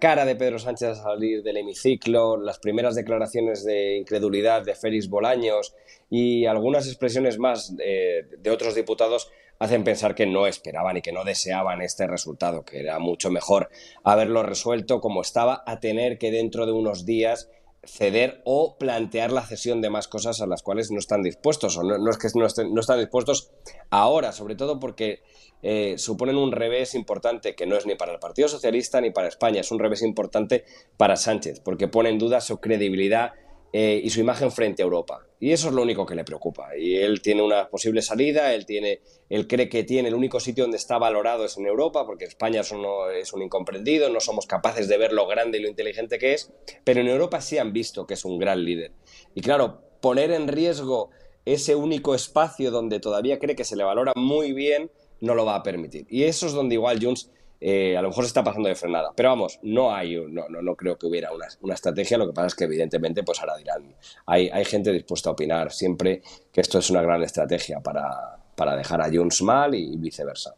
cara 0.00 0.24
de 0.24 0.34
Pedro 0.34 0.58
Sánchez 0.58 0.88
a 0.88 0.94
salir 0.96 1.44
del 1.44 1.58
hemiciclo, 1.58 2.36
las 2.36 2.58
primeras 2.58 2.96
declaraciones 2.96 3.64
de 3.64 3.96
incredulidad 3.98 4.64
de 4.64 4.74
Félix 4.74 5.08
Bolaños 5.08 5.76
y 6.10 6.46
algunas 6.46 6.88
expresiones 6.88 7.38
más 7.38 7.76
de 7.76 8.50
otros 8.50 8.74
diputados 8.74 9.30
hacen 9.60 9.84
pensar 9.84 10.16
que 10.16 10.26
no 10.26 10.48
esperaban 10.48 10.96
y 10.96 11.02
que 11.02 11.12
no 11.12 11.24
deseaban 11.24 11.82
este 11.82 12.08
resultado, 12.08 12.64
que 12.64 12.80
era 12.80 12.98
mucho 12.98 13.30
mejor 13.30 13.68
haberlo 14.02 14.42
resuelto 14.42 15.00
como 15.00 15.22
estaba, 15.22 15.62
a 15.66 15.80
tener 15.80 16.18
que 16.18 16.30
dentro 16.30 16.66
de 16.66 16.72
unos 16.72 17.04
días 17.04 17.48
ceder 17.84 18.42
o 18.44 18.76
plantear 18.78 19.32
la 19.32 19.46
cesión 19.46 19.80
de 19.80 19.90
más 19.90 20.08
cosas 20.08 20.40
a 20.40 20.46
las 20.46 20.62
cuales 20.62 20.90
no 20.90 20.98
están 20.98 21.22
dispuestos, 21.22 21.76
o 21.76 21.82
no, 21.82 22.10
es 22.10 22.18
que 22.18 22.28
no, 22.34 22.46
están 22.46 22.98
dispuestos 22.98 23.50
ahora, 23.90 24.32
sobre 24.32 24.56
todo 24.56 24.78
porque 24.78 25.22
eh, 25.62 25.96
suponen 25.98 26.36
un 26.36 26.52
revés 26.52 26.94
importante 26.94 27.54
que 27.54 27.66
no 27.66 27.76
es 27.76 27.86
ni 27.86 27.94
para 27.94 28.12
el 28.12 28.18
Partido 28.18 28.48
Socialista 28.48 29.00
ni 29.00 29.10
para 29.10 29.28
España, 29.28 29.60
es 29.60 29.70
un 29.70 29.78
revés 29.78 30.02
importante 30.02 30.64
para 30.96 31.16
Sánchez, 31.16 31.60
porque 31.60 31.88
pone 31.88 32.10
en 32.10 32.18
duda 32.18 32.40
su 32.40 32.58
credibilidad 32.58 33.32
eh, 33.72 34.00
y 34.02 34.08
su 34.10 34.20
imagen 34.20 34.50
frente 34.50 34.82
a 34.82 34.84
Europa. 34.84 35.26
Y 35.40 35.52
eso 35.52 35.68
es 35.68 35.74
lo 35.74 35.82
único 35.82 36.06
que 36.06 36.14
le 36.14 36.24
preocupa. 36.24 36.76
Y 36.76 36.96
él 36.96 37.20
tiene 37.20 37.42
una 37.42 37.68
posible 37.68 38.02
salida, 38.02 38.54
él, 38.54 38.64
tiene, 38.64 39.00
él 39.28 39.46
cree 39.46 39.68
que 39.68 39.84
tiene 39.84 40.08
el 40.08 40.14
único 40.14 40.40
sitio 40.40 40.64
donde 40.64 40.78
está 40.78 40.98
valorado 40.98 41.44
es 41.44 41.56
en 41.58 41.66
Europa, 41.66 42.06
porque 42.06 42.24
España 42.24 42.62
es, 42.62 42.72
un 42.72 43.42
incomprendido, 43.42 44.08
no 44.08 44.20
somos 44.20 44.46
capaces 44.46 44.88
de 44.88 44.96
ver 44.96 45.12
lo 45.12 45.26
grande 45.26 45.58
y 45.58 45.62
lo 45.62 45.68
inteligente 45.68 46.18
que 46.18 46.32
es, 46.32 46.50
pero 46.82 47.00
en 47.00 47.08
Europa 47.08 47.40
sí 47.40 47.58
han 47.58 47.72
visto 47.72 48.06
que 48.06 48.14
es 48.14 48.24
un 48.24 48.38
gran 48.38 48.64
líder. 48.64 48.92
Y 49.34 49.42
claro, 49.42 49.82
poner 50.00 50.30
en 50.32 50.48
riesgo 50.48 51.10
ese 51.44 51.76
único 51.76 52.14
espacio 52.14 52.70
donde 52.70 53.00
todavía 53.00 53.38
cree 53.38 53.54
que 53.54 53.64
se 53.64 53.76
le 53.76 53.84
valora 53.84 54.12
muy 54.16 54.52
bien, 54.52 54.90
no 55.20 55.34
lo 55.34 55.44
va 55.44 55.56
a 55.56 55.62
permitir. 55.62 56.06
Y 56.08 56.24
eso 56.24 56.46
es 56.46 56.52
donde 56.52 56.74
igual 56.74 57.02
Junts 57.02 57.30
eh, 57.60 57.96
a 57.96 58.02
lo 58.02 58.08
mejor 58.08 58.24
se 58.24 58.28
está 58.28 58.44
pasando 58.44 58.68
de 58.68 58.74
frenada. 58.74 59.12
Pero 59.14 59.30
vamos, 59.30 59.58
no 59.62 59.94
hay, 59.94 60.16
no, 60.16 60.48
no, 60.48 60.62
no 60.62 60.76
creo 60.76 60.96
que 60.98 61.06
hubiera 61.06 61.32
una, 61.32 61.46
una, 61.60 61.74
estrategia, 61.74 62.18
lo 62.18 62.26
que 62.26 62.32
pasa 62.32 62.48
es 62.48 62.54
que 62.54 62.64
evidentemente, 62.64 63.22
pues 63.22 63.40
ahora 63.40 63.56
dirán, 63.56 63.94
hay, 64.26 64.48
hay 64.48 64.64
gente 64.64 64.92
dispuesta 64.92 65.30
a 65.30 65.32
opinar 65.32 65.72
siempre 65.72 66.22
que 66.52 66.60
esto 66.60 66.78
es 66.78 66.90
una 66.90 67.02
gran 67.02 67.22
estrategia 67.22 67.80
para, 67.80 68.38
para 68.54 68.76
dejar 68.76 69.00
a 69.00 69.10
Junts 69.10 69.42
mal 69.42 69.74
y 69.74 69.96
viceversa. 69.96 70.54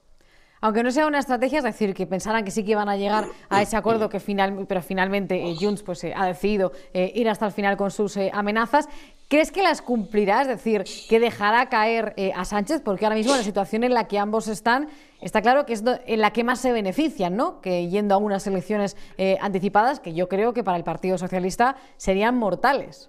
Aunque 0.62 0.82
no 0.82 0.90
sea 0.90 1.06
una 1.06 1.18
estrategia, 1.18 1.58
es 1.58 1.64
decir, 1.64 1.94
que 1.94 2.06
pensaran 2.06 2.44
que 2.44 2.50
sí 2.50 2.64
que 2.64 2.72
iban 2.72 2.90
a 2.90 2.96
llegar 2.96 3.24
a 3.48 3.62
ese 3.62 3.78
acuerdo, 3.78 4.10
que 4.10 4.20
final, 4.20 4.66
pero 4.68 4.82
finalmente 4.82 5.42
eh, 5.42 5.56
Junts 5.58 5.82
pues, 5.82 6.04
eh, 6.04 6.12
ha 6.14 6.26
decidido 6.26 6.72
ir 6.92 7.30
hasta 7.30 7.46
el 7.46 7.52
final 7.52 7.78
con 7.78 7.90
sus 7.90 8.18
amenazas. 8.32 8.86
¿Crees 9.30 9.52
que 9.52 9.62
las 9.62 9.80
cumplirá? 9.80 10.42
Es 10.42 10.48
decir, 10.48 10.82
que 11.08 11.20
dejará 11.20 11.68
caer 11.68 12.14
eh, 12.16 12.32
a 12.34 12.44
Sánchez, 12.44 12.82
porque 12.84 13.04
ahora 13.04 13.14
mismo 13.14 13.36
la 13.36 13.44
situación 13.44 13.84
en 13.84 13.94
la 13.94 14.08
que 14.08 14.18
ambos 14.18 14.48
están 14.48 14.88
está 15.20 15.40
claro 15.40 15.66
que 15.66 15.74
es 15.74 15.84
en 15.86 16.20
la 16.20 16.32
que 16.32 16.42
más 16.42 16.60
se 16.60 16.72
benefician, 16.72 17.36
¿no? 17.36 17.60
Que 17.60 17.88
yendo 17.88 18.16
a 18.16 18.18
unas 18.18 18.44
elecciones 18.48 18.96
eh, 19.18 19.38
anticipadas, 19.40 20.00
que 20.00 20.14
yo 20.14 20.28
creo 20.28 20.52
que 20.52 20.64
para 20.64 20.76
el 20.76 20.82
Partido 20.82 21.16
Socialista 21.16 21.76
serían 21.96 22.36
mortales. 22.38 23.08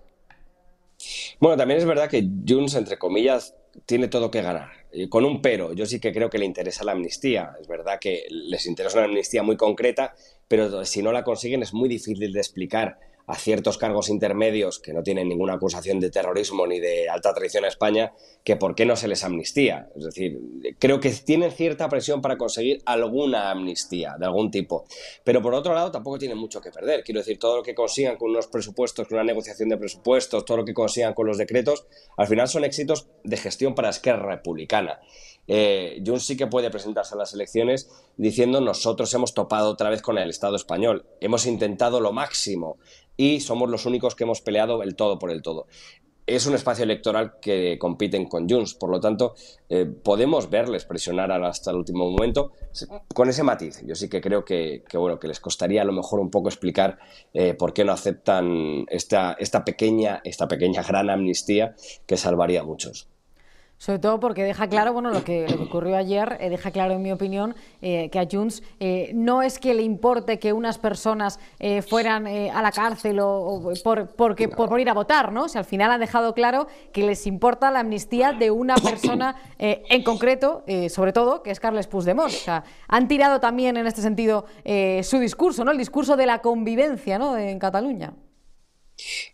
Bueno, 1.40 1.58
también 1.58 1.80
es 1.80 1.86
verdad 1.88 2.08
que 2.08 2.24
Junts, 2.48 2.76
entre 2.76 3.00
comillas, 3.00 3.56
tiene 3.88 4.08
todo 4.08 4.30
que 4.30 4.44
ganar. 4.44 4.70
Y 4.94 5.10
con 5.10 5.26
un 5.26 5.42
pero, 5.42 5.74
yo 5.74 5.88
sí 5.88 6.00
que 6.00 6.14
creo 6.14 6.30
que 6.30 6.38
le 6.38 6.46
interesa 6.46 6.84
la 6.84 6.92
amnistía. 6.92 7.54
Es 7.60 7.68
verdad 7.68 7.98
que 8.00 8.28
les 8.30 8.68
interesa 8.68 9.00
una 9.00 9.08
amnistía 9.08 9.42
muy 9.42 9.58
concreta, 9.58 10.14
pero 10.48 10.86
si 10.86 11.02
no 11.02 11.12
la 11.12 11.24
consiguen 11.24 11.64
es 11.64 11.74
muy 11.74 11.90
difícil 11.90 12.32
de 12.32 12.40
explicar 12.40 13.00
a 13.32 13.36
ciertos 13.36 13.78
cargos 13.78 14.10
intermedios 14.10 14.80
que 14.80 14.92
no 14.92 15.04
tienen 15.04 15.30
ninguna 15.30 15.54
acusación 15.54 16.02
de 16.02 16.10
terrorismo 16.10 16.68
ni 16.68 16.82
de 16.82 17.08
alta 17.08 17.34
traición 17.34 17.64
a 17.64 17.70
España, 17.70 18.12
que 18.44 18.58
por 18.58 18.76
qué 18.76 18.86
no 18.86 18.98
se 18.98 19.08
les 19.08 19.24
amnistía. 19.24 19.88
Es 19.96 20.04
decir, 20.04 20.38
creo 20.80 21.00
que 21.00 21.12
tienen 21.12 21.50
cierta 21.52 21.88
presión 21.88 22.22
para 22.22 22.38
conseguir 22.38 22.82
alguna 22.86 23.50
amnistía 23.50 24.18
de 24.20 24.26
algún 24.26 24.52
tipo. 24.52 24.84
Pero 25.24 25.42
por 25.42 25.54
otro 25.54 25.74
lado, 25.74 25.92
tampoco 25.92 26.20
tienen 26.20 26.38
mucho 26.38 26.60
que 26.60 26.72
perder. 26.72 27.06
Quiero 27.06 27.22
decir, 27.22 27.40
todo 27.40 27.56
lo 27.56 27.64
que 27.64 27.74
consigan 27.74 28.18
con 28.18 28.32
unos 28.32 28.48
presupuestos, 28.48 29.08
con 29.08 29.16
una 29.16 29.24
negociación 29.24 29.70
de 29.70 29.78
presupuestos, 29.78 30.44
todo 30.44 30.58
lo 30.58 30.66
que 30.66 30.74
consigan 30.74 31.14
con 31.14 31.26
los 31.26 31.38
decretos, 31.38 31.86
al 32.18 32.28
final 32.28 32.50
son 32.50 32.66
éxitos 32.66 33.08
de 33.24 33.38
gestión 33.38 33.76
para 33.76 33.92
Esquerra 33.92 34.30
Republicana. 34.30 35.00
Eh, 35.48 36.02
Junts 36.06 36.26
sí 36.26 36.38
que 36.38 36.48
puede 36.48 36.70
presentarse 36.70 37.16
a 37.16 37.18
las 37.18 37.34
elecciones 37.34 37.90
diciendo 38.16 38.62
nosotros 38.62 39.14
hemos 39.14 39.34
topado 39.34 39.72
otra 39.72 39.90
vez 39.90 40.02
con 40.02 40.18
el 40.18 40.30
Estado 40.30 40.56
español, 40.56 41.06
hemos 41.20 41.46
intentado 41.46 42.00
lo 42.00 42.14
máximo 42.14 42.78
y 43.18 43.40
somos 43.40 43.70
los 43.70 43.86
únicos 43.86 44.16
que 44.16 44.24
hemos 44.24 44.42
peleado 44.42 44.84
el 44.84 44.96
todo 44.96 45.20
por 45.20 45.32
el 45.32 45.42
todo. 45.42 45.68
Es 46.28 46.46
un 46.46 46.54
espacio 46.54 46.84
electoral 46.84 47.40
que 47.42 47.78
compiten 47.80 48.26
con 48.26 48.48
Junts, 48.48 48.76
por 48.76 48.90
lo 48.90 49.00
tanto, 49.00 49.34
eh, 49.70 49.86
podemos 49.86 50.50
verles 50.50 50.86
presionar 50.86 51.32
hasta 51.32 51.72
el 51.72 51.78
último 51.78 52.10
momento 52.10 52.52
con 53.14 53.28
ese 53.28 53.44
matiz. 53.44 53.82
Yo 53.86 53.96
sí 53.96 54.08
que 54.08 54.22
creo 54.22 54.46
que, 54.46 54.84
bueno, 54.94 55.20
que 55.20 55.28
les 55.28 55.40
costaría 55.40 55.82
a 55.82 55.86
lo 55.86 55.94
mejor 55.94 56.20
un 56.20 56.30
poco 56.30 56.48
explicar 56.48 57.00
eh, 57.34 57.54
por 57.54 57.74
qué 57.74 57.84
no 57.84 57.92
aceptan 57.92 58.86
esta, 58.88 59.36
esta, 59.40 59.66
pequeña, 59.66 60.22
esta 60.24 60.48
pequeña 60.48 60.84
gran 60.84 61.10
amnistía 61.10 61.76
que 62.06 62.18
salvaría 62.18 62.62
a 62.62 62.64
muchos. 62.64 63.11
Sobre 63.82 63.98
todo 63.98 64.20
porque 64.20 64.44
deja 64.44 64.68
claro, 64.68 64.94
bueno, 64.94 65.10
lo 65.10 65.24
que, 65.24 65.48
ocurrió 65.60 65.98
ayer, 65.98 66.38
eh, 66.40 66.52
deja 66.52 66.70
claro, 66.70 66.94
en 66.94 67.02
mi 67.02 67.12
opinión, 67.12 67.56
eh, 67.82 68.12
que 68.12 68.20
a 68.20 68.28
Junts 68.32 68.62
eh, 68.80 69.10
no 69.16 69.42
es 69.42 69.58
que 69.58 69.74
le 69.74 69.82
importe 69.82 70.38
que 70.38 70.54
unas 70.54 70.78
personas 70.78 71.40
fueran 71.90 72.28
a 72.28 72.62
la 72.62 72.72
cárcel 72.72 73.20
o, 73.22 73.74
por, 73.84 74.16
porque, 74.16 74.50
por, 74.50 74.80
ir 74.80 74.88
a 74.88 74.94
votar, 74.94 75.32
¿no? 75.32 75.48
Al 75.52 75.66
final 75.66 75.90
han 75.90 76.00
dejado 76.00 76.36
claro 76.36 76.68
que 76.94 77.02
les 77.02 77.26
importa 77.26 77.72
la 77.72 77.80
amnistía 77.80 78.34
de 78.34 78.52
una 78.52 78.76
persona 78.76 79.36
en 79.58 80.04
concreto, 80.04 80.64
sobre 80.90 81.12
todo, 81.12 81.42
que 81.42 81.50
es 81.50 81.60
Carles 81.60 81.88
Puigdemont. 81.88 82.32
O 82.32 82.38
sea, 82.38 82.64
han 82.88 83.08
tirado 83.08 83.40
también 83.40 83.78
en 83.78 83.88
este 83.88 84.02
sentido 84.02 84.46
su 85.02 85.18
discurso, 85.18 85.66
¿no? 85.66 85.72
El 85.72 85.80
discurso 85.80 86.16
de 86.16 86.28
la 86.28 86.40
convivencia, 86.40 87.18
¿no? 87.18 87.36
En 87.36 87.58
Cataluña. 87.58 88.14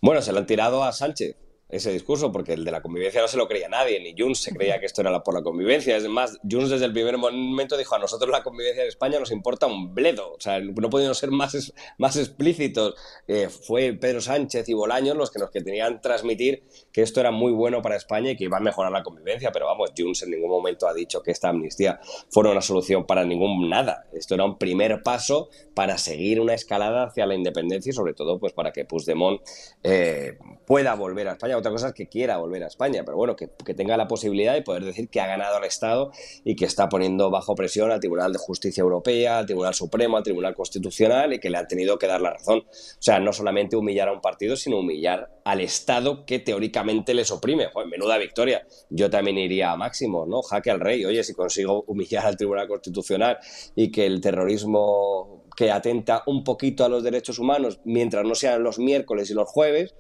Bueno, 0.02 0.22
se 0.22 0.32
lo 0.32 0.40
han 0.40 0.46
tirado 0.46 0.84
a 0.84 0.94
Sánchez 0.94 1.47
ese 1.70 1.92
discurso, 1.92 2.32
porque 2.32 2.54
el 2.54 2.64
de 2.64 2.72
la 2.72 2.82
convivencia 2.82 3.22
no 3.22 3.28
se 3.28 3.38
lo 3.38 3.48
creía 3.48 3.68
nadie, 3.68 4.00
ni 4.00 4.16
Junts 4.18 4.40
se 4.42 4.54
creía 4.54 4.80
que 4.80 4.86
esto 4.86 5.02
era 5.02 5.24
por 5.24 5.34
la 5.34 5.42
convivencia. 5.42 5.98
Es 5.98 6.08
más, 6.08 6.40
Junts 6.50 6.70
desde 6.70 6.86
el 6.86 6.94
primer 6.94 7.18
momento 7.18 7.76
dijo, 7.78 7.96
a 7.96 8.00
nosotros 8.00 8.32
la 8.32 8.44
convivencia 8.44 8.84
en 8.84 8.90
España 8.90 9.20
nos 9.20 9.32
importa 9.32 9.68
un 9.68 9.94
bledo, 9.94 10.34
o 10.34 10.40
sea, 10.40 10.60
no 10.60 10.90
podían 10.90 11.14
ser 11.16 11.32
más, 11.32 11.74
más 11.98 12.16
explícitos. 12.16 12.96
Eh, 13.28 13.50
fue 13.50 13.94
Pedro 13.94 14.22
Sánchez 14.22 14.70
y 14.70 14.74
Bolaños 14.74 15.18
los 15.18 15.32
que 15.32 15.40
nos 15.40 15.50
que 15.50 15.62
tenían 15.62 16.02
transmitir 16.02 16.64
que 16.92 17.02
esto 17.02 17.20
era 17.20 17.32
muy 17.32 17.52
bueno 17.52 17.82
para 17.82 17.96
España 17.96 18.32
y 18.32 18.38
que 18.38 18.46
iba 18.46 18.58
a 18.58 18.62
mejorar 18.62 18.92
la 18.92 19.04
convivencia, 19.04 19.52
pero 19.52 19.66
vamos, 19.66 19.92
Junts 19.98 20.24
en 20.24 20.32
ningún 20.32 20.50
momento 20.50 20.88
ha 20.88 20.94
dicho 20.94 21.22
que 21.22 21.32
esta 21.32 21.50
amnistía 21.50 22.00
fuera 22.30 22.52
una 22.52 22.62
solución 22.62 23.06
para 23.06 23.26
ningún 23.26 23.70
nada. 23.70 24.06
Esto 24.14 24.36
era 24.36 24.46
un 24.46 24.58
primer 24.58 25.02
paso 25.04 25.50
para 25.74 25.98
seguir 25.98 26.40
una 26.40 26.54
escalada 26.54 27.08
hacia 27.08 27.26
la 27.26 27.36
independencia 27.36 27.90
y 27.90 27.94
sobre 27.94 28.14
todo 28.14 28.40
pues 28.40 28.54
para 28.54 28.72
que 28.72 28.86
Puigdemont 28.86 29.42
eh, 29.84 30.38
pueda 30.66 30.96
volver 30.96 31.28
a 31.28 31.34
España 31.34 31.57
otra 31.58 31.72
cosa 31.72 31.90
es 31.90 31.94
que 31.94 32.08
quiera 32.08 32.38
volver 32.38 32.64
a 32.64 32.68
España, 32.68 33.04
pero 33.06 33.18
bueno, 33.18 33.36
que, 33.36 33.48
tenga 33.74 33.98
la 33.98 34.08
posibilidad 34.08 34.54
de 34.54 34.62
poder 34.62 34.84
decir 34.84 35.10
que 35.10 35.22
ha 35.22 35.28
ganado 35.28 35.58
al 35.58 35.64
Estado 35.64 36.12
y 36.44 36.56
que 36.56 36.66
está 36.66 36.90
poniendo 36.90 37.30
bajo 37.30 37.56
presión 37.56 37.92
al 37.92 38.00
Tribunal 38.00 38.34
de 38.34 38.40
Justicia 38.40 38.82
Europea, 38.82 39.40
al 39.40 39.46
Tribunal 39.46 39.74
Supremo, 39.74 40.18
al 40.18 40.24
Tribunal 40.24 40.56
Constitucional 40.56 41.34
y 41.34 41.40
que 41.40 41.50
le 41.50 41.58
han 41.58 41.68
tenido 41.68 41.98
que 41.98 42.08
dar 42.08 42.22
la 42.22 42.32
razón. 42.32 42.60
O 42.60 43.02
sea, 43.02 43.20
no 43.20 43.34
solamente 43.34 43.76
humillar 43.76 44.10
a 44.10 44.14
un 44.14 44.22
partido, 44.22 44.56
sino 44.56 44.80
humillar 44.80 45.30
al 45.46 45.62
Estado 45.62 46.26
que 46.26 46.40
teóricamente 46.40 47.14
les 47.14 47.32
oprime. 47.32 47.68
Joder, 47.68 47.88
menuda 47.88 48.18
victoria. 48.18 48.66
Yo 48.90 49.10
también 49.10 49.38
iría 49.38 49.72
a 49.72 49.78
máximo, 49.78 50.26
¿no? 50.26 50.42
Jaque 50.42 50.72
al 50.72 50.80
rey. 50.80 51.06
Oye, 51.06 51.24
si 51.24 51.34
consigo 51.34 51.84
humillar 51.88 52.26
al 52.26 52.38
Tribunal 52.38 52.68
Constitucional 52.68 53.38
y 53.76 53.92
que 53.92 54.06
el 54.06 54.22
terrorismo 54.22 55.46
que 55.58 55.72
atenta 55.72 56.22
un 56.28 56.44
poquito 56.44 56.86
a 56.86 56.90
los 56.90 57.04
derechos 57.04 57.40
humanos, 57.40 57.80
mientras 57.84 58.24
no 58.24 58.36
sean 58.36 58.62
los 58.64 58.78
miércoles 58.78 59.32
y 59.32 59.34
los 59.34 59.50
jueves, 59.50 59.96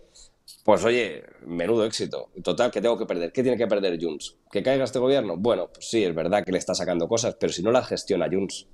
pues 0.68 0.84
oye, 0.84 1.24
menudo 1.46 1.86
éxito. 1.86 2.30
Total, 2.44 2.70
¿qué 2.70 2.82
tengo 2.82 2.98
que 2.98 3.06
perder? 3.06 3.32
¿Qué 3.32 3.42
tiene 3.42 3.58
que 3.58 3.68
perder 3.68 3.98
Junts? 4.04 4.36
¿Que 4.52 4.62
caiga 4.62 4.84
este 4.84 5.00
gobierno? 5.00 5.38
Bueno, 5.38 5.70
pues 5.74 5.90
sí, 5.90 6.04
es 6.04 6.14
verdad 6.14 6.44
que 6.44 6.52
le 6.52 6.58
está 6.58 6.76
sacando 6.76 7.08
cosas, 7.08 7.38
pero 7.40 7.54
si 7.54 7.64
no 7.64 7.72
las 7.72 7.88
gestiona 7.88 8.28
Junts. 8.30 8.68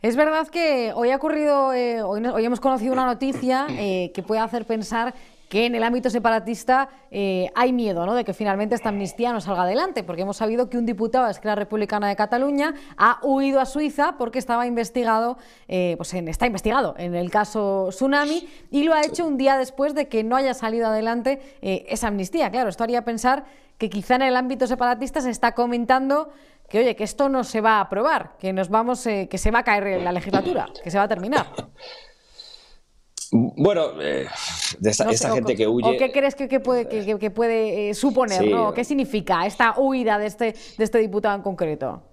Es 0.00 0.14
verdad 0.14 0.46
que 0.46 0.92
hoy 0.94 1.10
ha 1.10 1.16
ocurrido, 1.16 1.72
eh, 1.72 2.04
hoy, 2.04 2.44
hemos 2.44 2.60
conocido 2.60 2.92
una 2.92 3.04
noticia 3.04 3.66
eh, 3.70 4.12
que 4.14 4.22
puede 4.22 4.42
hacer 4.42 4.64
pensar 4.64 5.12
que 5.50 5.66
en 5.66 5.74
el 5.74 5.82
ámbito 5.82 6.10
separatista 6.10 6.88
eh, 7.10 7.50
hay 7.56 7.72
miedo 7.72 8.06
¿no? 8.06 8.14
de 8.14 8.24
que 8.24 8.32
finalmente 8.32 8.76
esta 8.76 8.90
amnistía 8.90 9.32
no 9.32 9.40
salga 9.40 9.64
adelante, 9.64 10.04
porque 10.04 10.22
hemos 10.22 10.36
sabido 10.36 10.70
que 10.70 10.78
un 10.78 10.86
diputado 10.86 11.24
de 11.24 11.32
Esquerra 11.32 11.56
Republicana 11.56 12.08
de 12.08 12.14
Cataluña 12.14 12.72
ha 12.96 13.18
huido 13.24 13.58
a 13.58 13.66
Suiza 13.66 14.14
porque 14.16 14.38
estaba 14.38 14.68
investigado, 14.68 15.38
eh, 15.66 15.94
pues 15.96 16.14
está 16.14 16.46
investigado 16.46 16.94
en 16.98 17.16
el 17.16 17.32
caso 17.32 17.88
Tsunami 17.90 18.48
y 18.70 18.84
lo 18.84 18.94
ha 18.94 19.04
hecho 19.04 19.26
un 19.26 19.36
día 19.36 19.58
después 19.58 19.92
de 19.92 20.06
que 20.06 20.22
no 20.22 20.36
haya 20.36 20.54
salido 20.54 20.86
adelante 20.86 21.40
eh, 21.62 21.84
esa 21.88 22.06
amnistía. 22.06 22.48
Claro, 22.52 22.68
esto 22.68 22.84
haría 22.84 23.04
pensar 23.04 23.44
que 23.76 23.90
quizá 23.90 24.14
en 24.14 24.22
el 24.22 24.36
ámbito 24.36 24.68
separatista 24.68 25.20
se 25.20 25.30
está 25.30 25.52
comentando 25.52 26.30
que 26.68 26.78
oye, 26.78 26.94
que 26.94 27.02
esto 27.02 27.28
no 27.28 27.42
se 27.42 27.60
va 27.60 27.78
a 27.78 27.80
aprobar, 27.80 28.36
que 28.38 28.52
nos 28.52 28.68
vamos, 28.68 29.02
que 29.02 29.36
se 29.36 29.50
va 29.50 29.58
a 29.58 29.64
caer 29.64 30.00
la 30.00 30.12
legislatura, 30.12 30.68
que 30.84 30.92
se 30.92 30.98
va 30.98 31.04
a 31.04 31.08
terminar. 31.08 31.46
Bueno, 33.32 34.00
eh, 34.00 34.26
de 34.78 34.90
esta, 34.90 35.32
gente 35.32 35.54
que 35.54 35.68
huye. 35.68 35.96
qué 35.96 36.10
crees 36.10 36.34
que, 36.34 36.58
puede, 36.58 36.88
que, 36.88 37.30
puede 37.30 37.90
eh, 37.90 37.94
suponer? 37.94 38.44
¿no? 38.46 38.74
¿Qué 38.74 38.84
significa 38.84 39.46
esta 39.46 39.74
huida 39.78 40.18
de 40.18 40.26
este, 40.26 40.54
de 40.76 40.84
este 40.84 40.98
diputado 40.98 41.36
en 41.36 41.42
concreto? 41.42 42.09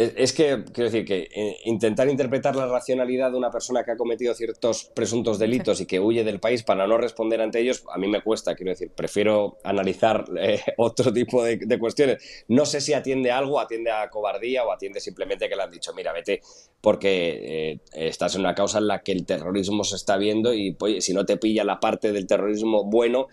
Es 0.00 0.32
que, 0.32 0.64
quiero 0.72 0.90
decir, 0.90 1.04
que 1.04 1.28
eh, 1.30 1.58
intentar 1.66 2.08
interpretar 2.08 2.56
la 2.56 2.66
racionalidad 2.66 3.32
de 3.32 3.36
una 3.36 3.50
persona 3.50 3.84
que 3.84 3.90
ha 3.90 3.96
cometido 3.98 4.32
ciertos 4.32 4.90
presuntos 4.94 5.38
delitos 5.38 5.78
y 5.82 5.84
que 5.84 6.00
huye 6.00 6.24
del 6.24 6.40
país 6.40 6.62
para 6.62 6.86
no 6.86 6.96
responder 6.96 7.42
ante 7.42 7.60
ellos, 7.60 7.84
a 7.92 7.98
mí 7.98 8.08
me 8.08 8.22
cuesta, 8.22 8.54
quiero 8.54 8.70
decir, 8.70 8.92
prefiero 8.96 9.58
analizar 9.62 10.24
eh, 10.38 10.62
otro 10.78 11.12
tipo 11.12 11.44
de, 11.44 11.78
cuestiones. 11.78 12.44
No 12.48 12.64
sé 12.64 12.80
si 12.80 12.94
atiende 12.94 13.30
a 13.30 13.36
algo, 13.36 13.60
atiende 13.60 13.90
a 13.90 14.08
cobardía 14.08 14.64
o 14.64 14.72
atiende 14.72 15.00
simplemente 15.00 15.50
que 15.50 15.56
le 15.56 15.64
han 15.64 15.70
dicho, 15.70 15.92
mira, 15.92 16.14
vete, 16.14 16.40
porque 16.80 17.72
eh, 17.74 17.80
estás 17.92 18.36
en 18.36 18.40
una 18.40 18.54
causa 18.54 18.78
en 18.78 18.86
la 18.86 19.02
que 19.02 19.12
el 19.12 19.26
terrorismo 19.26 19.84
se 19.84 19.96
está 19.96 20.16
viendo 20.16 20.54
y 20.54 20.72
pues, 20.72 21.04
si 21.04 21.12
no 21.12 21.26
te 21.26 21.36
pilla 21.36 21.62
la 21.62 21.78
parte 21.78 22.10
del 22.12 22.26
terrorismo 22.26 22.84
bueno, 22.84 23.28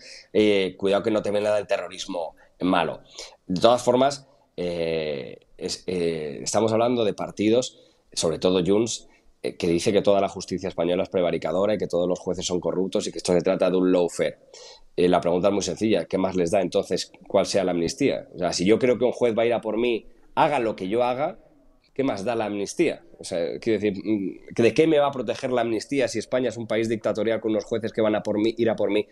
cuidado 0.76 1.02
que 1.02 1.10
no 1.10 1.22
te 1.22 1.30
venga 1.30 1.54
del 1.54 1.66
terrorismo 1.66 2.34
malo. 2.60 3.00
De 3.46 3.58
todas 3.58 3.82
formas, 3.82 4.28
eh, 4.60 6.40
estamos 6.42 6.72
hablando 6.72 7.04
de 7.04 7.14
partidos, 7.14 7.78
sobre 8.12 8.38
todo 8.38 8.62
Junts, 8.64 9.08
eh, 9.40 9.56
que 9.56 9.68
dice 9.68 9.92
que 9.92 10.02
toda 10.02 10.20
la 10.20 10.28
justicia 10.28 10.68
española 10.68 11.04
es 11.04 11.08
prevaricadora 11.08 11.74
y 11.74 11.78
que 11.78 11.86
todos 11.86 12.08
los 12.08 12.18
jueces 12.18 12.44
son 12.44 12.58
corruptos 12.58 13.06
y 13.06 13.12
que 13.12 13.18
esto 13.18 13.32
se 13.32 13.40
trata 13.40 13.70
de 13.70 13.76
un 13.76 13.92
lawfare. 13.92 14.38
Eh, 14.96 15.08
la 15.08 15.20
pregunta 15.20 15.48
es 15.48 15.54
muy 15.54 15.62
sencilla, 15.62 16.06
¿qué 16.06 16.18
más 16.18 16.34
les 16.34 16.50
da 16.50 16.60
entonces 16.60 17.12
cuál 17.28 17.46
sea 17.46 17.62
la 17.62 17.70
amnistía? 17.70 18.28
O 18.34 18.38
sea, 18.38 18.52
si 18.52 18.64
yo 18.64 18.80
creo 18.80 18.98
que 18.98 19.04
un 19.04 19.12
juez 19.12 19.38
va 19.38 19.42
a 19.42 19.46
ir 19.46 19.52
a 19.52 19.60
por 19.60 19.78
mí, 19.78 20.06
haga 20.34 20.58
lo 20.58 20.74
que 20.74 20.88
yo 20.88 21.04
haga, 21.04 21.38
¿qué 21.98 22.04
más 22.04 22.24
da 22.24 22.36
la 22.36 22.44
amnistía? 22.44 23.02
O 23.18 23.24
sea, 23.24 23.58
quiero 23.58 23.80
decir, 23.80 24.00
mm, 24.04 24.54
¿de 24.54 24.72
qué 24.72 24.86
me 24.86 25.00
va 25.00 25.08
a 25.08 25.10
proteger 25.10 25.50
la 25.50 25.62
amnistía 25.62 26.06
si 26.06 26.20
España 26.20 26.48
es 26.48 26.56
un 26.56 26.68
país 26.68 26.88
dictatorial 26.88 27.40
con 27.40 27.50
unos 27.50 27.64
jueces 27.64 27.92
que 27.92 28.00
van 28.00 28.14
a 28.14 28.22
por 28.22 28.38
mí, 28.38 28.54
ir 28.56 28.70
a 28.70 28.76
por 28.76 28.92
mí, 28.92 29.04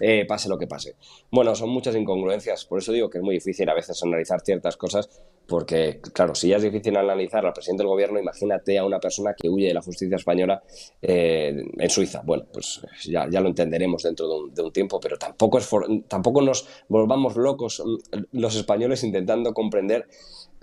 eh, 0.00 0.24
pase 0.26 0.48
lo 0.48 0.58
que 0.58 0.66
pase? 0.66 0.96
Bueno, 1.30 1.54
son 1.54 1.68
muchas 1.68 1.94
incongruencias, 1.94 2.64
por 2.64 2.80
eso 2.80 2.90
digo 2.90 3.08
que 3.08 3.18
es 3.18 3.24
muy 3.24 3.36
difícil 3.36 3.70
a 3.70 3.74
veces 3.74 4.02
analizar 4.02 4.40
ciertas 4.40 4.76
cosas, 4.76 5.08
porque, 5.46 6.00
claro, 6.12 6.34
si 6.34 6.48
ya 6.48 6.56
es 6.56 6.62
difícil 6.64 6.96
analizar 6.96 7.46
al 7.46 7.52
presidente 7.52 7.84
del 7.84 7.90
gobierno, 7.90 8.18
imagínate 8.18 8.76
a 8.76 8.84
una 8.84 8.98
persona 8.98 9.34
que 9.40 9.48
huye 9.48 9.68
de 9.68 9.74
la 9.74 9.82
justicia 9.82 10.16
española 10.16 10.64
eh, 11.00 11.64
en 11.78 11.90
Suiza. 11.90 12.22
Bueno, 12.24 12.46
pues 12.52 12.80
ya, 13.04 13.26
lo 13.26 13.48
entenderemos 13.48 14.02
dentro 14.02 14.26
de 14.26 14.34
un, 14.34 14.54
de 14.54 14.62
un 14.62 14.72
tiempo, 14.72 14.98
pero 14.98 15.16
tampoco, 15.16 15.58
es 15.58 15.70
tampoco 16.08 16.42
nos 16.42 16.66
volvamos 16.88 17.36
locos 17.36 17.80
mm, 17.84 18.18
los 18.32 18.56
españoles 18.56 19.04
intentando 19.04 19.54
comprender 19.54 20.08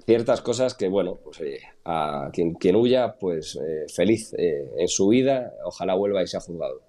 ciertas 0.10 0.41
cosas 0.41 0.74
que, 0.74 0.88
bueno, 0.88 1.20
pues 1.24 1.39
a 1.86 2.32
quien, 2.34 2.55
quien 2.55 2.76
huya, 2.76 3.16
pues 3.20 3.55
eh, 3.55 3.86
feliz 3.93 4.34
eh, 4.36 4.68
en 4.76 4.88
su 4.88 5.07
vida, 5.10 5.53
ojalá 5.64 5.93
vuelva 5.93 6.24
y 6.24 6.28
sea 6.28 6.39
juzgado. 6.39 6.82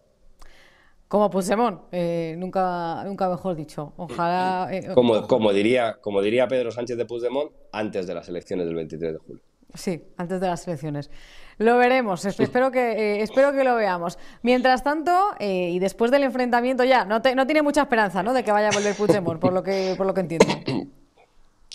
Como 1.06 1.28
Puigdemont, 1.28 1.82
eh, 1.92 2.34
nunca, 2.38 3.04
nunca 3.04 3.28
mejor 3.28 3.56
dicho. 3.56 3.92
Ojalá. 3.98 4.68
Eh, 4.72 4.88
como, 4.94 5.26
como, 5.26 5.52
diría, 5.52 5.98
como 6.00 6.22
diría 6.22 6.48
Pedro 6.48 6.70
Sánchez 6.70 6.96
de 6.96 7.04
Puigdemont, 7.04 7.52
antes 7.72 8.06
de 8.06 8.14
las 8.14 8.26
elecciones 8.30 8.64
del 8.64 8.76
23 8.76 9.12
de 9.12 9.18
julio. 9.18 9.42
Sí, 9.74 10.02
antes 10.16 10.40
de 10.40 10.46
las 10.46 10.66
elecciones. 10.66 11.10
Lo 11.58 11.76
veremos, 11.76 12.24
espero 12.24 12.70
que, 12.70 12.92
eh, 12.92 13.20
espero 13.20 13.52
que 13.52 13.64
lo 13.64 13.76
veamos. 13.76 14.18
Mientras 14.42 14.82
tanto, 14.82 15.12
y 15.38 15.78
después 15.78 16.10
del 16.10 16.22
enfrentamiento 16.22 16.84
ya, 16.84 17.04
no, 17.04 17.18
no 17.18 17.46
tiene 17.46 17.60
mucha 17.60 17.82
esperanza 17.82 18.22
¿no? 18.22 18.32
de 18.32 18.42
que 18.42 18.50
vaya 18.50 18.68
a 18.68 18.72
volver 18.72 18.94
Puigdemont, 18.94 19.38
por 19.38 19.52
lo 19.52 19.62
que, 19.62 19.94
por 19.98 20.06
lo 20.06 20.14
que 20.14 20.20
entiendo. 20.22 20.46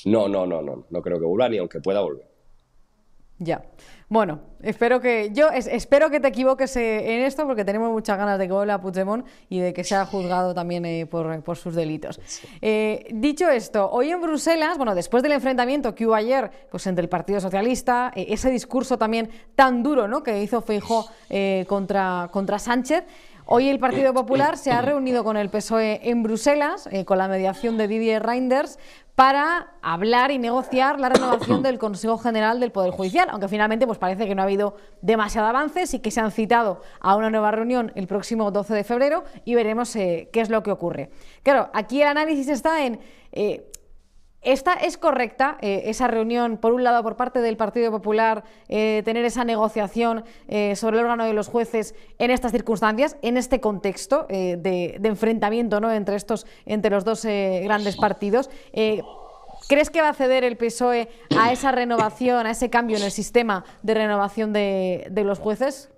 No, 0.05 0.27
no, 0.27 0.45
no, 0.45 0.61
no, 0.61 0.85
no 0.89 1.01
creo 1.01 1.19
que 1.19 1.25
vuelva 1.25 1.49
ni 1.49 1.57
aunque 1.57 1.81
pueda 1.81 2.01
volver. 2.01 2.27
Ya. 3.37 3.63
Bueno, 4.07 4.39
espero 4.61 5.01
que 5.01 5.31
yo 5.33 5.49
espero 5.49 6.11
que 6.11 6.19
te 6.19 6.27
equivoques 6.27 6.75
eh, 6.77 7.15
en 7.15 7.25
esto 7.25 7.45
porque 7.47 7.65
tenemos 7.65 7.91
muchas 7.91 8.17
ganas 8.17 8.37
de 8.37 8.45
que 8.47 8.53
vuelva 8.53 8.75
a 8.75 8.81
Puigdemont 8.81 9.25
y 9.49 9.59
de 9.59 9.73
que 9.73 9.83
sea 9.83 10.05
juzgado 10.05 10.53
también 10.53 10.85
eh, 10.85 11.07
por, 11.07 11.57
sus 11.57 11.73
delitos. 11.73 12.21
Eh, 12.61 13.07
dicho 13.11 13.49
esto, 13.49 13.89
hoy 13.89 14.11
en 14.11 14.21
Bruselas, 14.21 14.77
bueno, 14.77 14.93
después 14.93 15.23
del 15.23 15.31
enfrentamiento 15.31 15.95
que 15.95 16.05
hubo 16.05 16.13
ayer 16.13 16.49
pues, 16.69 16.85
entre 16.85 17.01
el 17.01 17.09
Partido 17.09 17.41
Socialista, 17.41 18.13
ese 18.15 18.51
discurso 18.51 18.97
también 18.97 19.29
tan 19.55 19.81
duro 19.81 20.07
¿no? 20.07 20.21
que 20.21 20.41
hizo 20.41 20.61
Feijó 20.61 21.07
contra, 21.67 22.29
contra 22.31 22.59
Sánchez, 22.59 23.03
Hoy 23.47 23.69
el 23.69 23.77
Partido 23.77 24.11
Popular 24.11 24.57
se 24.57 24.71
ha 24.71 24.81
reunido 24.81 25.23
con 25.23 25.37
el 25.37 25.49
PSOE 25.49 26.09
en 26.09 26.23
Bruselas, 26.23 26.89
con 27.05 27.19
la 27.19 27.27
mediación 27.27 27.77
de 27.77 27.87
Didier 27.87 28.23
Reinders, 28.23 28.79
para 29.13 29.75
hablar 29.83 30.31
y 30.31 30.39
negociar 30.39 30.99
la 30.99 31.09
renovación 31.09 31.61
del 31.61 31.77
Consejo 31.77 32.17
General 32.17 32.59
del 32.59 32.71
Poder 32.71 32.89
Judicial, 32.89 33.27
aunque 33.29 33.47
finalmente 33.47 33.85
pues 33.85 33.99
parece 33.99 34.25
que 34.25 34.33
no 34.33 34.41
ha 34.41 34.45
habido 34.45 34.77
demasiado 35.03 35.47
avance, 35.47 35.85
sí 35.85 35.99
que 35.99 36.09
se 36.09 36.21
han 36.21 36.31
citado 36.31 36.81
a 36.99 37.15
una 37.15 37.29
nueva 37.29 37.51
reunión 37.51 37.91
el 37.93 38.07
próximo 38.07 38.49
12 38.49 38.73
de 38.73 38.83
febrero 38.83 39.23
y 39.45 39.53
veremos 39.53 39.95
eh, 39.95 40.27
qué 40.33 40.41
es 40.41 40.49
lo 40.49 40.63
que 40.63 40.71
ocurre. 40.71 41.11
Claro, 41.43 41.69
aquí 41.73 42.01
el 42.01 42.07
análisis 42.07 42.47
está 42.47 42.83
en... 42.83 42.99
Eh, 43.31 43.69
¿Esta 44.45 44.73
es 44.73 44.97
correcta 44.97 45.57
eh, 45.61 45.83
esa 45.85 46.07
reunión, 46.07 46.57
por 46.57 46.73
un 46.73 46.83
lado, 46.83 47.03
por 47.03 47.15
parte 47.15 47.41
del 47.41 47.57
Partido 47.57 47.91
Popular, 47.91 48.43
tener 48.67 49.25
esa 49.25 49.43
negociación 49.43 50.23
sobre 50.75 50.97
el 50.97 51.03
órgano 51.03 51.25
de 51.25 51.33
los 51.33 51.47
jueces 51.47 51.95
en 52.19 52.31
estas 52.31 52.51
circunstancias, 52.51 53.17
en 53.21 53.37
este 53.37 53.59
contexto 53.59 54.25
de, 54.29 54.99
enfrentamiento 55.03 55.79
¿no? 55.79 55.91
entre, 55.91 56.15
estos, 56.15 56.45
entre 56.65 56.91
los 56.91 57.03
dos 57.03 57.25
grandes 57.25 57.97
partidos? 57.97 58.49
¿Crees 59.67 59.89
que 59.89 60.01
va 60.01 60.09
a 60.09 60.13
ceder 60.13 60.43
el 60.43 60.57
PSOE 60.57 61.09
a 61.37 61.51
esa 61.51 61.71
renovación, 61.71 62.45
a 62.45 62.51
ese 62.51 62.69
cambio 62.69 62.97
en 62.97 63.03
el 63.03 63.11
sistema 63.11 63.65
de 63.81 63.93
renovación 63.95 64.53
de 64.53 65.23
los 65.25 65.39
jueces? 65.39 65.89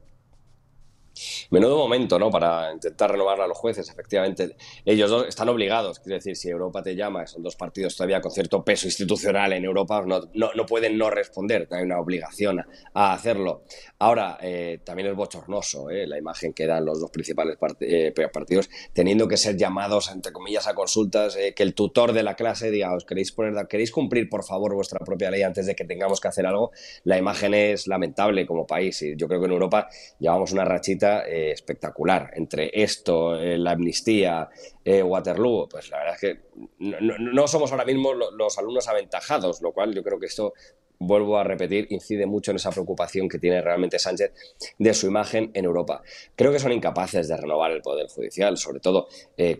Menudo 1.52 1.78
momento, 1.78 2.20
¿no? 2.20 2.30
Para 2.30 2.72
intentar 2.74 3.12
renovar 3.12 3.40
a 3.42 3.48
los 3.48 3.58
jueces, 3.58 3.90
efectivamente. 3.90 4.56
Ellos 4.86 5.26
están 5.28 5.50
obligados, 5.50 6.00
quiero 6.00 6.16
decir, 6.16 6.36
si 6.36 6.50
Europa 6.50 6.82
te 6.82 6.96
llama, 6.96 7.26
son 7.28 7.44
dos 7.44 7.56
partidos 7.56 7.96
todavía 7.96 8.22
con 8.22 8.32
cierto 8.32 8.64
peso 8.64 8.88
institucional 8.88 9.54
en 9.54 9.66
Europa, 9.66 10.04
no, 10.06 10.22
pueden 10.66 10.98
no 10.98 11.10
responder, 11.10 11.68
hay 11.72 11.84
una 11.84 12.00
obligación 12.00 12.64
a, 12.94 13.14
hacerlo. 13.14 13.64
Ahora, 14.00 14.38
eh, 14.42 14.80
también 14.84 15.10
es 15.10 15.16
bochornoso 15.16 15.90
¿eh? 15.90 16.06
la 16.08 16.18
imagen 16.18 16.54
que 16.54 16.68
dan 16.68 16.86
los 16.86 17.00
dos 17.00 17.10
principales 17.10 17.58
eh, 17.80 18.14
partidos, 18.32 18.70
teniendo 18.94 19.28
que 19.28 19.38
ser 19.38 19.58
llamados, 19.58 20.12
entre 20.12 20.32
comillas, 20.32 20.68
a 20.68 20.76
consultas, 20.76 21.38
que 21.56 21.64
el 21.64 21.74
tutor 21.74 22.14
de 22.14 22.24
la 22.24 22.36
clase 22.36 22.72
diga, 22.72 22.94
os 22.94 23.06
queréis, 23.06 23.32
poner, 23.32 23.68
queréis 23.68 23.92
cumplir, 23.92 24.30
por 24.30 24.44
favor, 24.44 24.74
vuestra 24.76 25.00
propia 25.00 25.32
ley 25.32 25.42
antes 25.42 25.66
de 25.66 25.76
que 25.76 25.86
tengamos 25.86 26.20
que 26.20 26.28
hacer 26.28 26.46
algo. 26.46 26.72
La 27.04 27.18
imagen 27.18 27.54
es 27.54 27.88
lamentable 27.88 28.46
como 28.46 28.68
país 28.68 29.02
y 29.02 29.16
yo 29.16 29.28
creo 29.28 29.40
que 29.40 29.48
en 29.48 29.54
Europa 29.54 29.90
llevamos 30.20 30.52
una 30.52 30.66
rachita 30.66 31.07
eh, 31.08 31.52
espectacular. 31.52 32.32
Entre 32.36 32.70
esto, 32.74 33.36
eh, 33.40 33.58
la 33.58 33.72
amnistía, 33.72 34.50
eh, 34.84 35.04
Waterloo, 35.04 35.68
pues 35.70 35.90
la 35.90 36.00
verdad 36.00 36.16
es 36.16 36.22
que 36.22 36.40
no, 36.80 37.48
somos 37.48 37.72
ahora 37.72 37.86
mismo 37.86 38.14
los 38.14 38.58
alumnos 38.58 38.88
aventajados, 38.88 39.62
lo 39.62 39.72
cual 39.72 39.94
yo 39.94 40.04
creo 40.04 40.20
que 40.20 40.28
esto 40.28 40.54
vuelvo 41.00 41.38
a 41.38 41.44
repetir, 41.44 41.86
incide 41.92 42.26
mucho 42.26 42.50
en 42.50 42.58
esa 42.58 42.72
preocupación 42.72 43.30
que 43.30 43.38
tiene 43.38 43.62
realmente 43.62 44.00
Sánchez 44.00 44.32
de 44.80 44.94
su 44.96 45.06
imagen 45.06 45.52
en 45.54 45.66
Europa. 45.66 46.02
Creo 46.36 46.52
que 46.52 46.58
son 46.58 46.72
incapaces 46.72 47.28
de 47.28 47.38
renovar 47.38 47.72
el 47.72 47.84
Poder 47.84 48.08
Judicial, 48.08 48.58
sobre 48.58 48.80
todo 48.80 49.08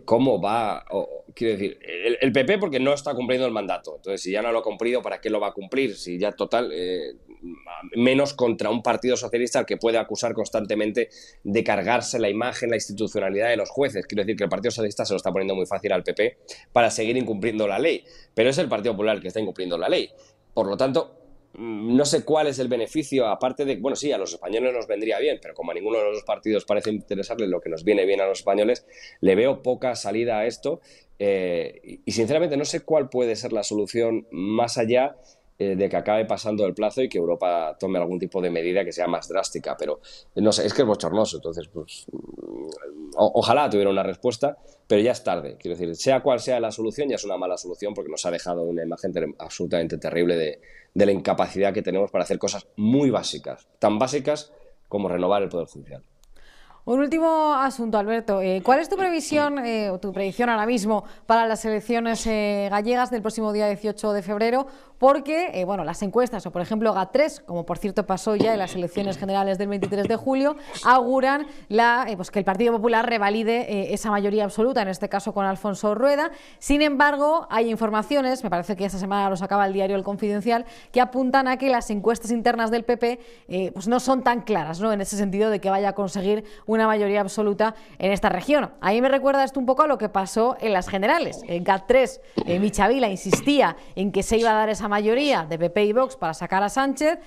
cómo 0.04 0.40
va, 0.40 0.84
quiero 1.34 1.52
decir, 1.52 1.78
el, 2.20 2.32
PP 2.32 2.58
porque 2.58 2.80
no 2.80 2.92
está 2.92 3.14
cumpliendo 3.14 3.46
el 3.46 3.52
mandato. 3.52 3.94
Entonces, 3.96 4.20
si 4.20 4.32
ya 4.32 4.42
no 4.42 4.50
lo 4.50 4.58
ha 4.58 4.62
cumplido, 4.64 5.00
¿para 5.00 5.20
qué 5.20 5.30
lo 5.30 5.38
va 5.38 5.48
a 5.48 5.52
cumplir? 5.52 5.96
Si 5.96 6.18
ya 6.18 6.32
total, 6.32 6.72
menos 7.94 8.34
contra 8.34 8.70
un 8.70 8.82
partido 8.82 9.16
socialista 9.16 9.58
al 9.60 9.66
que 9.66 9.76
puede 9.76 9.98
acusar 9.98 10.34
constantemente 10.34 11.08
de 11.44 11.64
cargarse 11.64 12.18
la 12.18 12.28
imagen, 12.28 12.70
la 12.70 12.76
institucionalidad 12.76 13.48
de 13.48 13.56
los 13.56 13.70
jueces. 13.70 14.06
Quiero 14.06 14.22
decir 14.22 14.36
que 14.36 14.44
el 14.44 14.50
Partido 14.50 14.70
Socialista 14.70 15.04
se 15.04 15.12
lo 15.12 15.16
está 15.16 15.32
poniendo 15.32 15.54
muy 15.54 15.66
fácil 15.66 15.92
al 15.92 16.02
PP 16.02 16.38
para 16.72 16.90
seguir 16.90 17.16
incumpliendo 17.16 17.66
la 17.66 17.78
ley, 17.78 18.04
pero 18.34 18.50
es 18.50 18.58
el 18.58 18.68
Partido 18.68 18.92
Popular 18.94 19.16
el 19.16 19.22
que 19.22 19.28
está 19.28 19.40
incumpliendo 19.40 19.78
la 19.78 19.88
ley. 19.88 20.10
Por 20.54 20.66
lo 20.66 20.76
tanto, 20.76 21.14
mm, 21.54 21.96
no 21.96 22.04
sé 22.04 22.24
cuál 22.24 22.46
es 22.48 22.58
el 22.58 22.68
beneficio, 22.68 23.26
aparte 23.26 23.64
de, 23.64 23.76
bueno, 23.76 23.96
sí, 23.96 24.12
a 24.12 24.18
los 24.18 24.32
españoles 24.32 24.72
nos 24.72 24.86
vendría 24.86 25.18
bien, 25.18 25.38
pero 25.40 25.54
como 25.54 25.70
a 25.70 25.74
ninguno 25.74 25.98
de 25.98 26.04
los 26.04 26.14
dos 26.14 26.24
partidos 26.24 26.64
parece 26.64 26.90
interesarle 26.90 27.46
lo 27.46 27.60
que 27.60 27.68
nos 27.68 27.84
viene 27.84 28.04
bien 28.04 28.20
a 28.20 28.26
los 28.26 28.38
españoles, 28.38 28.86
le 29.20 29.34
veo 29.34 29.62
poca 29.62 29.94
salida 29.94 30.38
a 30.38 30.46
esto 30.46 30.80
eh, 31.20 32.00
y 32.04 32.12
sinceramente 32.12 32.56
no 32.56 32.64
sé 32.64 32.80
cuál 32.80 33.08
puede 33.08 33.34
ser 33.34 33.52
la 33.52 33.64
solución 33.64 34.28
más 34.30 34.78
allá 34.78 35.16
eh, 35.60 35.74
de 35.74 35.88
que 35.88 35.96
acabe 35.96 36.24
pasando 36.24 36.64
el 36.66 36.74
plazo 36.74 37.02
y 37.02 37.08
que 37.08 37.18
Europa 37.18 37.76
tome 37.80 37.98
algún 37.98 38.18
tipo 38.18 38.40
de 38.40 38.48
medida 38.48 38.84
que 38.84 38.92
sea 38.92 39.08
más 39.08 39.26
drástica. 39.28 39.76
Pero 39.76 40.00
no 40.36 40.52
sé, 40.52 40.64
es 40.64 40.72
que 40.72 40.82
es 40.82 40.88
bochornoso. 40.88 41.38
Entonces, 41.38 41.66
pues 41.66 42.06
mm, 42.12 42.68
ojalá 43.16 43.68
tuviera 43.68 43.90
una 43.90 44.04
respuesta, 44.04 44.56
pero 44.86 45.02
ya 45.02 45.12
es 45.12 45.24
tarde. 45.24 45.56
Quiero 45.58 45.76
decir, 45.76 45.96
sea 45.96 46.22
cual 46.22 46.38
sea 46.38 46.60
la 46.60 46.70
solución, 46.70 47.08
ya 47.08 47.16
es 47.16 47.24
una 47.24 47.36
mala 47.36 47.56
solución 47.56 47.92
porque 47.92 48.10
nos 48.10 48.24
ha 48.24 48.30
dejado 48.30 48.62
una 48.62 48.84
imagen 48.84 49.12
absolutamente 49.38 49.98
terrible 49.98 50.60
de 50.94 51.06
la 51.06 51.10
incapacidad 51.12 51.72
que 51.72 51.82
tenemos 51.82 52.10
para 52.10 52.22
hacer 52.22 52.38
cosas 52.38 52.68
muy 52.76 53.10
básicas, 53.10 53.66
tan 53.80 53.98
básicas 53.98 54.52
como 54.88 55.08
renovar 55.08 55.42
el 55.42 55.48
Poder 55.48 55.66
Judicial. 55.66 56.02
Un 56.84 57.00
último 57.00 57.52
asunto, 57.54 57.98
Alberto. 57.98 58.40
Eh, 58.40 58.62
¿Cuál 58.64 58.80
es 58.80 58.88
tu 58.88 58.96
previsión 58.96 59.58
eh, 59.58 59.90
o 59.90 59.98
tu 59.98 60.10
predicción 60.10 60.48
ahora 60.48 60.64
mismo 60.64 61.04
para 61.26 61.46
las 61.46 61.62
elecciones 61.66 62.26
eh, 62.26 62.68
gallegas 62.70 63.10
del 63.10 63.20
próximo 63.20 63.52
día 63.52 63.66
18 63.66 64.12
de 64.14 64.22
febrero? 64.22 64.66
Porque, 64.96 65.62
bueno, 65.64 65.84
las 65.84 66.02
encuestas, 66.02 66.44
o 66.46 66.50
por 66.50 66.60
ejemplo 66.60 66.92
GAT3, 66.92 67.44
como 67.44 67.64
por 67.64 67.78
cierto 67.78 68.04
pasó 68.04 68.34
ya 68.34 68.54
en 68.54 68.58
las 68.58 68.74
elecciones 68.74 69.16
generales 69.16 69.56
del 69.56 69.68
23 69.68 70.08
de 70.08 70.16
julio, 70.16 70.56
auguran 70.84 71.46
la, 71.68 72.04
pues 72.16 72.32
que 72.32 72.40
el 72.40 72.44
Partido 72.44 72.72
Popular 72.72 73.08
revalide 73.08 73.94
esa 73.94 74.10
mayoría 74.10 74.42
absoluta, 74.42 74.82
en 74.82 74.88
este 74.88 75.08
caso 75.08 75.32
con 75.32 75.46
Alfonso 75.46 75.94
Rueda. 75.94 76.32
Sin 76.58 76.82
embargo, 76.82 77.46
hay 77.48 77.70
informaciones, 77.70 78.42
me 78.42 78.50
parece 78.50 78.74
que 78.74 78.86
esta 78.86 78.98
semana 78.98 79.30
los 79.30 79.40
acaba 79.40 79.68
el 79.68 79.72
diario 79.72 79.94
El 79.94 80.02
Confidencial, 80.02 80.66
que 80.90 81.00
apuntan 81.00 81.46
a 81.46 81.58
que 81.58 81.70
las 81.70 81.90
encuestas 81.90 82.32
internas 82.32 82.72
del 82.72 82.82
PP 82.82 83.70
pues 83.72 83.86
no 83.86 84.00
son 84.00 84.24
tan 84.24 84.40
claras, 84.40 84.80
¿no? 84.80 84.92
En 84.92 85.00
ese 85.00 85.16
sentido 85.16 85.50
de 85.50 85.60
que 85.60 85.70
vaya 85.70 85.90
a 85.90 85.94
conseguir 85.94 86.42
una 86.66 86.77
mayoría 86.86 87.20
absoluta 87.20 87.74
en 87.98 88.12
esta 88.12 88.28
región. 88.28 88.70
A 88.80 88.92
mí 88.92 89.00
me 89.00 89.08
recuerda 89.08 89.44
esto 89.44 89.60
un 89.60 89.66
poco 89.66 89.82
a 89.82 89.86
lo 89.86 89.98
que 89.98 90.08
pasó 90.08 90.56
en 90.60 90.72
las 90.72 90.88
generales. 90.88 91.40
En 91.46 91.64
GAT3, 91.64 92.20
eh, 92.46 92.58
Michavila 92.58 93.08
insistía 93.08 93.76
en 93.96 94.12
que 94.12 94.22
se 94.22 94.36
iba 94.36 94.50
a 94.50 94.54
dar 94.54 94.68
esa 94.68 94.88
mayoría 94.88 95.44
de 95.44 95.58
PP 95.58 95.84
y 95.84 95.92
Vox 95.92 96.16
para 96.16 96.34
sacar 96.34 96.62
a 96.62 96.68
Sánchez. 96.68 97.18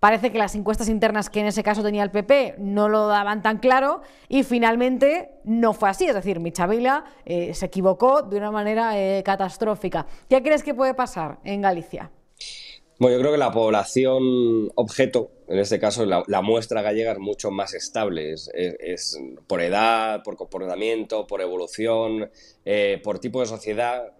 Parece 0.00 0.30
que 0.30 0.38
las 0.38 0.54
encuestas 0.54 0.88
internas 0.88 1.28
que 1.28 1.40
en 1.40 1.46
ese 1.46 1.64
caso 1.64 1.82
tenía 1.82 2.04
el 2.04 2.12
PP 2.12 2.54
no 2.58 2.88
lo 2.88 3.08
daban 3.08 3.42
tan 3.42 3.58
claro 3.58 4.00
y 4.28 4.44
finalmente 4.44 5.30
no 5.42 5.72
fue 5.72 5.88
así. 5.88 6.06
Es 6.06 6.14
decir, 6.14 6.38
Michavila 6.38 7.04
eh, 7.24 7.52
se 7.52 7.66
equivocó 7.66 8.22
de 8.22 8.36
una 8.36 8.52
manera 8.52 8.96
eh, 8.96 9.22
catastrófica. 9.24 10.06
¿Qué 10.28 10.40
crees 10.40 10.62
que 10.62 10.72
puede 10.72 10.94
pasar 10.94 11.40
en 11.42 11.62
Galicia? 11.62 12.12
Bueno, 13.00 13.16
yo 13.16 13.20
creo 13.20 13.32
que 13.32 13.38
la 13.38 13.50
población 13.50 14.70
objeto, 14.76 15.30
en 15.48 15.58
este 15.58 15.78
caso 15.78 16.04
la, 16.04 16.42
muestra 16.42 16.82
gallega 16.82 17.12
es 17.12 17.18
mucho 17.18 17.50
más 17.50 17.72
estable, 17.72 18.32
es, 18.32 19.18
por 19.46 19.62
edad, 19.62 20.22
por 20.22 20.36
comportamiento, 20.36 21.26
por 21.26 21.40
evolución, 21.40 22.30
eh, 22.66 23.00
por 23.02 23.18
tipo 23.18 23.40
de 23.40 23.46
sociedad, 23.46 24.12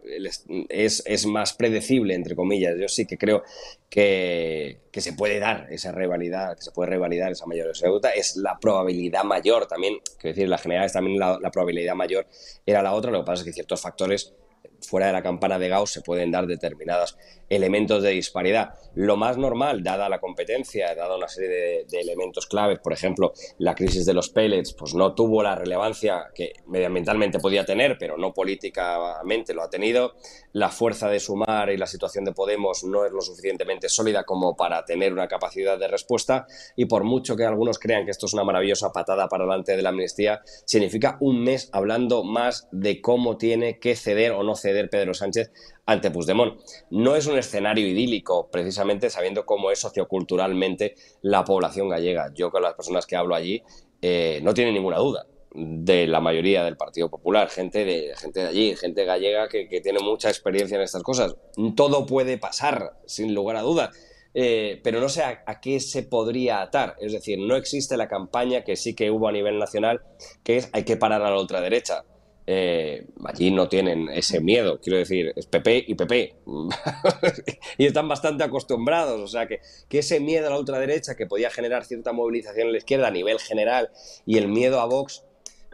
es, 0.68 1.26
más 1.26 1.52
predecible, 1.52 2.14
entre 2.14 2.34
comillas. 2.34 2.74
Yo 2.78 2.88
sí 2.88 3.04
que 3.04 3.18
creo 3.18 3.42
que, 3.90 4.80
se 4.92 5.12
puede 5.12 5.38
dar 5.38 5.66
esa 5.70 5.92
rivalidad, 5.92 6.56
que 6.56 6.62
se 6.62 6.72
puede 6.72 6.90
revalidar 6.90 7.30
esa 7.30 7.46
mayor 7.46 7.68
absoluta, 7.68 8.10
es 8.10 8.36
la 8.36 8.58
probabilidad 8.58 9.22
mayor 9.22 9.66
también, 9.66 9.98
quiero 10.18 10.34
decir, 10.34 10.48
la 10.48 10.58
general 10.58 10.86
es 10.86 10.92
también 10.92 11.18
la, 11.18 11.38
la 11.40 11.50
probabilidad 11.50 11.94
mayor 11.94 12.26
era 12.66 12.82
la 12.82 12.94
otra, 12.94 13.12
lo 13.12 13.20
que 13.20 13.26
pasa 13.26 13.42
es 13.42 13.46
que 13.46 13.52
ciertos 13.52 13.80
factores 13.80 14.34
fuera 14.80 15.06
de 15.06 15.12
la 15.12 15.22
campana 15.22 15.58
de 15.58 15.68
Gauss 15.68 15.92
se 15.92 16.00
pueden 16.00 16.30
dar 16.30 16.46
determinados 16.46 17.16
elementos 17.48 18.02
de 18.02 18.10
disparidad. 18.10 18.74
Lo 18.94 19.16
más 19.16 19.36
normal, 19.36 19.82
dada 19.82 20.08
la 20.08 20.20
competencia, 20.20 20.94
dada 20.94 21.16
una 21.16 21.28
serie 21.28 21.86
de, 21.88 22.00
elementos 22.00 22.46
claves, 22.46 22.78
por 22.78 22.92
ejemplo, 22.92 23.32
la 23.58 23.74
crisis 23.74 24.06
de 24.06 24.14
los 24.14 24.30
pellets, 24.30 24.72
pues 24.72 24.94
no 24.94 25.14
tuvo 25.14 25.42
la 25.42 25.54
relevancia 25.54 26.30
que 26.34 26.52
medioambientalmente 26.66 27.38
podía 27.38 27.64
tener, 27.64 27.96
pero 27.98 28.16
no 28.16 28.32
políticamente 28.32 29.54
lo 29.54 29.62
ha 29.62 29.70
tenido. 29.70 30.14
La 30.52 30.68
fuerza 30.68 31.08
de 31.08 31.20
Sumar 31.20 31.70
y 31.70 31.76
la 31.76 31.86
situación 31.86 32.24
de 32.24 32.32
Podemos 32.32 32.84
no 32.84 33.04
es 33.04 33.12
lo 33.12 33.20
suficientemente 33.20 33.88
sólida 33.88 34.24
como 34.24 34.56
para 34.56 34.84
tener 34.84 35.12
una 35.12 35.28
capacidad 35.28 35.78
de 35.78 35.88
respuesta 35.88 36.46
y 36.76 36.86
por 36.86 37.04
mucho 37.04 37.36
que 37.36 37.44
algunos 37.44 37.78
crean 37.78 38.04
que 38.04 38.10
esto 38.10 38.26
es 38.26 38.34
una 38.34 38.44
maravillosa 38.44 38.92
patada 38.92 39.28
para 39.28 39.44
delante 39.44 39.76
de 39.76 39.82
la 39.82 39.90
amnistía, 39.90 40.42
significa 40.64 41.16
un 41.20 41.42
mes 41.42 41.68
hablando 41.72 42.24
más 42.24 42.68
de 42.72 43.00
cómo 43.00 43.36
tiene 43.36 43.78
que 43.78 43.96
ceder 43.96 44.32
o 44.32 44.42
no 44.42 44.56
ceder 44.56 44.90
Pedro 44.90 45.14
Sánchez 45.14 45.50
ante 45.88 46.10
Puigdemont. 46.10 46.60
No 46.90 47.16
es 47.16 47.26
un 47.26 47.38
escenario 47.38 47.86
idílico, 47.86 48.50
precisamente 48.52 49.08
sabiendo 49.08 49.46
cómo 49.46 49.70
es 49.70 49.80
socioculturalmente 49.80 50.94
la 51.22 51.44
población 51.44 51.88
gallega. 51.88 52.30
Yo 52.34 52.50
con 52.50 52.62
las 52.62 52.74
personas 52.74 53.06
que 53.06 53.16
hablo 53.16 53.34
allí 53.34 53.62
eh, 54.02 54.38
no 54.42 54.52
tienen 54.52 54.74
ninguna 54.74 54.98
duda 54.98 55.26
de 55.50 56.06
la 56.06 56.20
mayoría 56.20 56.62
del 56.62 56.76
Partido 56.76 57.08
Popular, 57.08 57.48
gente 57.48 57.86
de, 57.86 58.12
gente 58.16 58.40
de 58.40 58.48
allí, 58.48 58.76
gente 58.76 59.06
gallega 59.06 59.48
que, 59.48 59.66
tiene 59.82 60.00
mucha 60.00 60.28
experiencia 60.28 60.76
en 60.76 60.82
estas 60.82 61.02
cosas. 61.02 61.36
Todo 61.74 62.04
puede 62.04 62.36
pasar, 62.36 62.98
sin 63.06 63.34
lugar 63.34 63.56
a 63.56 63.62
dudas, 63.62 63.96
eh, 64.34 64.82
pero 64.84 65.00
no 65.00 65.08
sé 65.08 65.22
a, 65.22 65.42
a, 65.46 65.58
qué 65.58 65.80
se 65.80 66.02
podría 66.02 66.60
atar. 66.60 66.96
Es 67.00 67.12
decir, 67.12 67.38
no 67.38 67.56
existe 67.56 67.96
la 67.96 68.08
campaña 68.08 68.62
que 68.62 68.76
sí 68.76 68.94
que 68.94 69.10
hubo 69.10 69.26
a 69.26 69.32
nivel 69.32 69.58
nacional, 69.58 70.02
que 70.44 70.58
es 70.58 70.68
hay 70.74 70.84
que 70.84 70.98
parar 70.98 71.22
a 71.22 71.30
la 71.30 71.40
ultraderecha. 71.40 72.04
Eh, 72.50 73.06
allí 73.26 73.50
no 73.50 73.68
tienen 73.68 74.08
ese 74.08 74.40
miedo, 74.40 74.80
quiero 74.80 74.98
decir, 74.98 75.34
es 75.36 75.44
PP 75.44 75.84
y 75.86 75.94
PP. 75.94 76.36
y 77.76 77.84
están 77.84 78.08
bastante 78.08 78.42
acostumbrados, 78.42 79.20
o 79.20 79.26
sea 79.26 79.46
que, 79.46 79.60
que, 79.86 79.98
ese 79.98 80.18
miedo 80.18 80.46
a 80.46 80.50
la 80.50 80.58
ultraderecha 80.58 81.14
que 81.14 81.26
podía 81.26 81.50
generar 81.50 81.84
cierta 81.84 82.14
movilización 82.14 82.68
en 82.68 82.72
la 82.72 82.78
izquierda 82.78 83.08
a 83.08 83.10
nivel 83.10 83.38
general 83.38 83.90
y 84.24 84.38
el 84.38 84.48
miedo 84.48 84.80
a 84.80 84.86
Vox, 84.86 85.24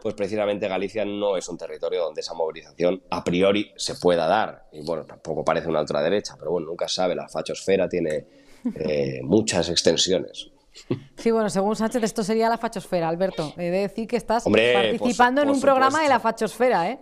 pues 0.01 0.15
precisamente 0.15 0.67
Galicia 0.67 1.05
no 1.05 1.37
es 1.37 1.47
un 1.47 1.57
territorio 1.57 2.03
donde 2.03 2.19
esa 2.19 2.33
movilización 2.33 3.01
a 3.09 3.23
priori 3.23 3.71
se 3.77 3.95
pueda 3.95 4.27
dar. 4.27 4.65
Y 4.73 4.81
bueno, 4.81 5.05
tampoco 5.05 5.45
parece 5.45 5.69
una 5.69 5.79
ultraderecha, 5.79 6.35
pero 6.37 6.51
bueno, 6.51 6.67
nunca 6.67 6.89
sabe, 6.89 7.15
la 7.15 7.29
fachosfera 7.29 7.87
tiene 7.87 8.25
eh, 8.75 9.21
muchas 9.23 9.69
extensiones. 9.69 10.51
Sí, 11.17 11.31
bueno, 11.31 11.49
según 11.49 11.75
Sánchez, 11.75 12.03
esto 12.03 12.23
sería 12.23 12.49
la 12.49 12.57
fachosfera, 12.57 13.07
Alberto. 13.07 13.53
He 13.57 13.71
de 13.71 13.79
decir 13.79 14.07
que 14.07 14.17
estás 14.17 14.43
participando 14.43 15.41
en 15.41 15.49
un 15.49 15.61
programa 15.61 16.01
de 16.01 16.09
la 16.09 16.19
fachosfera, 16.19 16.89
¿eh? 16.89 16.99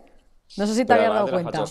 No 0.56 0.68
sé 0.68 0.76
si 0.76 0.86
te 0.86 0.94
habías 0.94 1.14
dado 1.14 1.30
cuenta. 1.30 1.66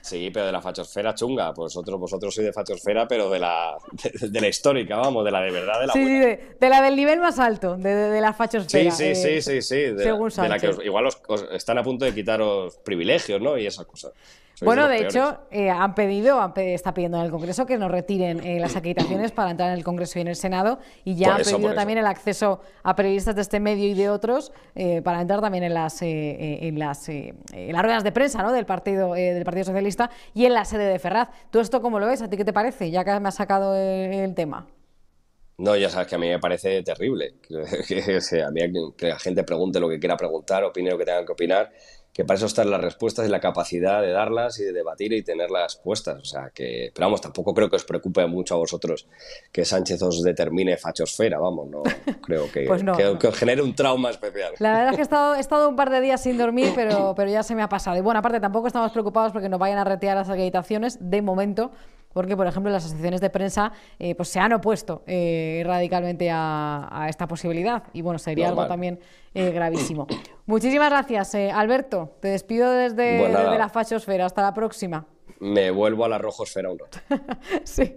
Sí, 0.00 0.30
pero 0.32 0.46
de 0.46 0.52
la 0.52 0.60
fachosfera 0.60 1.12
chunga. 1.14 1.50
Vosotros, 1.50 1.98
vosotros 1.98 2.32
sois 2.32 2.46
de 2.46 2.52
fachosfera, 2.52 3.08
pero 3.08 3.28
de 3.30 3.40
la, 3.40 3.76
de, 4.20 4.40
la 4.40 4.48
histórica, 4.48 4.96
vamos, 4.96 5.24
de 5.24 5.30
la 5.30 5.40
de 5.40 5.50
verdad, 5.50 5.80
de 5.80 5.86
la 5.86 5.92
Sí, 5.92 6.04
de, 6.04 6.68
la 6.68 6.80
del 6.80 6.94
nivel 6.94 7.18
más 7.18 7.38
alto, 7.40 7.76
de, 7.76 8.20
la 8.20 8.32
fachosfera. 8.32 8.90
Sí, 8.92 9.14
sí, 9.14 9.28
eh, 9.28 9.42
sí, 9.42 9.42
sí, 9.42 9.62
sí. 9.62 9.98
según 9.98 10.30
Sánchez. 10.30 10.76
la 10.76 10.76
que 10.78 10.86
igual 10.86 11.08
están 11.52 11.78
a 11.78 11.82
punto 11.82 12.04
de 12.04 12.14
quitaros 12.14 12.76
privilegios, 12.78 13.40
¿no? 13.40 13.58
Y 13.58 13.66
esas 13.66 13.86
cosas 13.86 14.12
bueno, 14.62 14.88
de, 14.88 14.98
hecho, 14.98 15.38
eh, 15.50 15.70
han 15.70 15.94
pedido, 15.94 16.52
está 16.56 16.94
pidiendo 16.94 17.18
en 17.18 17.24
el 17.24 17.30
Congreso 17.30 17.66
que 17.66 17.78
nos 17.78 17.90
retiren 17.90 18.44
eh, 18.44 18.58
las 18.58 18.76
acreditaciones 18.76 19.32
para 19.32 19.50
entrar 19.50 19.70
en 19.70 19.76
el 19.76 19.84
Congreso 19.84 20.18
y 20.18 20.22
en 20.22 20.28
el 20.28 20.36
Senado 20.36 20.78
y 21.04 21.16
ya 21.16 21.34
han 21.34 21.42
pedido 21.42 21.74
también 21.74 21.98
el 21.98 22.06
acceso 22.06 22.60
a 22.82 22.96
periodistas 22.96 23.36
de 23.36 23.42
este 23.42 23.60
medio 23.60 23.86
y 23.88 23.94
de 23.94 24.10
otros 24.10 24.52
eh, 24.74 25.02
para 25.02 25.20
entrar 25.20 25.40
también 25.40 25.64
en 25.64 25.74
las 25.74 26.02
en 26.02 26.78
las, 26.78 27.08
las 27.08 27.82
ruedas 27.82 28.04
de 28.04 28.12
prensa 28.12 28.42
¿no? 28.42 28.52
del 28.52 28.66
partido 28.66 29.14
del 29.14 29.44
Partido 29.44 29.64
Socialista 29.64 30.10
y 30.34 30.46
en 30.46 30.54
la 30.54 30.64
sede 30.64 30.84
de 30.84 30.98
Ferraz. 30.98 31.28
¿Tú 31.50 31.60
esto 31.60 31.80
cómo 31.80 32.00
lo 32.00 32.06
ves? 32.06 32.22
¿A 32.22 32.28
ti 32.28 32.36
qué 32.36 32.44
te 32.44 32.52
parece? 32.52 32.90
Ya 32.90 33.04
que 33.04 33.18
me 33.20 33.28
has 33.28 33.36
sacado 33.36 33.74
el, 33.74 34.34
tema. 34.34 34.66
No, 35.56 35.76
ya 35.76 35.88
sabes 35.88 36.06
que 36.06 36.14
a 36.14 36.18
mí 36.18 36.28
me 36.28 36.38
parece 36.38 36.82
terrible. 36.82 37.34
Que, 37.88 38.42
a 38.42 38.50
mí 38.50 38.60
que 38.96 39.08
la 39.08 39.18
gente 39.18 39.42
pregunte 39.44 39.80
lo 39.80 39.88
que 39.88 39.98
quiera 39.98 40.16
preguntar, 40.16 40.64
opine 40.64 40.90
lo 40.90 40.98
que 40.98 41.04
tenga 41.04 41.24
que 41.24 41.32
opinar 41.32 41.70
que 42.12 42.24
para 42.24 42.36
eso 42.36 42.46
están 42.46 42.70
las 42.70 42.80
respuestas 42.80 43.26
y 43.26 43.30
la 43.30 43.40
capacidad 43.40 44.02
de 44.02 44.10
darlas 44.10 44.58
y 44.58 44.64
de 44.64 44.72
debatir 44.72 45.12
y 45.12 45.22
tenerlas 45.22 45.76
puestas. 45.76 46.20
O 46.20 46.24
sea, 46.24 46.50
que, 46.52 46.90
pero 46.94 47.06
vamos, 47.06 47.20
tampoco 47.20 47.54
creo 47.54 47.70
que 47.70 47.76
os 47.76 47.84
preocupe 47.84 48.26
mucho 48.26 48.54
a 48.54 48.58
vosotros 48.58 49.06
que 49.52 49.64
Sánchez 49.64 50.02
os 50.02 50.22
determine 50.22 50.76
fachosfera, 50.76 51.38
vamos, 51.38 51.68
no 51.68 51.82
creo 52.22 52.50
que, 52.50 52.64
pues 52.66 52.82
que, 52.96 53.26
os 53.28 53.36
genere 53.36 53.62
un 53.62 53.74
trauma 53.74 54.10
especial. 54.10 54.54
La 54.58 54.72
verdad 54.72 54.90
es 54.90 54.96
que 54.96 55.02
he 55.02 55.04
estado, 55.04 55.34
he 55.36 55.40
estado 55.40 55.68
un 55.68 55.76
par 55.76 55.90
de 55.90 56.00
días 56.00 56.22
sin 56.22 56.38
dormir, 56.38 56.72
pero, 56.74 57.14
pero 57.16 57.30
ya 57.30 57.42
se 57.42 57.54
me 57.54 57.62
ha 57.62 57.68
pasado. 57.68 57.96
Y 57.96 58.00
bueno, 58.00 58.20
aparte 58.20 58.40
tampoco 58.40 58.66
estamos 58.66 58.90
preocupados 58.92 59.32
porque 59.32 59.48
nos 59.48 59.60
vayan 59.60 59.78
a 59.78 59.84
retirar 59.84 60.16
las 60.16 60.28
acreditaciones 60.28 60.98
de 61.00 61.22
momento, 61.22 61.70
porque, 62.12 62.36
por 62.36 62.46
ejemplo, 62.46 62.72
las 62.72 62.84
asociaciones 62.84 63.20
de 63.20 63.30
prensa 63.30 63.72
eh, 63.98 64.14
pues 64.14 64.28
se 64.28 64.40
han 64.40 64.52
opuesto 64.52 65.02
eh, 65.06 65.62
radicalmente 65.64 66.30
a, 66.32 67.06
esta 67.08 67.26
posibilidad. 67.26 67.84
Y 67.92 68.02
bueno, 68.02 68.18
sería 68.18 68.48
algo 68.48 68.66
también 68.66 68.98
eh, 69.34 69.50
gravísimo. 69.50 70.06
Muchísimas 70.46 70.90
gracias, 70.90 71.34
Alberto. 71.34 72.16
Te 72.20 72.28
despido 72.28 72.70
desde, 72.72 73.20
pues 73.20 73.32
la 73.32 73.68
fachosfera. 73.68 74.26
Hasta 74.26 74.42
la 74.42 74.54
próxima. 74.54 75.06
Me 75.40 75.70
vuelvo 75.70 76.04
a 76.04 76.08
la 76.08 76.18
rojosfera 76.18 76.70
un 76.70 76.78
rato. 76.78 76.98
sí. 77.64 77.96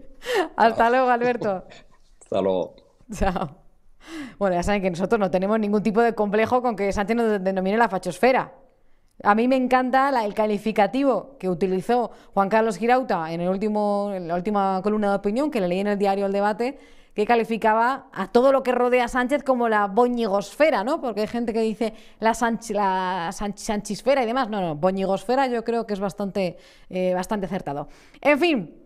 Hasta 0.55 0.89
luego, 0.89 1.09
Alberto. 1.09 1.66
Hasta 2.22 2.41
luego. 2.41 2.76
Chao. 3.12 3.57
Bueno, 4.38 4.55
ya 4.55 4.64
saben 4.64 4.82
que 4.82 4.89
nosotros 4.89 5.20
no 5.20 5.30
tenemos 5.30 5.59
ningún 5.59 5.84
tipo 5.84 6.01
de 6.01 6.14
complejo 6.14 6.62
con 6.62 6.76
que 6.76 6.91
Sánchez 6.91 7.16
nos 7.16 7.43
denomine 7.43 7.78
la 7.78 7.89
fachosfera. 7.89 8.53
A 9.24 9.36
mí 9.36 9.47
me 9.47 9.55
encanta 9.55 10.09
el 10.26 10.34
calificativo 10.34 11.38
que 11.38 11.49
utilizó 11.49 12.11
Juan 12.34 12.49
Carlos 12.49 12.78
Girauta 12.78 13.32
en, 13.32 13.41
el 13.41 13.49
último, 13.49 14.11
la 14.19 14.36
última 14.36 14.82
columna 14.82 15.09
de 15.09 15.15
opinión 15.15 15.51
que 15.51 15.61
le 15.61 15.67
leí 15.67 15.80
en 15.80 15.88
el 15.88 15.97
diario 15.97 16.26
El 16.26 16.32
Debate, 16.32 16.80
que 17.13 17.26
calificaba 17.26 18.07
a 18.13 18.32
todo 18.32 18.51
lo 18.51 18.63
que 18.63 18.72
rodea 18.72 19.05
a 19.05 19.07
Sánchez 19.07 19.43
como 19.43 19.67
la 19.69 19.88
boñigosfera, 19.88 20.84
¿no? 20.84 21.01
Porque 21.01 21.22
hay 21.22 21.28
gente 21.28 21.53
que 21.53 21.61
dice 21.61 21.93
la, 22.19 22.34
la 22.69 23.32
sanchisfera 23.32 24.24
y 24.24 24.26
demás. 24.26 24.49
No, 24.49 24.61
no, 24.61 24.76
boñigosfera 24.76 25.47
yo 25.47 25.63
creo 25.63 25.86
que 25.86 25.93
es 25.93 25.99
bastante, 25.99 26.57
eh, 26.89 27.13
bastante 27.13 27.45
acertado. 27.45 27.89
En 28.22 28.39
fin, 28.39 28.80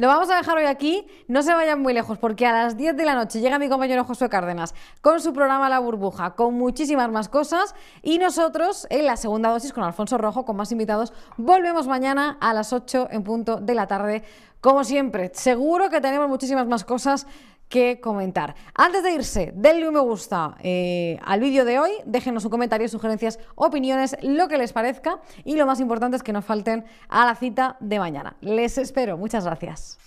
lo 0.00 0.08
vamos 0.08 0.30
a 0.30 0.36
dejar 0.36 0.56
hoy 0.56 0.64
aquí, 0.64 1.06
no 1.28 1.42
se 1.42 1.52
vayan 1.52 1.82
muy 1.82 1.92
lejos 1.92 2.16
porque 2.16 2.46
a 2.46 2.52
las 2.52 2.78
10 2.78 2.96
de 2.96 3.04
la 3.04 3.14
noche 3.14 3.42
llega 3.42 3.58
mi 3.58 3.68
compañero 3.68 4.02
Josué 4.02 4.30
Cárdenas 4.30 4.74
con 5.02 5.20
su 5.20 5.34
programa 5.34 5.68
La 5.68 5.78
Burbuja, 5.78 6.30
con 6.36 6.54
muchísimas 6.54 7.10
más 7.10 7.28
cosas 7.28 7.74
y 8.02 8.16
nosotros 8.16 8.86
en 8.88 9.04
la 9.04 9.18
segunda 9.18 9.50
dosis 9.50 9.74
con 9.74 9.84
Alfonso 9.84 10.16
Rojo, 10.16 10.46
con 10.46 10.56
más 10.56 10.72
invitados, 10.72 11.12
volvemos 11.36 11.86
mañana 11.86 12.38
a 12.40 12.54
las 12.54 12.72
8 12.72 13.08
en 13.10 13.24
punto 13.24 13.58
de 13.58 13.74
la 13.74 13.88
tarde. 13.88 14.24
Como 14.62 14.84
siempre, 14.84 15.32
seguro 15.34 15.90
que 15.90 16.00
tenemos 16.00 16.30
muchísimas 16.30 16.66
más 16.66 16.82
cosas 16.84 17.26
que 17.70 18.00
comentar. 18.00 18.54
Antes 18.74 19.02
de 19.02 19.12
irse, 19.12 19.52
denle 19.54 19.88
un 19.88 19.94
me 19.94 20.00
gusta 20.00 20.56
eh, 20.60 21.18
al 21.24 21.40
vídeo 21.40 21.64
de 21.64 21.78
hoy, 21.78 21.92
déjenos 22.04 22.44
un 22.44 22.50
comentario, 22.50 22.88
sugerencias, 22.88 23.38
opiniones, 23.54 24.16
lo 24.22 24.48
que 24.48 24.58
les 24.58 24.72
parezca 24.72 25.20
y 25.44 25.56
lo 25.56 25.64
más 25.66 25.80
importante 25.80 26.16
es 26.16 26.22
que 26.22 26.32
no 26.32 26.42
falten 26.42 26.84
a 27.08 27.24
la 27.24 27.34
cita 27.36 27.76
de 27.80 27.98
mañana. 27.98 28.36
Les 28.40 28.76
espero, 28.76 29.16
muchas 29.16 29.44
gracias. 29.44 29.98